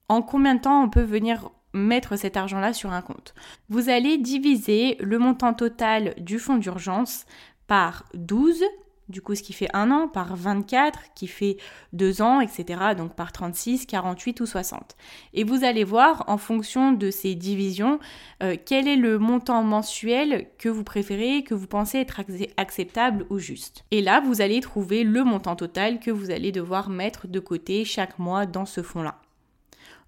en 0.08 0.22
combien 0.22 0.54
de 0.54 0.62
temps 0.62 0.82
on 0.82 0.88
peut 0.88 1.02
venir 1.02 1.50
mettre 1.74 2.16
cet 2.16 2.38
argent-là 2.38 2.72
sur 2.72 2.90
un 2.90 3.02
compte. 3.02 3.34
Vous 3.68 3.90
allez 3.90 4.16
diviser 4.16 4.96
le 5.00 5.18
montant 5.18 5.52
total 5.52 6.14
du 6.16 6.38
fonds 6.38 6.56
d'urgence 6.56 7.26
par 7.66 8.06
12 8.14 8.64
du 9.08 9.20
coup 9.22 9.34
ce 9.34 9.42
qui 9.42 9.52
fait 9.52 9.68
un 9.74 9.90
an, 9.90 10.08
par 10.08 10.36
24, 10.36 11.14
qui 11.14 11.26
fait 11.26 11.56
deux 11.92 12.22
ans, 12.22 12.40
etc. 12.40 12.80
Donc 12.96 13.14
par 13.14 13.32
36, 13.32 13.86
48 13.86 14.40
ou 14.40 14.46
60. 14.46 14.96
Et 15.34 15.44
vous 15.44 15.64
allez 15.64 15.84
voir 15.84 16.24
en 16.28 16.38
fonction 16.38 16.92
de 16.92 17.10
ces 17.10 17.34
divisions 17.34 17.98
euh, 18.42 18.56
quel 18.64 18.88
est 18.88 18.96
le 18.96 19.18
montant 19.18 19.62
mensuel 19.62 20.48
que 20.58 20.68
vous 20.68 20.84
préférez, 20.84 21.44
que 21.44 21.54
vous 21.54 21.66
pensez 21.66 21.98
être 21.98 22.20
acceptable 22.56 23.26
ou 23.30 23.38
juste. 23.38 23.84
Et 23.90 24.02
là, 24.02 24.20
vous 24.20 24.40
allez 24.40 24.60
trouver 24.60 25.04
le 25.04 25.24
montant 25.24 25.56
total 25.56 26.00
que 26.00 26.10
vous 26.10 26.30
allez 26.30 26.52
devoir 26.52 26.90
mettre 26.90 27.26
de 27.26 27.40
côté 27.40 27.84
chaque 27.84 28.18
mois 28.18 28.46
dans 28.46 28.66
ce 28.66 28.82
fonds-là. 28.82 29.20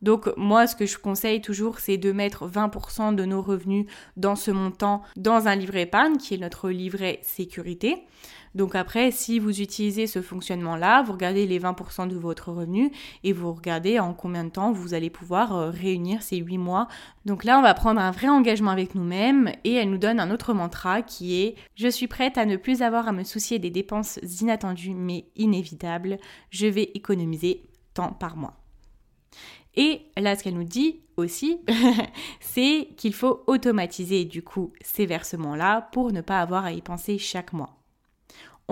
Donc 0.02 0.30
moi, 0.36 0.66
ce 0.66 0.76
que 0.76 0.86
je 0.86 0.98
conseille 0.98 1.40
toujours, 1.40 1.78
c'est 1.78 1.98
de 1.98 2.12
mettre 2.12 2.48
20% 2.48 3.14
de 3.14 3.24
nos 3.24 3.42
revenus 3.42 3.86
dans 4.16 4.36
ce 4.36 4.50
montant 4.50 5.02
dans 5.16 5.48
un 5.48 5.56
livret 5.56 5.82
épargne, 5.82 6.16
qui 6.16 6.34
est 6.34 6.38
notre 6.38 6.70
livret 6.70 7.20
sécurité. 7.22 8.06
Donc 8.54 8.74
après, 8.74 9.12
si 9.12 9.38
vous 9.38 9.60
utilisez 9.60 10.06
ce 10.06 10.22
fonctionnement-là, 10.22 11.02
vous 11.02 11.12
regardez 11.12 11.46
les 11.46 11.60
20% 11.60 12.08
de 12.08 12.16
votre 12.16 12.50
revenu 12.50 12.90
et 13.22 13.32
vous 13.32 13.52
regardez 13.52 14.00
en 14.00 14.12
combien 14.12 14.44
de 14.44 14.50
temps 14.50 14.72
vous 14.72 14.92
allez 14.92 15.10
pouvoir 15.10 15.54
euh, 15.54 15.70
réunir 15.70 16.22
ces 16.22 16.38
8 16.38 16.58
mois. 16.58 16.88
Donc 17.26 17.44
là, 17.44 17.58
on 17.58 17.62
va 17.62 17.74
prendre 17.74 18.00
un 18.00 18.10
vrai 18.10 18.28
engagement 18.28 18.72
avec 18.72 18.94
nous-mêmes 18.94 19.52
et 19.62 19.74
elle 19.74 19.90
nous 19.90 19.98
donne 19.98 20.18
un 20.18 20.32
autre 20.32 20.52
mantra 20.52 21.02
qui 21.02 21.40
est⁇ 21.42 21.50
Je 21.76 21.88
suis 21.88 22.08
prête 22.08 22.38
à 22.38 22.46
ne 22.46 22.56
plus 22.56 22.82
avoir 22.82 23.06
à 23.06 23.12
me 23.12 23.22
soucier 23.22 23.58
des 23.60 23.70
dépenses 23.70 24.18
inattendues 24.40 24.94
mais 24.94 25.26
inévitables. 25.36 26.18
Je 26.50 26.66
vais 26.66 26.90
économiser 26.94 27.62
tant 27.94 28.12
par 28.12 28.36
mois. 28.36 28.60
Et 29.76 30.02
là, 30.16 30.37
ce 30.37 30.42
qu'elle 30.42 30.54
nous 30.54 30.64
dit 30.64 31.00
aussi, 31.16 31.61
c'est 32.40 32.88
qu'il 32.96 33.14
faut 33.14 33.42
automatiser 33.46 34.24
du 34.24 34.42
coup 34.42 34.72
ces 34.83 35.06
versements-là 35.06 35.88
pour 35.92 36.12
ne 36.12 36.20
pas 36.20 36.40
avoir 36.40 36.64
à 36.64 36.72
y 36.72 36.83
penser 36.83 37.18
chaque 37.18 37.52
mois. 37.52 37.76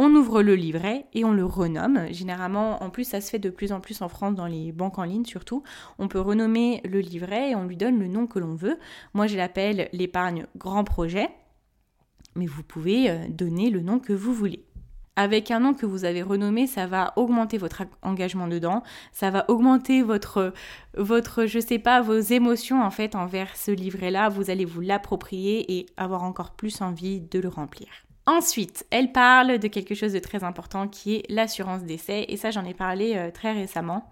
On 0.01 0.15
ouvre 0.15 0.43
le 0.43 0.55
livret 0.55 1.07
et 1.13 1.25
on 1.25 1.33
le 1.33 1.45
renomme. 1.45 2.07
Généralement, 2.13 2.81
en 2.85 2.89
plus, 2.89 3.03
ça 3.03 3.21
se 3.21 3.31
fait 3.31 3.41
de 3.41 3.51
plus 3.51 3.73
en 3.73 3.81
plus 3.81 4.01
en 4.01 4.09
France 4.09 4.37
dans 4.37 4.47
les 4.47 4.71
banques 4.71 4.99
en 5.01 5.03
ligne 5.03 5.25
surtout. 5.25 5.65
On 5.99 6.07
peut 6.07 6.21
renommer 6.21 6.81
le 6.85 7.01
livret 7.01 7.51
et 7.51 7.57
on 7.57 7.65
lui 7.65 7.77
donne 7.77 7.99
le 7.99 8.07
nom 8.07 8.29
que 8.29 8.39
l'on 8.39 8.55
veut. 8.55 8.79
Moi, 9.13 9.27
je 9.27 9.37
l'appelle 9.37 9.89
l'épargne 9.93 10.47
grand 10.57 10.85
projet, 10.85 11.29
mais 12.37 12.47
vous 12.47 12.63
pouvez 12.63 13.11
euh, 13.11 13.27
donner 13.29 13.71
le 13.71 13.81
nom 13.81 13.99
que 13.99 14.13
vous 14.13 14.33
voulez. 14.33 14.65
Avec 15.19 15.51
un 15.51 15.59
nom 15.59 15.75
que 15.75 15.85
vous 15.85 16.05
avez 16.05 16.23
renommé, 16.23 16.69
ça 16.69 16.87
va 16.87 17.13
augmenter 17.17 17.59
votre 17.59 17.83
engagement 18.03 18.47
dedans, 18.47 18.85
ça 19.11 19.31
va 19.31 19.47
augmenter 19.49 20.01
votre, 20.01 20.53
votre, 20.97 21.47
je 21.47 21.59
sais 21.59 21.81
pas, 21.81 22.01
vos 22.03 22.21
émotions 22.21 22.81
en 22.81 22.93
fait 22.93 23.17
envers 23.17 23.57
ce 23.57 23.73
livret-là. 23.73 24.29
Vous 24.29 24.49
allez 24.49 24.65
vous 24.65 24.81
l'approprier 24.81 25.77
et 25.77 25.87
avoir 25.97 26.23
encore 26.23 26.53
plus 26.53 26.83
envie 26.83 27.21
de 27.21 27.41
le 27.41 27.49
remplir. 27.49 27.89
Ensuite, 28.27 28.87
elle 28.93 29.11
parle 29.11 29.59
de 29.59 29.67
quelque 29.67 29.97
chose 29.97 30.13
de 30.13 30.21
très 30.21 30.45
important 30.45 30.87
qui 30.87 31.17
est 31.17 31.25
l'assurance 31.29 31.83
d'essai 31.83 32.27
et 32.29 32.37
ça 32.37 32.53
j'en 32.53 32.65
ai 32.65 32.75
parlé 32.75 33.17
euh, 33.17 33.33
très 33.33 33.53
récemment. 33.53 34.09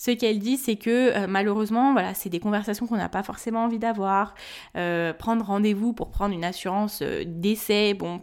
Ce 0.00 0.12
qu'elle 0.12 0.38
dit, 0.38 0.56
c'est 0.56 0.76
que 0.76 1.14
euh, 1.14 1.26
malheureusement, 1.28 1.92
voilà, 1.92 2.14
c'est 2.14 2.30
des 2.30 2.40
conversations 2.40 2.86
qu'on 2.86 2.96
n'a 2.96 3.10
pas 3.10 3.22
forcément 3.22 3.64
envie 3.64 3.78
d'avoir. 3.78 4.34
Euh, 4.74 5.12
prendre 5.12 5.44
rendez-vous 5.44 5.92
pour 5.92 6.10
prendre 6.10 6.34
une 6.34 6.42
assurance 6.42 7.02
d'essai, 7.02 7.92
bon, 7.92 8.22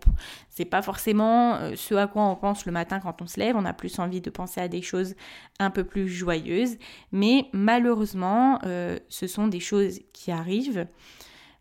c'est 0.49 0.65
pas 0.65 0.81
forcément 0.81 1.59
ce 1.75 1.93
à 1.93 2.07
quoi 2.07 2.23
on 2.23 2.35
pense 2.35 2.65
le 2.65 2.71
matin 2.71 2.99
quand 2.99 3.21
on 3.21 3.27
se 3.27 3.39
lève. 3.39 3.55
On 3.55 3.63
a 3.63 3.73
plus 3.73 3.99
envie 3.99 4.21
de 4.21 4.31
penser 4.31 4.59
à 4.59 4.67
des 4.67 4.81
choses 4.81 5.13
un 5.59 5.69
peu 5.69 5.83
plus 5.83 6.07
joyeuses. 6.07 6.77
Mais 7.11 7.45
malheureusement, 7.53 8.59
ce 9.07 9.27
sont 9.27 9.47
des 9.47 9.59
choses 9.59 9.99
qui 10.13 10.31
arrivent 10.31 10.87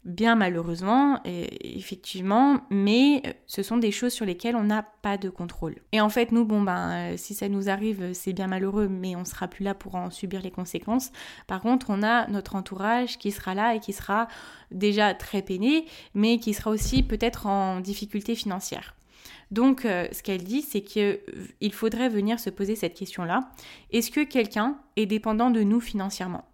bien 0.07 0.37
malheureusement, 0.37 1.21
effectivement, 1.25 2.61
mais 2.71 3.23
euh, 3.27 3.33
ce 3.47 3.62
sont 3.62 3.77
des 3.77 3.90
choses 3.90 4.12
sur 4.12 4.25
lesquelles 4.25 4.55
on 4.55 4.62
n'a 4.62 4.83
pas 5.03 5.19
de 5.19 5.29
contrôle. 5.29 5.75
Et 5.92 6.01
en 6.01 6.09
fait, 6.09 6.31
nous, 6.31 6.45
bon, 6.45 6.62
ben, 6.62 6.90
euh, 6.90 7.14
si 7.16 7.35
ça 7.35 7.49
nous 7.49 7.69
arrive, 7.69 8.12
c'est 8.12 8.33
bien 8.33 8.47
malheureux, 8.47 8.88
mais 8.88 9.16
on 9.16 9.25
sera 9.25 9.49
plus 9.49 9.64
là 9.64 9.75
pour 9.75 9.97
en 9.97 10.11
subir 10.11 10.40
les 10.42 10.53
conséquences. 10.53 11.11
Par 11.49 11.61
contre, 11.61 11.90
on 11.90 12.05
a 12.05 12.29
notre 12.29 12.55
entourage 12.55 13.19
qui 13.19 13.33
sera 13.33 13.55
là 13.55 13.75
et 13.75 13.81
qui 13.81 13.92
sera 13.92 14.29
déjà 14.71 15.12
très 15.12 15.42
peiné, 15.42 15.87
mais 16.14 16.38
qui 16.38 16.55
sera 16.55 16.71
aussi 16.71 17.03
peut-être 17.03 17.47
en 17.47 17.81
difficulté 17.81 18.37
financière. 18.37 18.95
Donc, 19.51 19.85
euh, 19.85 20.07
ce 20.12 20.23
qu'elle 20.23 20.45
dit, 20.45 20.62
c'est 20.62 20.83
qu'il 20.83 21.73
faudrait 21.73 22.09
venir 22.09 22.38
se 22.38 22.51
poser 22.51 22.77
cette 22.77 22.95
question-là. 22.95 23.51
Est-ce 23.90 24.12
que 24.12 24.23
quelqu'un 24.23 24.79
est 24.95 25.07
dépendant 25.07 25.51
de 25.51 25.62
nous 25.62 25.81
financièrement? 25.81 26.45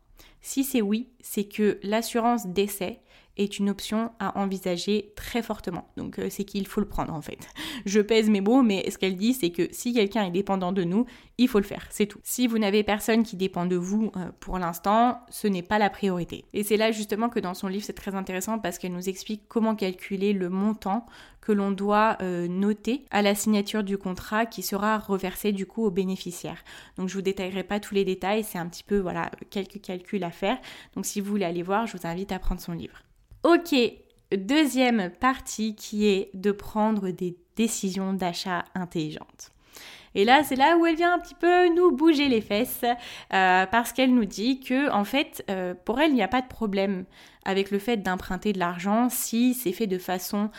Si 0.40 0.64
c'est 0.64 0.82
oui, 0.82 1.10
c'est 1.20 1.44
que 1.44 1.78
l'assurance 1.82 2.46
décès 2.46 3.01
est 3.36 3.58
une 3.58 3.70
option 3.70 4.10
à 4.18 4.38
envisager 4.38 5.12
très 5.16 5.42
fortement. 5.42 5.88
Donc 5.96 6.18
euh, 6.18 6.28
c'est 6.30 6.44
qu'il 6.44 6.66
faut 6.66 6.80
le 6.80 6.88
prendre 6.88 7.12
en 7.12 7.22
fait. 7.22 7.38
Je 7.86 8.00
pèse 8.00 8.28
mes 8.28 8.40
mots, 8.40 8.62
mais 8.62 8.88
ce 8.90 8.98
qu'elle 8.98 9.16
dit, 9.16 9.34
c'est 9.34 9.50
que 9.50 9.68
si 9.72 9.92
quelqu'un 9.94 10.24
est 10.24 10.30
dépendant 10.30 10.72
de 10.72 10.84
nous, 10.84 11.06
il 11.38 11.48
faut 11.48 11.58
le 11.58 11.64
faire, 11.64 11.86
c'est 11.90 12.06
tout. 12.06 12.20
Si 12.22 12.46
vous 12.46 12.58
n'avez 12.58 12.82
personne 12.82 13.22
qui 13.22 13.36
dépend 13.36 13.66
de 13.66 13.76
vous 13.76 14.12
euh, 14.16 14.30
pour 14.40 14.58
l'instant, 14.58 15.20
ce 15.30 15.46
n'est 15.46 15.62
pas 15.62 15.78
la 15.78 15.90
priorité. 15.90 16.44
Et 16.52 16.62
c'est 16.62 16.76
là 16.76 16.92
justement 16.92 17.28
que 17.28 17.40
dans 17.40 17.54
son 17.54 17.68
livre 17.68 17.84
c'est 17.84 17.92
très 17.92 18.14
intéressant 18.14 18.58
parce 18.58 18.78
qu'elle 18.78 18.92
nous 18.92 19.08
explique 19.08 19.44
comment 19.48 19.74
calculer 19.74 20.32
le 20.32 20.48
montant 20.48 21.06
que 21.40 21.52
l'on 21.52 21.72
doit 21.72 22.16
euh, 22.22 22.46
noter 22.46 23.04
à 23.10 23.20
la 23.20 23.34
signature 23.34 23.82
du 23.82 23.98
contrat 23.98 24.46
qui 24.46 24.62
sera 24.62 24.98
reversé 24.98 25.52
du 25.52 25.66
coup 25.66 25.84
aux 25.84 25.90
bénéficiaires. 25.90 26.62
Donc 26.96 27.08
je 27.08 27.14
vous 27.14 27.22
détaillerai 27.22 27.64
pas 27.64 27.80
tous 27.80 27.94
les 27.94 28.04
détails, 28.04 28.44
c'est 28.44 28.58
un 28.58 28.66
petit 28.68 28.84
peu 28.84 28.98
voilà 28.98 29.30
quelques 29.50 29.80
calculs 29.80 30.22
à 30.24 30.30
faire. 30.30 30.58
Donc 30.94 31.04
si 31.04 31.20
vous 31.20 31.30
voulez 31.30 31.44
aller 31.44 31.62
voir, 31.62 31.86
je 31.86 31.96
vous 31.96 32.06
invite 32.06 32.32
à 32.32 32.38
prendre 32.38 32.60
son 32.60 32.72
livre. 32.72 33.02
Ok, 33.44 33.74
deuxième 34.36 35.10
partie 35.10 35.74
qui 35.74 36.06
est 36.06 36.30
de 36.32 36.52
prendre 36.52 37.10
des 37.10 37.36
décisions 37.56 38.12
d'achat 38.12 38.64
intelligentes. 38.74 39.50
Et 40.14 40.24
là, 40.24 40.44
c'est 40.44 40.54
là 40.54 40.76
où 40.76 40.86
elle 40.86 40.94
vient 40.94 41.14
un 41.14 41.18
petit 41.18 41.34
peu 41.34 41.74
nous 41.74 41.90
bouger 41.90 42.28
les 42.28 42.40
fesses, 42.40 42.84
euh, 42.84 43.66
parce 43.66 43.92
qu'elle 43.92 44.14
nous 44.14 44.26
dit 44.26 44.60
que, 44.60 44.90
en 44.92 45.04
fait, 45.04 45.44
euh, 45.50 45.74
pour 45.84 46.00
elle, 46.00 46.10
il 46.10 46.14
n'y 46.14 46.22
a 46.22 46.28
pas 46.28 46.42
de 46.42 46.46
problème 46.46 47.04
avec 47.44 47.72
le 47.72 47.80
fait 47.80 47.96
d'emprunter 47.96 48.52
de 48.52 48.60
l'argent 48.60 49.08
si 49.08 49.54
c'est 49.54 49.72
fait 49.72 49.88
de 49.88 49.98
façon 49.98 50.50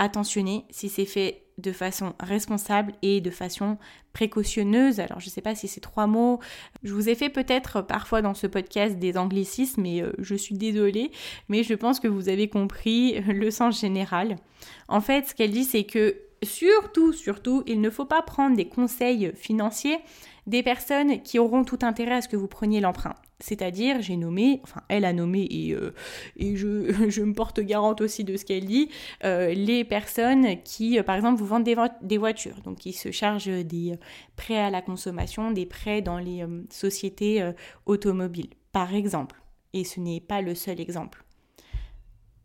attentionnée, 0.00 0.64
si 0.70 0.88
c'est 0.88 1.06
fait 1.06 1.44
de 1.58 1.70
façon 1.70 2.14
responsable 2.18 2.94
et 3.02 3.20
de 3.20 3.30
façon 3.30 3.78
précautionneuse. 4.14 5.00
Alors 5.00 5.20
je 5.20 5.26
ne 5.26 5.30
sais 5.30 5.42
pas 5.42 5.54
si 5.54 5.68
c'est 5.68 5.80
trois 5.80 6.06
mots. 6.06 6.40
Je 6.82 6.94
vous 6.94 7.10
ai 7.10 7.14
fait 7.14 7.28
peut-être 7.28 7.82
parfois 7.82 8.22
dans 8.22 8.32
ce 8.32 8.46
podcast 8.46 8.96
des 8.98 9.18
anglicismes 9.18 9.82
mais 9.82 10.02
euh, 10.02 10.12
je 10.18 10.34
suis 10.34 10.54
désolée, 10.54 11.10
mais 11.50 11.62
je 11.62 11.74
pense 11.74 12.00
que 12.00 12.08
vous 12.08 12.30
avez 12.30 12.48
compris 12.48 13.20
le 13.28 13.50
sens 13.50 13.78
général. 13.78 14.36
En 14.88 15.02
fait, 15.02 15.28
ce 15.28 15.34
qu'elle 15.34 15.50
dit 15.50 15.64
c'est 15.64 15.84
que 15.84 16.16
surtout, 16.42 17.12
surtout, 17.12 17.62
il 17.66 17.80
ne 17.80 17.90
faut 17.90 18.04
pas 18.04 18.22
prendre 18.22 18.56
des 18.56 18.68
conseils 18.68 19.32
financiers 19.34 19.98
des 20.46 20.62
personnes 20.62 21.22
qui 21.22 21.38
auront 21.38 21.64
tout 21.64 21.78
intérêt 21.82 22.16
à 22.16 22.20
ce 22.22 22.28
que 22.28 22.36
vous 22.36 22.48
preniez 22.48 22.80
l'emprunt. 22.80 23.14
C'est-à-dire, 23.40 24.00
j'ai 24.00 24.16
nommé, 24.16 24.60
enfin 24.62 24.82
elle 24.88 25.04
a 25.04 25.12
nommé 25.12 25.46
et, 25.50 25.74
euh, 25.74 25.92
je, 26.36 27.22
me 27.22 27.32
porte 27.32 27.60
garante 27.60 28.00
aussi 28.00 28.24
de 28.24 28.36
ce 28.36 28.44
qu'elle 28.44 28.64
dit, 28.64 28.88
euh, 29.24 29.52
les 29.52 29.84
personnes 29.84 30.62
qui, 30.62 30.98
euh, 30.98 31.02
par 31.02 31.16
exemple, 31.16 31.38
vous 31.38 31.46
vendent 31.46 31.64
des, 31.64 31.76
des, 32.02 32.18
voitures, 32.18 32.60
donc 32.64 32.78
qui 32.78 32.92
se 32.92 33.10
chargent 33.10 33.64
des 33.64 33.98
prêts 34.36 34.58
à 34.58 34.70
la 34.70 34.82
consommation, 34.82 35.50
des 35.50 35.66
prêts 35.66 36.00
dans 36.00 36.18
les 36.18 36.44
sociétés 36.70 37.52
automobiles, 37.86 38.50
par 38.72 38.94
exemple. 38.94 39.40
Et 39.72 39.84
ce 39.84 40.00
n'est 40.00 40.20
pas 40.20 40.40
le 40.40 40.54
seul 40.54 40.80
exemple. 40.80 41.24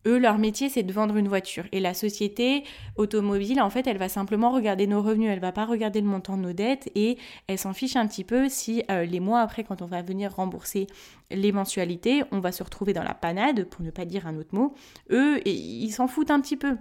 Eux, 0.06 0.18
leur 0.18 0.38
métier, 0.38 0.70
c'est 0.70 0.84
de 0.84 0.93
vendre 0.93 1.18
une 1.18 1.28
voiture. 1.28 1.66
Et 1.72 1.80
la 1.80 1.93
société 1.93 2.64
automobile, 2.95 3.62
en 3.62 3.70
fait, 3.70 3.88
elle 3.88 3.97
va 3.97 4.10
simplement 4.10 4.52
regarder 4.52 4.88
nos 4.88 5.02
revenus, 5.02 5.30
elle 5.30 5.39
va 5.39 5.52
pas 5.52 5.66
regarder 5.66 6.02
le 6.02 6.08
montant 6.08 6.38
de 6.38 6.43
nos 6.43 6.54
dettes 6.54 6.89
et 6.95 7.18
elle 7.47 7.58
s'en 7.58 7.74
fiche 7.74 7.95
un 7.95 8.08
petit 8.08 8.24
peu 8.24 8.50
si 8.50 8.84
euh, 8.89 9.06
les 9.06 9.20
mois 9.20 9.41
après, 9.41 9.64
quand 9.64 9.82
on 9.82 9.88
va 9.88 10.02
venir 10.02 10.34
rembourser 10.34 10.88
les 11.32 11.52
mensualités, 11.52 12.24
on 12.32 12.39
va 12.39 12.52
se 12.52 12.64
retrouver 12.64 12.93
dans 12.93 13.04
la 13.04 13.14
panade, 13.14 13.66
pour 13.66 13.84
ne 13.84 13.91
pas 13.91 14.06
dire 14.06 14.28
un 14.28 14.38
autre 14.38 14.54
mot. 14.56 14.74
Eux, 15.12 15.45
ils 15.47 15.91
s'en 15.91 16.08
foutent 16.08 16.32
un 16.32 16.39
petit 16.39 16.58
peu. 16.58 16.78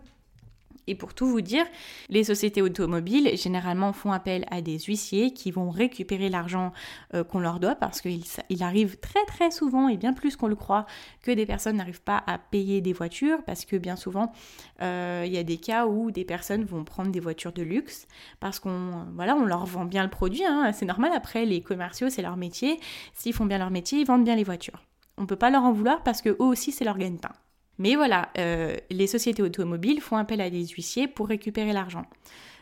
Et 0.89 0.95
pour 0.95 1.13
tout 1.13 1.27
vous 1.27 1.43
dire, 1.43 1.67
les 2.09 2.25
sociétés 2.25 2.63
automobiles 2.63 3.37
généralement 3.37 3.93
font 3.93 4.11
appel 4.11 4.47
à 4.51 4.63
des 4.63 4.79
huissiers 4.79 5.35
qui 5.35 5.51
vont 5.51 5.69
récupérer 5.69 6.31
l'argent 6.31 6.73
euh, 7.15 7.25
qu'on 7.25 7.41
leur 7.41 7.61
doit 7.61 7.75
parce 7.75 8.01
qu'il 8.01 8.23
il 8.49 8.63
arrive 8.63 8.97
très 8.99 9.23
très 9.27 9.51
souvent 9.51 9.89
et 9.89 9.99
bien 9.99 10.15
plus 10.15 10.35
qu'on 10.35 10.49
le 10.49 10.55
croit 10.55 10.87
que 11.23 11.31
des 11.31 11.45
personnes 11.45 11.77
n'arrivent 11.77 12.01
pas 12.01 12.23
à 12.27 12.39
payer 12.39 12.81
des 12.81 12.95
voitures 12.95 13.43
parce 13.45 13.67
que 13.67 13.77
bien 13.77 13.97
souvent 13.97 14.33
euh, 14.81 15.25
il 15.27 15.33
y 15.33 15.37
a 15.37 15.43
des 15.43 15.59
cas 15.59 15.87
où 15.87 16.11
des 16.11 16.25
personnes 16.25 16.65
vont 16.65 16.85
prendre 16.85 17.11
des 17.11 17.21
voitures 17.21 17.53
de 17.53 17.63
luxe 17.63 18.07
parce 18.41 18.59
qu'on 18.59 19.05
voilà 19.15 19.37
on 19.37 19.45
leur 19.45 19.67
vend 19.67 19.85
bien 19.85 20.05
le 20.05 20.11
produit, 20.11 20.45
hein. 20.45 20.73
c'est 20.73 20.87
normal 20.87 21.13
après 21.15 21.45
les 21.45 21.61
commerciaux 21.61 22.09
c'est 22.09 22.23
leur 22.23 22.39
métier, 22.39 22.81
s'ils 23.13 23.35
font 23.35 23.45
bien 23.45 23.59
leur 23.59 23.71
métier 23.71 24.01
ils 24.01 24.07
vendent 24.07 24.25
bien 24.25 24.37
les 24.37 24.45
voitures. 24.45 24.83
On 25.19 25.23
ne 25.23 25.27
peut 25.27 25.37
pas 25.37 25.51
leur 25.51 25.65
en 25.65 25.73
vouloir 25.73 26.03
parce 26.03 26.23
que 26.23 26.31
eux 26.31 26.37
aussi 26.41 26.73
c'est 26.73 26.85
leur 26.85 26.97
gagne-pain. 26.97 27.33
Mais 27.79 27.95
voilà, 27.95 28.29
euh, 28.39 28.77
les 28.91 29.07
sociétés 29.07 29.43
automobiles 29.43 30.01
font 30.01 30.17
appel 30.17 30.41
à 30.41 30.51
des 30.51 30.67
huissiers 30.67 31.07
pour 31.07 31.29
récupérer 31.29 31.73
l'argent. 31.73 32.05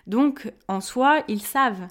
Donc, 0.06 0.52
en 0.68 0.80
soi, 0.80 1.22
ils 1.26 1.42
savent 1.42 1.88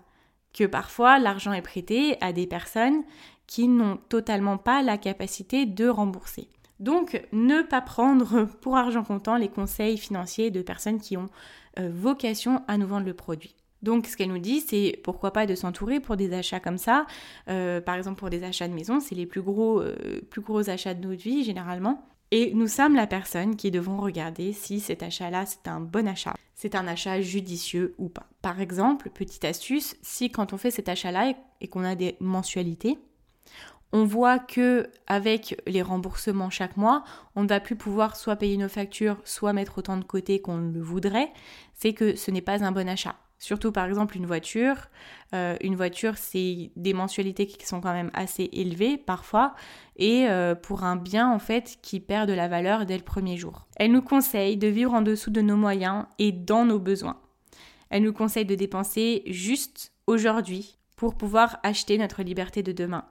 que 0.53 0.63
parfois 0.63 1.19
l'argent 1.19 1.51
est 1.51 1.61
prêté 1.61 2.17
à 2.21 2.31
des 2.31 2.47
personnes 2.47 3.03
qui 3.47 3.67
n'ont 3.67 3.97
totalement 4.09 4.57
pas 4.57 4.81
la 4.81 4.97
capacité 4.97 5.65
de 5.65 5.87
rembourser. 5.87 6.47
Donc, 6.79 7.21
ne 7.31 7.61
pas 7.61 7.81
prendre 7.81 8.45
pour 8.61 8.77
argent 8.77 9.03
comptant 9.03 9.37
les 9.37 9.49
conseils 9.49 9.97
financiers 9.97 10.51
de 10.51 10.61
personnes 10.61 10.99
qui 10.99 11.17
ont 11.17 11.29
euh, 11.79 11.89
vocation 11.91 12.63
à 12.67 12.77
nous 12.77 12.87
vendre 12.87 13.05
le 13.05 13.13
produit. 13.13 13.55
Donc, 13.81 14.07
ce 14.07 14.17
qu'elle 14.17 14.29
nous 14.29 14.39
dit, 14.39 14.61
c'est 14.61 14.99
pourquoi 15.03 15.31
pas 15.31 15.45
de 15.45 15.55
s'entourer 15.55 15.99
pour 15.99 16.15
des 16.15 16.33
achats 16.33 16.59
comme 16.59 16.77
ça. 16.77 17.05
Euh, 17.49 17.81
par 17.81 17.95
exemple, 17.95 18.17
pour 18.17 18.29
des 18.29 18.43
achats 18.43 18.67
de 18.67 18.73
maison, 18.73 18.99
c'est 18.99 19.15
les 19.15 19.25
plus 19.25 19.41
gros, 19.41 19.83
plus 20.29 20.41
gros 20.41 20.69
achats 20.69 20.93
de 20.93 21.07
notre 21.07 21.21
vie 21.21 21.43
généralement. 21.43 22.03
Et 22.31 22.53
nous 22.53 22.67
sommes 22.67 22.95
la 22.95 23.07
personne 23.07 23.55
qui 23.55 23.71
devons 23.71 23.97
regarder 23.97 24.51
si 24.51 24.79
cet 24.79 25.03
achat-là, 25.03 25.45
c'est 25.45 25.67
un 25.67 25.79
bon 25.79 26.07
achat, 26.07 26.33
c'est 26.55 26.75
un 26.75 26.87
achat 26.87 27.21
judicieux 27.21 27.93
ou 27.97 28.09
pas. 28.09 28.27
Par 28.41 28.59
exemple, 28.59 29.09
petite 29.09 29.45
astuce, 29.45 29.95
si 30.01 30.31
quand 30.31 30.51
on 30.51 30.57
fait 30.57 30.71
cet 30.71 30.89
achat-là 30.89 31.33
et 31.61 31.67
qu'on 31.67 31.83
a 31.83 31.95
des 31.95 32.17
mensualités, 32.19 32.97
on 33.91 34.03
voit 34.03 34.39
que 34.39 34.89
avec 35.07 35.61
les 35.67 35.81
remboursements 35.81 36.49
chaque 36.49 36.75
mois, 36.75 37.03
on 37.35 37.43
ne 37.43 37.47
va 37.47 37.59
plus 37.59 37.75
pouvoir 37.75 38.15
soit 38.15 38.35
payer 38.35 38.57
nos 38.57 38.69
factures, 38.69 39.17
soit 39.23 39.53
mettre 39.53 39.77
autant 39.77 39.97
de 39.97 40.03
côté 40.03 40.41
qu'on 40.41 40.57
le 40.57 40.81
voudrait, 40.81 41.31
c'est 41.73 41.93
que 41.93 42.15
ce 42.15 42.31
n'est 42.31 42.41
pas 42.41 42.63
un 42.63 42.71
bon 42.71 42.89
achat. 42.89 43.15
Surtout 43.37 43.71
par 43.71 43.85
exemple 43.85 44.17
une 44.17 44.25
voiture. 44.25 44.75
Euh, 45.33 45.57
une 45.61 45.75
voiture, 45.75 46.17
c'est 46.17 46.71
des 46.75 46.93
mensualités 46.93 47.47
qui 47.47 47.65
sont 47.65 47.81
quand 47.81 47.93
même 47.93 48.11
assez 48.13 48.49
élevées 48.53 48.97
parfois 48.97 49.53
et 49.97 50.27
euh, 50.27 50.55
pour 50.55 50.83
un 50.83 50.95
bien 50.95 51.29
en 51.29 51.39
fait 51.39 51.77
qui 51.81 51.99
perd 51.99 52.29
de 52.29 52.33
la 52.33 52.47
valeur 52.47 52.85
dès 52.85 52.97
le 52.97 53.03
premier 53.03 53.37
jour. 53.37 53.67
Elle 53.75 53.91
nous 53.91 54.01
conseille 54.01 54.57
de 54.57 54.67
vivre 54.67 54.93
en 54.93 55.01
dessous 55.01 55.31
de 55.31 55.41
nos 55.41 55.57
moyens 55.57 56.05
et 56.17 56.31
dans 56.31 56.65
nos 56.65 56.79
besoins. 56.79 57.19
Elle 57.89 58.03
nous 58.03 58.13
conseille 58.13 58.45
de 58.45 58.55
dépenser 58.55 59.23
juste 59.27 59.91
aujourd'hui 60.07 60.77
pour 60.95 61.15
pouvoir 61.15 61.59
acheter 61.63 61.97
notre 61.97 62.23
liberté 62.23 62.63
de 62.63 62.71
demain. 62.71 63.05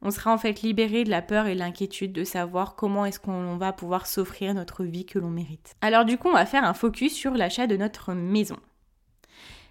On 0.00 0.10
sera 0.10 0.32
en 0.32 0.38
fait 0.38 0.62
libéré 0.62 1.02
de 1.02 1.10
la 1.10 1.22
peur 1.22 1.46
et 1.46 1.54
l'inquiétude 1.54 2.12
de 2.12 2.24
savoir 2.24 2.76
comment 2.76 3.04
est-ce 3.04 3.18
qu'on 3.18 3.56
va 3.56 3.72
pouvoir 3.72 4.06
s'offrir 4.06 4.54
notre 4.54 4.84
vie 4.84 5.04
que 5.04 5.18
l'on 5.18 5.30
mérite. 5.30 5.74
Alors 5.80 6.04
du 6.04 6.16
coup, 6.18 6.28
on 6.28 6.34
va 6.34 6.46
faire 6.46 6.64
un 6.64 6.74
focus 6.74 7.12
sur 7.12 7.32
l'achat 7.32 7.66
de 7.66 7.76
notre 7.76 8.14
maison. 8.14 8.56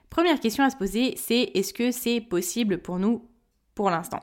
Première 0.09 0.39
question 0.39 0.63
à 0.63 0.69
se 0.69 0.77
poser, 0.77 1.15
c'est 1.17 1.51
est-ce 1.53 1.73
que 1.73 1.91
c'est 1.91 2.21
possible 2.21 2.79
pour 2.79 2.99
nous 2.99 3.29
pour 3.75 3.89
l'instant? 3.89 4.21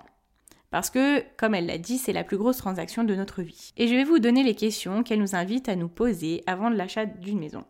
Parce 0.70 0.90
que, 0.90 1.22
comme 1.36 1.54
elle 1.54 1.66
l'a 1.66 1.78
dit, 1.78 1.98
c'est 1.98 2.12
la 2.12 2.24
plus 2.24 2.36
grosse 2.36 2.56
transaction 2.56 3.04
de 3.04 3.14
notre 3.14 3.42
vie. 3.42 3.72
Et 3.76 3.86
je 3.86 3.94
vais 3.94 4.02
vous 4.02 4.18
donner 4.18 4.42
les 4.42 4.56
questions 4.56 5.04
qu'elle 5.04 5.20
nous 5.20 5.36
invite 5.36 5.68
à 5.68 5.76
nous 5.76 5.88
poser 5.88 6.42
avant 6.48 6.68
l'achat 6.68 7.06
d'une 7.06 7.38
maison. 7.38 7.64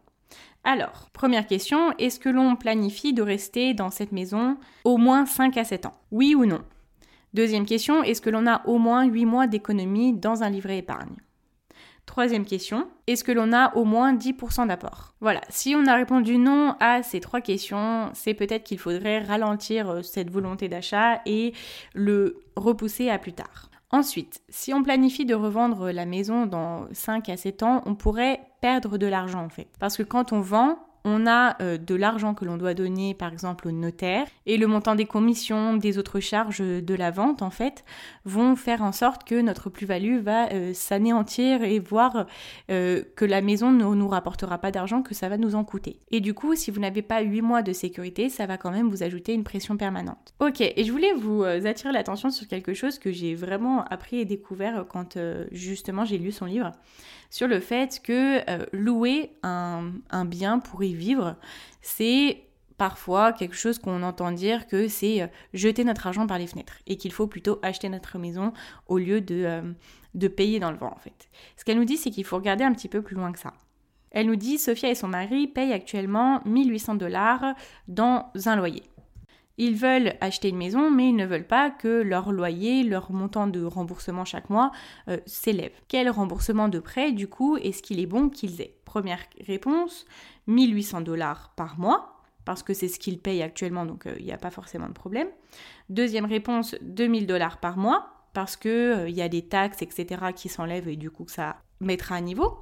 Alors, 0.65 1.11
première 1.13 1.47
question, 1.47 1.93
est-ce 1.99 2.19
que 2.19 2.31
l'on 2.31 2.57
planifie 2.57 3.13
de 3.13 3.21
rester 3.21 3.75
dans 3.75 3.91
cette 3.91 4.13
maison 4.13 4.57
au 4.85 4.97
moins 4.97 5.27
5 5.27 5.59
à 5.59 5.65
7 5.65 5.85
ans? 5.85 5.93
Oui 6.11 6.35
ou 6.35 6.47
non? 6.47 6.63
Deuxième 7.35 7.67
question, 7.67 8.03
est-ce 8.03 8.23
que 8.23 8.31
l'on 8.31 8.47
a 8.47 8.67
au 8.67 8.79
moins 8.79 9.05
8 9.05 9.27
mois 9.27 9.47
d'économie 9.47 10.15
dans 10.15 10.43
un 10.43 10.49
livret 10.49 10.79
épargne? 10.79 11.17
Troisième 12.07 12.45
question, 12.45 12.87
est-ce 13.07 13.25
que 13.25 13.33
l'on 13.33 13.53
a 13.53 13.75
au 13.77 13.85
moins 13.85 14.15
10% 14.15 14.69
d'apport? 14.69 15.15
Voilà, 15.21 15.41
si 15.49 15.75
on 15.75 15.87
a 15.87 15.95
répondu 15.95 16.37
non 16.39 16.77
à 16.79 17.03
ces 17.03 17.19
trois 17.19 17.41
questions, 17.41 18.11
c'est 18.13 18.35
peut-être 18.35 18.65
qu'il 18.65 18.79
faudrait 18.79 19.21
ralentir 19.21 19.89
euh, 19.91 20.03
cette 20.03 20.31
volonté 20.31 20.69
d'achat 20.69 21.23
et 21.25 21.55
le 21.95 22.41
repousser 22.57 23.09
à 23.09 23.19
plus 23.19 23.33
tard. 23.33 23.71
Ensuite, 23.91 24.43
si 24.49 24.75
on 24.75 24.83
planifie 24.83 25.25
de 25.25 25.35
revendre 25.35 25.91
la 25.91 26.05
maison 26.05 26.47
dans 26.47 26.87
5 26.93 27.29
à 27.29 27.37
7 27.37 27.63
ans, 27.63 27.83
on 27.87 27.95
pourrait 27.95 28.41
perdre 28.61 28.99
de 28.99 29.07
l'argent 29.07 29.45
en 29.45 29.49
fait. 29.49 29.69
Parce 29.79 29.97
que 29.97 30.03
quand 30.03 30.33
on 30.33 30.41
vend, 30.41 30.79
on 31.05 31.27
a 31.27 31.61
euh, 31.61 31.77
de 31.77 31.95
l'argent 31.95 32.35
que 32.35 32.45
l'on 32.45 32.57
doit 32.57 32.75
donner 32.75 33.15
par 33.15 33.33
exemple 33.33 33.69
au 33.69 33.73
notaire 33.73 34.27
et 34.47 34.57
le 34.57 34.67
montant 34.67 34.95
des 34.95 35.05
commissions, 35.05 35.77
des 35.77 35.99
autres 35.99 36.21
charges 36.21 36.61
de 36.61 36.95
la 36.95 37.11
vente 37.11 37.43
en 37.43 37.51
fait 37.51 37.85
vont 38.25 38.57
faire 38.57 38.83
en 38.83 38.93
sorte 38.93 39.25
que 39.25 39.41
notre 39.41 39.69
plus-value 39.69 40.21
va 40.21 40.51
euh, 40.53 40.73
s'anéantir 40.73 41.63
et 41.63 41.79
voir 41.79 42.27
euh, 42.71 43.03
que 43.17 43.25
la 43.25 43.43
maison 43.43 43.71
ne 43.71 43.85
nous 43.85 44.09
rapportera 44.09 44.59
pas 44.59 44.71
d'argent, 44.71 45.03
que 45.03 45.15
ça 45.15 45.29
va 45.29 45.37
nous 45.37 45.55
en 45.55 45.65
coûter. 45.65 45.99
Et 46.11 46.21
du 46.21 46.33
coup, 46.33 46.55
si 46.55 46.71
vous 46.71 46.81
n'avez 46.81 47.03
pas 47.03 47.21
8 47.21 47.43
mois 47.43 47.63
de 47.63 47.73
sécurité, 47.73 48.31
ça 48.31 48.47
va 48.47 48.57
quand 48.57 48.71
même 48.71 48.89
vous 48.89 49.03
ajouter 49.03 49.35
une 49.35 49.45
pression 49.45 49.77
permanente. 49.77 50.35
Ok, 50.41 50.61
et 50.61 50.85
je 50.85 50.91
voulais 50.91 51.13
vous 51.13 51.43
attirer 51.43 51.93
l'attention 51.93 52.31
sur 52.31 52.49
quelque 52.49 52.73
chose 52.73 52.99
que 52.99 53.13
j'ai 53.13 53.35
vraiment 53.35 53.85
appris 53.85 54.19
et 54.19 54.25
découvert 54.25 54.85
quand 54.89 55.19
justement 55.53 56.05
j'ai 56.05 56.19
lu 56.19 56.33
son 56.33 56.47
livre 56.47 56.73
sur 57.35 57.49
le 57.49 57.59
fait 57.59 58.01
que 58.01 58.49
euh, 58.49 58.65
louer 58.73 59.33
un, 59.43 59.91
bien 60.25 60.61
pour 60.61 60.85
y 60.85 60.95
vivre, 60.95 61.35
c'est 61.83 62.45
parfois 62.79 63.33
quelque 63.33 63.57
chose 63.57 63.81
qu'on 63.81 64.05
entend 64.05 64.31
dire 64.31 64.69
que 64.69 64.87
c'est 64.87 65.21
euh, 65.21 65.27
jeter 65.53 65.83
notre 65.83 66.07
argent 66.07 66.29
par 66.29 66.39
les 66.39 66.47
fenêtres 66.47 66.77
et 66.87 66.97
qu'il 66.97 67.11
faut 67.11 67.27
plutôt 67.27 67.59
acheter 67.63 67.89
notre 67.89 68.19
maison 68.19 68.53
au 68.87 68.99
lieu 68.99 69.21
de, 69.21 69.43
euh, 69.47 69.63
de 70.15 70.29
payer 70.29 70.61
dans 70.61 70.71
le 70.71 70.77
vent 70.77 70.93
en 70.95 71.01
fait. 71.01 71.29
Ce 71.57 71.65
qu'elle 71.65 71.79
nous 71.79 71.85
dit, 71.85 71.97
c'est 71.97 72.13
qu'il 72.13 72.25
faut 72.25 72.37
regarder 72.37 72.63
un 72.63 72.73
petit 72.73 72.89
peu 72.89 73.03
plus 73.03 73.17
loin 73.17 73.33
que 73.33 73.41
ça. 73.41 73.53
Elle 74.13 74.27
nous 74.29 74.37
dit, 74.37 74.57
Sophia 74.57 74.91
et 74.91 74.95
son 74.95 75.09
mari 75.09 75.49
payent 75.49 75.73
actuellement 75.73 76.41
1800 76.45 76.95
dollars 76.95 77.57
dans 77.89 78.31
un 78.47 78.55
loyer. 78.55 78.85
Ils 79.57 79.77
veulent 79.77 80.15
acheter 80.21 80.49
une 80.49 80.57
maison, 80.57 80.91
mais 80.91 81.11
ils 81.11 81.17
ne 81.17 81.27
veulent 81.27 81.47
pas 81.47 81.71
que 81.71 82.03
leur 82.03 82.33
loyer, 82.33 82.83
leur 82.83 83.13
montant 83.13 83.47
de 83.47 83.63
remboursement 83.63 84.25
chaque 84.25 84.51
mois 84.51 84.73
euh, 85.09 85.19
s'élève. 85.27 85.73
Quel 85.89 86.11
remboursement 86.11 86.69
de 86.69 86.81
prêt, 86.81 87.13
du 87.13 87.29
coup, 87.29 87.57
est-ce 87.57 87.83
qu'il 87.83 88.01
est 88.01 88.07
bon 88.07 88.29
qu'ils 88.29 88.61
aient? 88.61 88.77
Première 88.85 89.21
réponse, 89.47 90.07
1800 90.49 91.03
dollars 91.03 91.53
par 91.57 91.79
mois, 91.79 92.21
parce 92.45 92.63
que 92.63 92.75
c'est 92.75 92.89
ce 92.89 92.99
qu'ils 92.99 93.19
payent 93.19 93.43
actuellement, 93.43 93.87
donc 93.87 94.07
euh, 94.07 94.15
il 94.19 94.25
n'y 94.25 94.33
a 94.33 94.39
pas 94.39 94.51
forcément 94.51 94.89
de 94.89 94.93
problème. 94.93 95.29
Deuxième 95.89 96.27
réponse, 96.27 96.75
2000 96.83 97.27
dollars 97.27 97.59
par 97.59 97.77
mois, 97.77 98.11
parce 98.33 98.57
qu'il 98.57 98.71
euh, 98.71 99.09
il 99.09 99.15
y 99.15 99.23
a 99.23 99.29
des 99.29 99.43
taxes, 99.43 99.83
etc., 99.83 100.33
qui 100.35 100.49
s'enlèvent 100.49 100.89
et 100.89 100.97
du 100.97 101.11
coup 101.11 101.27
ça 101.29 101.57
mettra 101.81 102.17
à 102.17 102.21
niveau. 102.21 102.59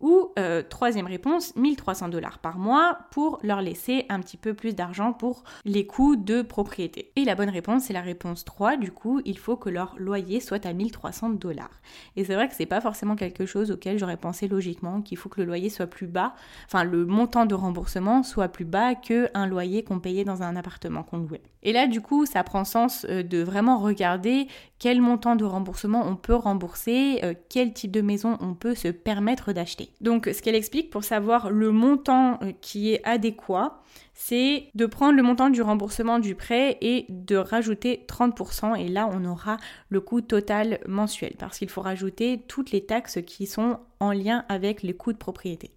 Ou 0.00 0.32
euh, 0.38 0.62
troisième 0.68 1.06
réponse, 1.06 1.54
1300 1.56 2.08
dollars 2.08 2.38
par 2.38 2.58
mois 2.58 2.98
pour 3.10 3.38
leur 3.42 3.62
laisser 3.62 4.06
un 4.08 4.20
petit 4.20 4.36
peu 4.36 4.54
plus 4.54 4.74
d'argent 4.74 5.12
pour 5.12 5.44
les 5.64 5.86
coûts 5.86 6.16
de 6.16 6.42
propriété. 6.42 7.12
Et 7.16 7.24
la 7.24 7.34
bonne 7.34 7.48
réponse, 7.48 7.84
c'est 7.84 7.92
la 7.92 8.02
réponse 8.02 8.44
3. 8.44 8.76
Du 8.76 8.92
coup, 8.92 9.20
il 9.24 9.38
faut 9.38 9.56
que 9.56 9.70
leur 9.70 9.94
loyer 9.98 10.40
soit 10.40 10.66
à 10.66 10.72
1300 10.72 11.30
dollars. 11.30 11.80
Et 12.16 12.24
c'est 12.24 12.34
vrai 12.34 12.48
que 12.48 12.54
c'est 12.54 12.66
pas 12.66 12.80
forcément 12.80 13.16
quelque 13.16 13.46
chose 13.46 13.70
auquel 13.70 13.98
j'aurais 13.98 14.16
pensé 14.16 14.48
logiquement, 14.48 15.02
qu'il 15.02 15.16
faut 15.16 15.28
que 15.28 15.40
le 15.40 15.46
loyer 15.46 15.70
soit 15.70 15.86
plus 15.86 16.06
bas, 16.06 16.34
enfin 16.66 16.84
le 16.84 17.06
montant 17.06 17.46
de 17.46 17.54
remboursement 17.54 18.22
soit 18.22 18.48
plus 18.48 18.64
bas 18.64 18.94
qu'un 18.94 19.46
loyer 19.46 19.82
qu'on 19.82 20.00
payait 20.00 20.24
dans 20.24 20.42
un 20.42 20.56
appartement 20.56 21.02
qu'on 21.02 21.18
louait. 21.18 21.42
Et 21.62 21.72
là, 21.72 21.88
du 21.88 22.00
coup, 22.00 22.26
ça 22.26 22.44
prend 22.44 22.64
sens 22.64 23.04
euh, 23.10 23.22
de 23.22 23.42
vraiment 23.42 23.78
regarder 23.78 24.46
quel 24.78 25.00
montant 25.00 25.36
de 25.36 25.44
remboursement 25.44 26.04
on 26.06 26.14
peut 26.14 26.34
rembourser, 26.34 27.20
euh, 27.24 27.34
quel 27.48 27.72
type 27.72 27.90
de 27.90 28.02
maison 28.02 28.36
on 28.40 28.54
peut 28.54 28.74
se 28.74 28.88
permettre 28.88 29.52
d'acheter. 29.52 29.85
Donc 30.00 30.28
ce 30.32 30.42
qu'elle 30.42 30.54
explique 30.54 30.90
pour 30.90 31.04
savoir 31.04 31.50
le 31.50 31.70
montant 31.70 32.38
euh, 32.42 32.52
qui 32.60 32.92
est 32.92 33.02
adéquat, 33.04 33.82
c'est 34.14 34.68
de 34.74 34.86
prendre 34.86 35.16
le 35.16 35.22
montant 35.22 35.50
du 35.50 35.62
remboursement 35.62 36.18
du 36.18 36.34
prêt 36.34 36.78
et 36.80 37.06
de 37.08 37.36
rajouter 37.36 38.04
30% 38.08 38.78
et 38.78 38.88
là 38.88 39.08
on 39.12 39.24
aura 39.24 39.58
le 39.88 40.00
coût 40.00 40.20
total 40.20 40.80
mensuel 40.86 41.34
parce 41.38 41.58
qu'il 41.58 41.68
faut 41.68 41.82
rajouter 41.82 42.42
toutes 42.48 42.70
les 42.70 42.84
taxes 42.84 43.18
qui 43.26 43.46
sont 43.46 43.78
en 44.00 44.12
lien 44.12 44.44
avec 44.48 44.82
les 44.82 44.94
coûts 44.94 45.12
de 45.12 45.18
propriété. 45.18 45.75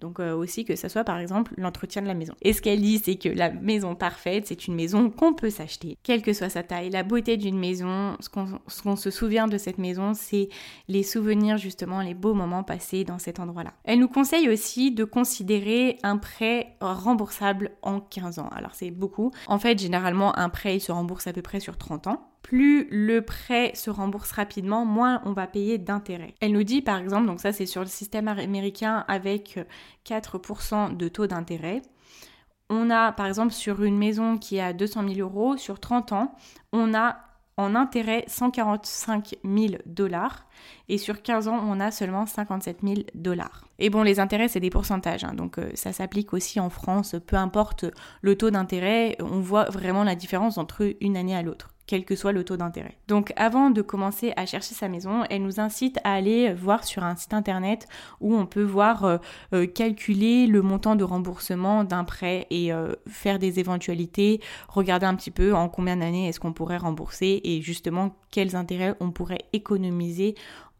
Donc 0.00 0.20
euh, 0.20 0.34
aussi 0.34 0.64
que 0.64 0.76
ça 0.76 0.88
soit 0.88 1.04
par 1.04 1.18
exemple 1.18 1.54
l'entretien 1.56 2.02
de 2.02 2.06
la 2.06 2.14
maison. 2.14 2.34
Et 2.42 2.52
ce 2.52 2.60
qu'elle 2.60 2.80
dit, 2.80 2.98
c'est 2.98 3.16
que 3.16 3.28
la 3.28 3.50
maison 3.50 3.94
parfaite, 3.94 4.46
c'est 4.46 4.66
une 4.66 4.74
maison 4.74 5.10
qu'on 5.10 5.34
peut 5.34 5.50
s'acheter, 5.50 5.96
quelle 6.02 6.22
que 6.22 6.32
soit 6.32 6.50
sa 6.50 6.62
taille. 6.62 6.90
La 6.90 7.02
beauté 7.02 7.36
d'une 7.36 7.58
maison, 7.58 8.16
ce 8.20 8.28
qu'on 8.82 8.96
se 8.96 9.10
souvient 9.10 9.48
de 9.48 9.58
cette 9.58 9.78
maison, 9.78 10.12
c'est 10.14 10.48
les 10.88 11.02
souvenirs 11.02 11.56
justement, 11.56 12.02
les 12.02 12.14
beaux 12.14 12.34
moments 12.34 12.62
passés 12.62 13.04
dans 13.04 13.18
cet 13.18 13.40
endroit-là. 13.40 13.72
Elle 13.84 13.98
nous 13.98 14.08
conseille 14.08 14.48
aussi 14.48 14.90
de 14.90 15.04
considérer 15.04 15.98
un 16.02 16.18
prêt 16.18 16.76
remboursable 16.80 17.72
en 17.82 18.00
15 18.00 18.38
ans. 18.38 18.48
Alors 18.52 18.74
c'est 18.74 18.90
beaucoup. 18.90 19.30
En 19.46 19.58
fait, 19.58 19.78
généralement, 19.78 20.36
un 20.38 20.48
prêt, 20.48 20.76
il 20.76 20.80
se 20.80 20.92
rembourse 20.92 21.26
à 21.26 21.32
peu 21.32 21.42
près 21.42 21.60
sur 21.60 21.76
30 21.76 22.06
ans 22.08 22.30
plus 22.46 22.86
le 22.92 23.22
prêt 23.22 23.72
se 23.74 23.90
rembourse 23.90 24.30
rapidement, 24.30 24.84
moins 24.84 25.20
on 25.24 25.32
va 25.32 25.48
payer 25.48 25.78
d'intérêt. 25.78 26.36
Elle 26.40 26.52
nous 26.52 26.62
dit 26.62 26.80
par 26.80 26.98
exemple, 26.98 27.26
donc 27.26 27.40
ça 27.40 27.52
c'est 27.52 27.66
sur 27.66 27.80
le 27.80 27.88
système 27.88 28.28
américain 28.28 29.04
avec 29.08 29.58
4% 30.08 30.96
de 30.96 31.08
taux 31.08 31.26
d'intérêt. 31.26 31.82
On 32.70 32.88
a 32.88 33.10
par 33.10 33.26
exemple 33.26 33.52
sur 33.52 33.82
une 33.82 33.98
maison 33.98 34.38
qui 34.38 34.60
a 34.60 34.72
200 34.72 35.08
000 35.08 35.28
euros, 35.28 35.56
sur 35.56 35.80
30 35.80 36.12
ans, 36.12 36.36
on 36.72 36.94
a 36.94 37.16
en 37.56 37.74
intérêt 37.74 38.24
145 38.28 39.38
000 39.42 39.66
dollars 39.84 40.46
et 40.88 40.98
sur 40.98 41.22
15 41.22 41.48
ans 41.48 41.60
on 41.66 41.80
a 41.80 41.90
seulement 41.90 42.26
57 42.26 42.78
000 42.84 42.94
dollars. 43.16 43.64
Et 43.80 43.90
bon 43.90 44.04
les 44.04 44.20
intérêts 44.20 44.46
c'est 44.46 44.60
des 44.60 44.70
pourcentages 44.70 45.24
hein, 45.24 45.34
donc 45.34 45.58
euh, 45.58 45.70
ça 45.74 45.92
s'applique 45.92 46.32
aussi 46.32 46.60
en 46.60 46.70
France, 46.70 47.16
peu 47.26 47.34
importe 47.34 47.86
le 48.20 48.36
taux 48.36 48.50
d'intérêt, 48.50 49.16
on 49.20 49.40
voit 49.40 49.64
vraiment 49.64 50.04
la 50.04 50.14
différence 50.14 50.58
entre 50.58 50.94
une 51.00 51.16
année 51.16 51.34
à 51.34 51.42
l'autre 51.42 51.70
quel 51.86 52.04
que 52.04 52.16
soit 52.16 52.32
le 52.32 52.44
taux 52.44 52.56
d'intérêt. 52.56 52.98
Donc 53.08 53.32
avant 53.36 53.70
de 53.70 53.82
commencer 53.82 54.32
à 54.36 54.46
chercher 54.46 54.74
sa 54.74 54.88
maison, 54.88 55.24
elle 55.30 55.42
nous 55.42 55.60
incite 55.60 55.98
à 56.04 56.14
aller 56.14 56.52
voir 56.52 56.84
sur 56.84 57.04
un 57.04 57.16
site 57.16 57.34
internet 57.34 57.86
où 58.20 58.34
on 58.36 58.46
peut 58.46 58.62
voir 58.62 59.04
euh, 59.04 59.18
euh, 59.52 59.66
calculer 59.66 60.46
le 60.46 60.62
montant 60.62 60.96
de 60.96 61.04
remboursement 61.04 61.84
d'un 61.84 62.04
prêt 62.04 62.46
et 62.50 62.72
euh, 62.72 62.92
faire 63.08 63.38
des 63.38 63.60
éventualités, 63.60 64.40
regarder 64.68 65.06
un 65.06 65.14
petit 65.14 65.30
peu 65.30 65.54
en 65.54 65.68
combien 65.68 65.96
d'années 65.96 66.28
est-ce 66.28 66.40
qu'on 66.40 66.52
pourrait 66.52 66.76
rembourser 66.76 67.40
et 67.44 67.60
justement 67.62 68.16
quels 68.30 68.56
intérêts 68.56 68.96
on 69.00 69.10
pourrait 69.10 69.44
économiser 69.52 70.34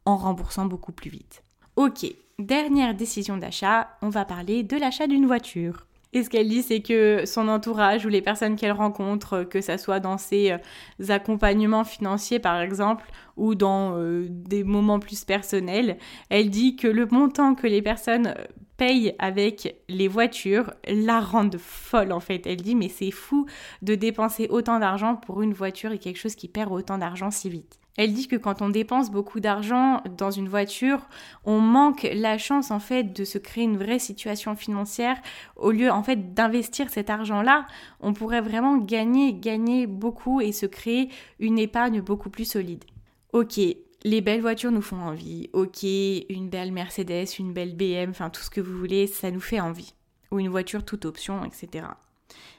en 0.05 0.17
remboursant 0.17 0.67
beaucoup 0.67 0.93
plus 0.93 1.11
vite. 1.11 1.43
Ok, 1.77 2.07
dernière 2.39 2.95
décision 2.95 3.37
d'achat, 3.37 3.89
on 4.03 4.09
va 4.09 4.25
parler 4.25 4.63
de 4.63 4.77
l'achat 4.77 5.07
d'une 5.07 5.27
voiture. 5.27 5.86
Et 6.13 6.23
ce 6.23 6.31
qu'elle 6.31 6.49
dit, 6.49 6.63
c'est 6.63 6.81
que 6.81 7.25
son 7.27 7.49
entourage 7.49 8.07
ou 8.07 8.09
les 8.09 8.23
personnes 8.23 8.57
qu'elle 8.57 8.73
rencontre, 8.73 9.43
que 9.45 9.61
ça 9.61 9.77
soit 9.77 10.01
dans 10.01 10.19
ses 10.19 10.53
euh, 10.53 11.09
accompagnements 11.09 11.85
financiers 11.85 12.39
par 12.39 12.61
exemple, 12.61 13.05
ou 13.37 13.55
dans 13.55 13.99
euh, 13.99 14.27
des 14.31 14.65
moments 14.65 14.99
plus 14.99 15.25
personnels, 15.25 15.99
elle 16.31 16.51
dit 16.51 16.77
que 16.77 16.89
le 16.89 17.07
montant 17.07 17.55
que 17.55 17.67
les 17.67 17.83
personnes 17.83 18.35
payent 18.77 19.15
avec 19.19 19.77
les 19.89 20.09
voitures 20.09 20.73
la 20.87 21.21
rendent 21.21 21.59
folle 21.59 22.13
en 22.13 22.21
fait. 22.21 22.47
Elle 22.47 22.63
dit 22.63 22.75
mais 22.75 22.89
c'est 22.89 23.11
fou 23.11 23.47
de 23.83 23.95
dépenser 23.95 24.49
autant 24.51 24.79
d'argent 24.79 25.17
pour 25.17 25.43
une 25.43 25.55
voiture 25.55 25.93
et 25.93 25.99
quelque 25.99 26.19
chose 26.19 26.35
qui 26.35 26.49
perd 26.49 26.73
autant 26.73 26.99
d'argent 26.99 27.31
si 27.31 27.49
vite. 27.49 27.79
Elle 27.97 28.13
dit 28.13 28.29
que 28.29 28.37
quand 28.37 28.61
on 28.61 28.69
dépense 28.69 29.11
beaucoup 29.11 29.41
d'argent 29.41 30.03
dans 30.19 30.31
une 30.31 30.49
voiture, 30.49 31.01
on 31.45 31.61
manque 31.61 32.07
la 32.13 32.37
chance 32.37 32.71
en 32.71 32.79
fait 32.79 33.05
de 33.05 33.25
se 33.25 33.39
créer 33.39 33.65
une 33.65 33.79
vraie 33.79 33.99
situation 33.99 34.55
financière. 34.55 35.17
Au 35.57 35.71
lieu 35.71 35.91
en 35.91 36.03
fait 36.03 36.35
d'investir 36.35 36.91
cet 36.91 37.09
argent-là, 37.09 37.67
on 38.01 38.13
pourrait 38.13 38.43
vraiment 38.43 38.77
gagner, 38.77 39.33
gagner 39.33 39.87
beaucoup 39.87 40.41
et 40.41 40.53
se 40.53 40.67
créer 40.67 41.09
une 41.41 41.59
épargne 41.59 42.03
beaucoup 42.03 42.29
plus 42.29 42.45
solide. 42.45 42.85
Ok, 43.33 43.59
les 44.07 44.21
belles 44.21 44.41
voitures 44.41 44.71
nous 44.71 44.83
font 44.83 45.01
envie. 45.01 45.51
Ok, 45.53 45.83
une 45.83 46.49
belle 46.49 46.71
Mercedes, 46.71 47.27
une 47.41 47.53
belle 47.53 47.75
BM, 47.75 48.11
enfin 48.11 48.31
tout 48.31 48.41
ce 48.41 48.51
que 48.51 48.61
vous 48.61 48.79
voulez, 48.79 49.09
ça 49.09 49.33
nous 49.33 49.41
fait 49.41 49.59
envie. 49.59 49.95
Ou 50.31 50.39
une 50.39 50.49
voiture 50.49 50.85
toute 50.85 51.05
option, 51.05 51.45
etc. 51.45 51.89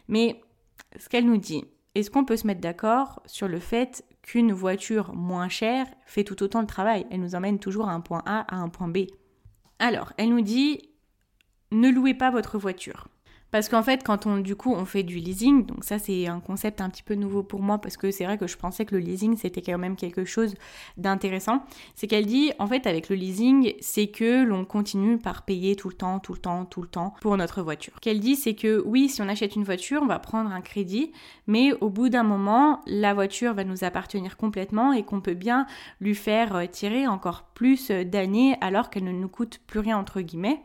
Mais 0.09 0.41
ce 0.99 1.07
qu'elle 1.07 1.25
nous 1.25 1.37
dit, 1.37 1.63
est-ce 1.95 2.11
qu'on 2.11 2.25
peut 2.25 2.35
se 2.35 2.45
mettre 2.45 2.59
d'accord 2.59 3.21
sur 3.25 3.47
le 3.47 3.59
fait 3.59 4.03
qu'une 4.23 4.51
voiture 4.51 5.13
moins 5.13 5.47
chère 5.47 5.87
fait 6.05 6.25
tout 6.25 6.43
autant 6.43 6.59
le 6.59 6.67
travail? 6.67 7.07
Elle 7.11 7.21
nous 7.21 7.33
emmène 7.33 7.59
toujours 7.59 7.87
à 7.87 7.93
un 7.93 8.01
point 8.01 8.23
A 8.25 8.41
à 8.53 8.57
un 8.57 8.67
point 8.67 8.89
B. 8.89 9.05
Alors, 9.79 10.11
elle 10.17 10.29
nous 10.29 10.41
dit 10.41 10.81
ne 11.71 11.89
louez 11.89 12.13
pas 12.13 12.29
votre 12.29 12.57
voiture. 12.57 13.07
Parce 13.51 13.69
qu'en 13.69 13.83
fait, 13.83 14.03
quand 14.03 14.25
on, 14.25 14.37
du 14.37 14.55
coup, 14.55 14.73
on 14.73 14.85
fait 14.85 15.03
du 15.03 15.17
leasing, 15.17 15.65
donc 15.65 15.83
ça 15.83 15.99
c'est 15.99 16.27
un 16.27 16.39
concept 16.39 16.81
un 16.81 16.89
petit 16.89 17.03
peu 17.03 17.15
nouveau 17.15 17.43
pour 17.43 17.61
moi 17.61 17.79
parce 17.79 17.95
que 17.95 18.11
c'est 18.11 18.25
vrai 18.25 18.37
que 18.37 18.47
je 18.47 18.57
pensais 18.57 18.85
que 18.85 18.95
le 18.95 19.01
leasing 19.01 19.37
c'était 19.37 19.61
quand 19.61 19.77
même 19.77 19.95
quelque 19.95 20.25
chose 20.25 20.55
d'intéressant. 20.97 21.63
C'est 21.95 22.07
qu'elle 22.07 22.25
dit, 22.25 22.51
en 22.59 22.67
fait, 22.67 22.85
avec 22.87 23.09
le 23.09 23.15
leasing, 23.15 23.73
c'est 23.79 24.07
que 24.07 24.43
l'on 24.43 24.65
continue 24.65 25.17
par 25.17 25.43
payer 25.43 25.75
tout 25.75 25.89
le 25.89 25.95
temps, 25.95 26.19
tout 26.19 26.33
le 26.33 26.39
temps, 26.39 26.65
tout 26.65 26.81
le 26.81 26.87
temps 26.87 27.13
pour 27.21 27.37
notre 27.37 27.61
voiture. 27.61 27.99
Qu'elle 28.01 28.19
dit, 28.19 28.35
c'est 28.35 28.53
que 28.53 28.83
oui, 28.85 29.09
si 29.09 29.21
on 29.21 29.29
achète 29.29 29.55
une 29.55 29.63
voiture, 29.63 30.01
on 30.03 30.07
va 30.07 30.19
prendre 30.19 30.51
un 30.51 30.61
crédit, 30.61 31.11
mais 31.47 31.71
au 31.79 31.89
bout 31.89 32.09
d'un 32.09 32.23
moment, 32.23 32.81
la 32.85 33.13
voiture 33.13 33.53
va 33.53 33.63
nous 33.63 33.83
appartenir 33.83 34.37
complètement 34.37 34.91
et 34.91 35.03
qu'on 35.03 35.21
peut 35.21 35.33
bien 35.33 35.65
lui 36.01 36.15
faire 36.15 36.55
euh, 36.55 36.65
tirer 36.65 37.07
encore 37.07 37.43
plus 37.53 37.91
d'années 37.91 38.57
alors 38.61 38.89
qu'elle 38.89 39.05
ne 39.05 39.11
nous 39.11 39.29
coûte 39.29 39.59
plus 39.67 39.79
rien 39.79 39.97
entre 39.97 40.21
guillemets. 40.21 40.61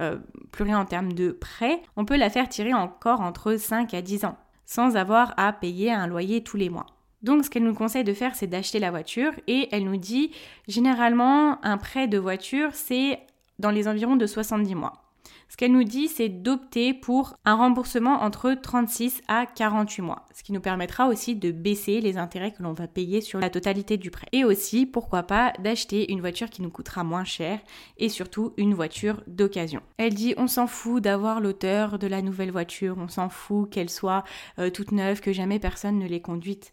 Euh, 0.00 0.18
plus 0.50 0.64
rien 0.64 0.78
en 0.80 0.84
termes 0.84 1.12
de 1.12 1.30
prêt, 1.30 1.80
on 1.96 2.04
peut 2.04 2.16
la 2.16 2.30
faire 2.30 2.48
tirer 2.48 2.74
encore 2.74 3.20
entre 3.20 3.56
5 3.56 3.94
à 3.94 4.02
10 4.02 4.24
ans, 4.24 4.36
sans 4.66 4.96
avoir 4.96 5.34
à 5.36 5.52
payer 5.52 5.92
un 5.92 6.06
loyer 6.06 6.42
tous 6.42 6.56
les 6.56 6.68
mois. 6.68 6.86
Donc 7.22 7.44
ce 7.44 7.50
qu'elle 7.50 7.64
nous 7.64 7.74
conseille 7.74 8.04
de 8.04 8.12
faire, 8.12 8.34
c'est 8.34 8.46
d'acheter 8.46 8.78
la 8.78 8.90
voiture 8.90 9.32
et 9.46 9.68
elle 9.72 9.84
nous 9.84 9.96
dit 9.96 10.32
généralement 10.68 11.64
un 11.64 11.78
prêt 11.78 12.08
de 12.08 12.18
voiture, 12.18 12.70
c'est 12.72 13.20
dans 13.58 13.70
les 13.70 13.88
environs 13.88 14.16
de 14.16 14.26
70 14.26 14.74
mois. 14.74 15.03
Ce 15.48 15.56
qu'elle 15.56 15.72
nous 15.72 15.84
dit, 15.84 16.08
c'est 16.08 16.28
d'opter 16.28 16.94
pour 16.94 17.36
un 17.44 17.54
remboursement 17.54 18.22
entre 18.22 18.54
36 18.54 19.22
à 19.28 19.46
48 19.46 20.02
mois, 20.02 20.26
ce 20.34 20.42
qui 20.42 20.52
nous 20.52 20.60
permettra 20.60 21.06
aussi 21.08 21.36
de 21.36 21.50
baisser 21.50 22.00
les 22.00 22.16
intérêts 22.16 22.52
que 22.52 22.62
l'on 22.62 22.72
va 22.72 22.88
payer 22.88 23.20
sur 23.20 23.40
la 23.40 23.50
totalité 23.50 23.96
du 23.96 24.10
prêt. 24.10 24.26
Et 24.32 24.44
aussi, 24.44 24.86
pourquoi 24.86 25.22
pas, 25.22 25.52
d'acheter 25.58 26.10
une 26.10 26.20
voiture 26.20 26.50
qui 26.50 26.62
nous 26.62 26.70
coûtera 26.70 27.04
moins 27.04 27.24
cher 27.24 27.60
et 27.98 28.08
surtout 28.08 28.52
une 28.56 28.74
voiture 28.74 29.22
d'occasion. 29.26 29.80
Elle 29.96 30.14
dit, 30.14 30.34
on 30.36 30.46
s'en 30.46 30.66
fout 30.66 31.02
d'avoir 31.02 31.40
l'auteur 31.40 31.98
de 31.98 32.06
la 32.06 32.22
nouvelle 32.22 32.50
voiture, 32.50 32.96
on 32.98 33.08
s'en 33.08 33.28
fout 33.28 33.70
qu'elle 33.70 33.90
soit 33.90 34.24
euh, 34.58 34.70
toute 34.70 34.92
neuve, 34.92 35.20
que 35.20 35.32
jamais 35.32 35.58
personne 35.58 35.98
ne 35.98 36.06
l'ait 36.06 36.20
conduite. 36.20 36.72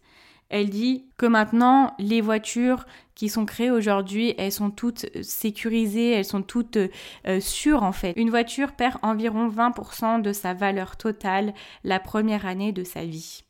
Elle 0.52 0.68
dit 0.68 1.06
que 1.16 1.24
maintenant, 1.24 1.94
les 1.98 2.20
voitures 2.20 2.84
qui 3.14 3.30
sont 3.30 3.46
créées 3.46 3.70
aujourd'hui, 3.70 4.34
elles 4.36 4.52
sont 4.52 4.70
toutes 4.70 5.06
sécurisées, 5.22 6.10
elles 6.10 6.26
sont 6.26 6.42
toutes 6.42 6.76
euh, 6.76 7.40
sûres 7.40 7.82
en 7.82 7.92
fait. 7.92 8.12
Une 8.16 8.28
voiture 8.28 8.72
perd 8.72 8.98
environ 9.00 9.48
20% 9.48 10.20
de 10.20 10.32
sa 10.34 10.52
valeur 10.52 10.98
totale 10.98 11.54
la 11.84 11.98
première 11.98 12.44
année 12.44 12.72
de 12.72 12.84
sa 12.84 13.06
vie. 13.06 13.44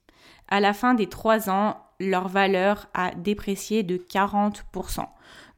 À 0.46 0.60
la 0.60 0.72
fin 0.72 0.94
des 0.94 1.08
3 1.08 1.50
ans, 1.50 1.76
leur 1.98 2.28
valeur 2.28 2.86
a 2.94 3.10
déprécié 3.16 3.82
de 3.82 3.96
40%. 3.96 5.04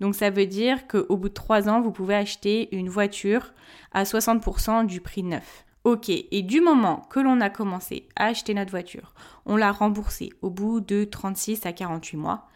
Donc 0.01 0.15
ça 0.15 0.31
veut 0.31 0.47
dire 0.47 0.87
qu'au 0.87 1.17
bout 1.19 1.29
de 1.29 1.35
3 1.35 1.69
ans, 1.69 1.83
vous 1.83 1.93
pouvez 1.93 2.15
acheter 2.15 2.75
une 2.75 2.89
voiture 2.89 3.53
à 3.93 4.05
60% 4.05 4.87
du 4.87 5.03
prix 5.03 5.23
neuf. 5.23 5.67
Ok, 5.85 6.09
et 6.09 6.41
du 6.41 6.63
moment 6.63 7.07
que 7.11 7.21
l'on 7.21 7.43
a 7.43 7.51
commencé 7.51 8.09
à 8.17 8.25
acheter 8.25 8.55
notre 8.55 8.71
voiture, 8.71 9.13
on 9.45 9.57
l'a 9.57 9.71
remboursée 9.71 10.31
au 10.41 10.49
bout 10.49 10.81
de 10.81 11.05
36 11.05 11.67
à 11.67 11.75
48 11.75 12.17
mois, 12.17 12.49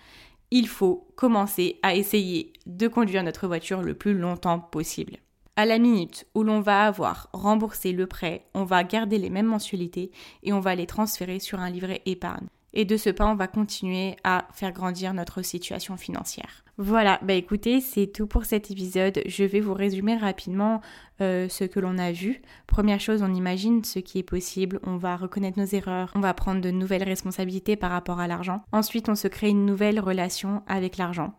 il 0.51 0.67
faut 0.67 1.07
commencer 1.15 1.79
à 1.83 1.95
essayer 1.95 2.55
de 2.65 2.89
conduire 2.89 3.23
notre 3.23 3.47
voiture 3.47 3.83
le 3.83 3.93
plus 3.93 4.15
longtemps 4.15 4.59
possible. 4.59 5.19
À 5.57 5.67
la 5.67 5.79
minute 5.79 6.27
où 6.35 6.43
l'on 6.43 6.61
va 6.61 6.87
avoir 6.87 7.29
remboursé 7.35 7.93
le 7.93 8.07
prêt, 8.07 8.47
on 8.55 8.65
va 8.65 8.83
garder 8.83 9.19
les 9.19 9.29
mêmes 9.29 9.47
mensualités 9.47 10.11
et 10.43 10.55
on 10.55 10.61
va 10.61 10.75
les 10.75 10.87
transférer 10.87 11.39
sur 11.39 11.61
un 11.61 11.69
livret 11.69 12.01
épargne. 12.07 12.47
Et 12.73 12.87
de 12.87 12.97
ce 12.97 13.11
pas, 13.11 13.27
on 13.27 13.35
va 13.35 13.47
continuer 13.47 14.17
à 14.25 14.49
faire 14.55 14.73
grandir 14.73 15.13
notre 15.13 15.43
situation 15.43 15.99
financière. 15.99 16.65
Voilà, 16.81 17.19
bah 17.23 17.35
écoutez, 17.35 17.81
c'est 17.81 18.07
tout 18.07 18.29
pour 18.29 18.45
cet 18.45 18.71
épisode. 18.71 19.21
Je 19.27 19.43
vais 19.43 19.59
vous 19.59 19.75
résumer 19.75 20.17
rapidement 20.17 20.81
euh, 21.21 21.49
ce 21.49 21.65
que 21.65 21.81
l'on 21.81 21.99
a 21.99 22.13
vu. 22.13 22.41
Première 22.69 23.01
chose, 23.01 23.21
on 23.21 23.35
imagine 23.35 23.83
ce 23.83 23.99
qui 23.99 24.21
est 24.21 24.23
possible, 24.23 24.79
on 24.85 24.97
va 24.97 25.17
reconnaître 25.17 25.59
nos 25.59 25.67
erreurs, 25.67 26.13
on 26.15 26.21
va 26.21 26.35
prendre 26.35 26.61
de 26.61 26.71
nouvelles 26.71 27.03
responsabilités 27.03 27.75
par 27.75 27.91
rapport 27.91 28.21
à 28.21 28.29
l'argent. 28.29 28.63
Ensuite, 28.71 29.09
on 29.09 29.17
se 29.17 29.27
crée 29.27 29.49
une 29.49 29.67
nouvelle 29.67 29.99
relation 29.99 30.63
avec 30.69 30.99
l'argent. 30.99 31.35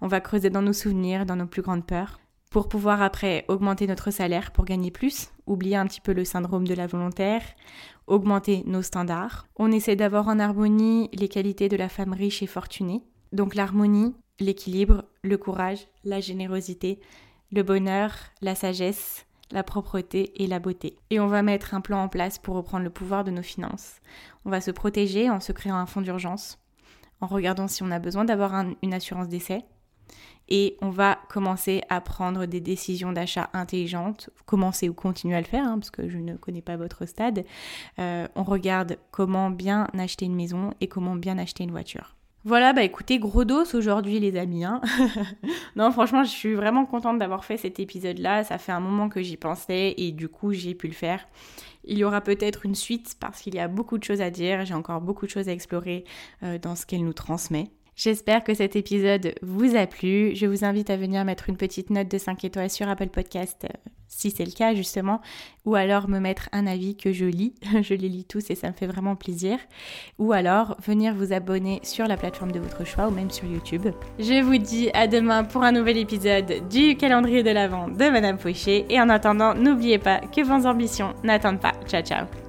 On 0.00 0.06
va 0.06 0.20
creuser 0.20 0.48
dans 0.48 0.62
nos 0.62 0.72
souvenirs, 0.72 1.26
dans 1.26 1.34
nos 1.34 1.46
plus 1.46 1.62
grandes 1.62 1.84
peurs 1.84 2.20
pour 2.50 2.68
pouvoir 2.68 3.02
après 3.02 3.44
augmenter 3.48 3.88
notre 3.88 4.12
salaire 4.12 4.52
pour 4.52 4.64
gagner 4.64 4.92
plus, 4.92 5.32
oublier 5.48 5.74
un 5.74 5.88
petit 5.88 6.00
peu 6.00 6.12
le 6.12 6.24
syndrome 6.24 6.68
de 6.68 6.74
la 6.74 6.86
volontaire, 6.86 7.42
augmenter 8.06 8.62
nos 8.64 8.82
standards. 8.82 9.48
On 9.56 9.72
essaie 9.72 9.96
d'avoir 9.96 10.28
en 10.28 10.38
harmonie 10.38 11.10
les 11.12 11.26
qualités 11.26 11.68
de 11.68 11.76
la 11.76 11.88
femme 11.88 12.12
riche 12.12 12.44
et 12.44 12.46
fortunée. 12.46 13.02
Donc 13.32 13.56
l'harmonie, 13.56 14.14
l'équilibre, 14.40 15.04
le 15.22 15.38
courage, 15.38 15.86
la 16.04 16.20
générosité, 16.20 17.00
le 17.52 17.62
bonheur, 17.62 18.12
la 18.40 18.54
sagesse, 18.54 19.26
la 19.50 19.62
propreté 19.62 20.42
et 20.42 20.46
la 20.46 20.58
beauté. 20.58 20.96
Et 21.10 21.20
on 21.20 21.28
va 21.28 21.42
mettre 21.42 21.74
un 21.74 21.80
plan 21.80 22.02
en 22.02 22.08
place 22.08 22.38
pour 22.38 22.56
reprendre 22.56 22.84
le 22.84 22.90
pouvoir 22.90 23.24
de 23.24 23.30
nos 23.30 23.42
finances. 23.42 24.00
On 24.44 24.50
va 24.50 24.60
se 24.60 24.70
protéger 24.70 25.30
en 25.30 25.40
se 25.40 25.52
créant 25.52 25.76
un 25.76 25.86
fonds 25.86 26.00
d'urgence, 26.00 26.58
en 27.20 27.26
regardant 27.26 27.68
si 27.68 27.82
on 27.82 27.90
a 27.90 27.98
besoin 27.98 28.24
d'avoir 28.24 28.52
une 28.82 28.94
assurance 28.94 29.28
d'essai, 29.28 29.64
et 30.48 30.76
on 30.82 30.90
va 30.90 31.18
commencer 31.28 31.82
à 31.88 32.00
prendre 32.00 32.46
des 32.46 32.60
décisions 32.60 33.12
d'achat 33.12 33.48
intelligentes, 33.52 34.30
commencer 34.44 34.88
ou 34.88 34.94
continuer 34.94 35.36
à 35.36 35.40
le 35.40 35.46
faire, 35.46 35.66
hein, 35.66 35.78
parce 35.78 35.90
que 35.90 36.08
je 36.08 36.18
ne 36.18 36.36
connais 36.36 36.60
pas 36.62 36.76
votre 36.76 37.06
stade. 37.06 37.44
Euh, 37.98 38.28
on 38.34 38.42
regarde 38.42 38.98
comment 39.10 39.50
bien 39.50 39.88
acheter 39.98 40.26
une 40.26 40.34
maison 40.34 40.74
et 40.80 40.88
comment 40.88 41.16
bien 41.16 41.38
acheter 41.38 41.64
une 41.64 41.70
voiture. 41.70 42.14
Voilà, 42.46 42.74
bah 42.74 42.82
écoutez, 42.82 43.18
gros 43.18 43.46
dos 43.46 43.64
aujourd'hui 43.74 44.20
les 44.20 44.36
amis. 44.36 44.64
Hein. 44.64 44.82
non, 45.76 45.90
franchement, 45.90 46.24
je 46.24 46.28
suis 46.28 46.54
vraiment 46.54 46.84
contente 46.84 47.18
d'avoir 47.18 47.42
fait 47.42 47.56
cet 47.56 47.80
épisode-là. 47.80 48.44
Ça 48.44 48.58
fait 48.58 48.72
un 48.72 48.80
moment 48.80 49.08
que 49.08 49.22
j'y 49.22 49.38
pensais 49.38 49.94
et 49.96 50.12
du 50.12 50.28
coup, 50.28 50.52
j'ai 50.52 50.74
pu 50.74 50.86
le 50.86 50.92
faire. 50.92 51.26
Il 51.84 51.96
y 51.96 52.04
aura 52.04 52.20
peut-être 52.20 52.66
une 52.66 52.74
suite 52.74 53.16
parce 53.18 53.40
qu'il 53.40 53.54
y 53.54 53.60
a 53.60 53.68
beaucoup 53.68 53.96
de 53.96 54.04
choses 54.04 54.20
à 54.20 54.28
dire. 54.28 54.66
J'ai 54.66 54.74
encore 54.74 55.00
beaucoup 55.00 55.24
de 55.24 55.30
choses 55.30 55.48
à 55.48 55.52
explorer 55.52 56.04
euh, 56.42 56.58
dans 56.58 56.76
ce 56.76 56.84
qu'elle 56.84 57.04
nous 57.04 57.14
transmet. 57.14 57.70
J'espère 57.96 58.42
que 58.42 58.54
cet 58.54 58.76
épisode 58.76 59.34
vous 59.42 59.76
a 59.76 59.86
plu. 59.86 60.34
Je 60.34 60.46
vous 60.46 60.64
invite 60.64 60.90
à 60.90 60.96
venir 60.96 61.24
mettre 61.24 61.48
une 61.48 61.56
petite 61.56 61.90
note 61.90 62.08
de 62.08 62.18
5 62.18 62.44
étoiles 62.44 62.70
sur 62.70 62.88
Apple 62.88 63.08
Podcast 63.08 63.64
euh, 63.64 63.90
si 64.08 64.30
c'est 64.30 64.44
le 64.44 64.52
cas 64.52 64.74
justement, 64.74 65.20
ou 65.64 65.74
alors 65.74 66.08
me 66.08 66.18
mettre 66.18 66.48
un 66.52 66.66
avis 66.66 66.96
que 66.96 67.12
je 67.12 67.24
lis. 67.24 67.54
je 67.82 67.94
les 67.94 68.08
lis 68.08 68.24
tous 68.24 68.50
et 68.50 68.54
ça 68.54 68.68
me 68.68 68.72
fait 68.72 68.86
vraiment 68.86 69.16
plaisir. 69.16 69.58
Ou 70.18 70.32
alors 70.32 70.76
venir 70.84 71.14
vous 71.14 71.32
abonner 71.32 71.80
sur 71.82 72.06
la 72.06 72.16
plateforme 72.16 72.52
de 72.52 72.60
votre 72.60 72.84
choix 72.84 73.08
ou 73.08 73.10
même 73.10 73.30
sur 73.30 73.46
YouTube. 73.46 73.88
Je 74.18 74.42
vous 74.42 74.58
dis 74.58 74.90
à 74.94 75.06
demain 75.06 75.44
pour 75.44 75.62
un 75.62 75.72
nouvel 75.72 75.98
épisode 75.98 76.68
du 76.68 76.96
calendrier 76.96 77.42
de 77.42 77.50
l'Avent 77.50 77.88
de 77.88 78.10
Madame 78.10 78.38
Fauché. 78.38 78.86
Et 78.88 79.00
en 79.00 79.08
attendant, 79.08 79.54
n'oubliez 79.54 79.98
pas 79.98 80.20
que 80.20 80.42
vos 80.42 80.66
ambitions 80.66 81.14
n'attendent 81.22 81.60
pas. 81.60 81.74
Ciao 81.86 82.02
ciao 82.02 82.43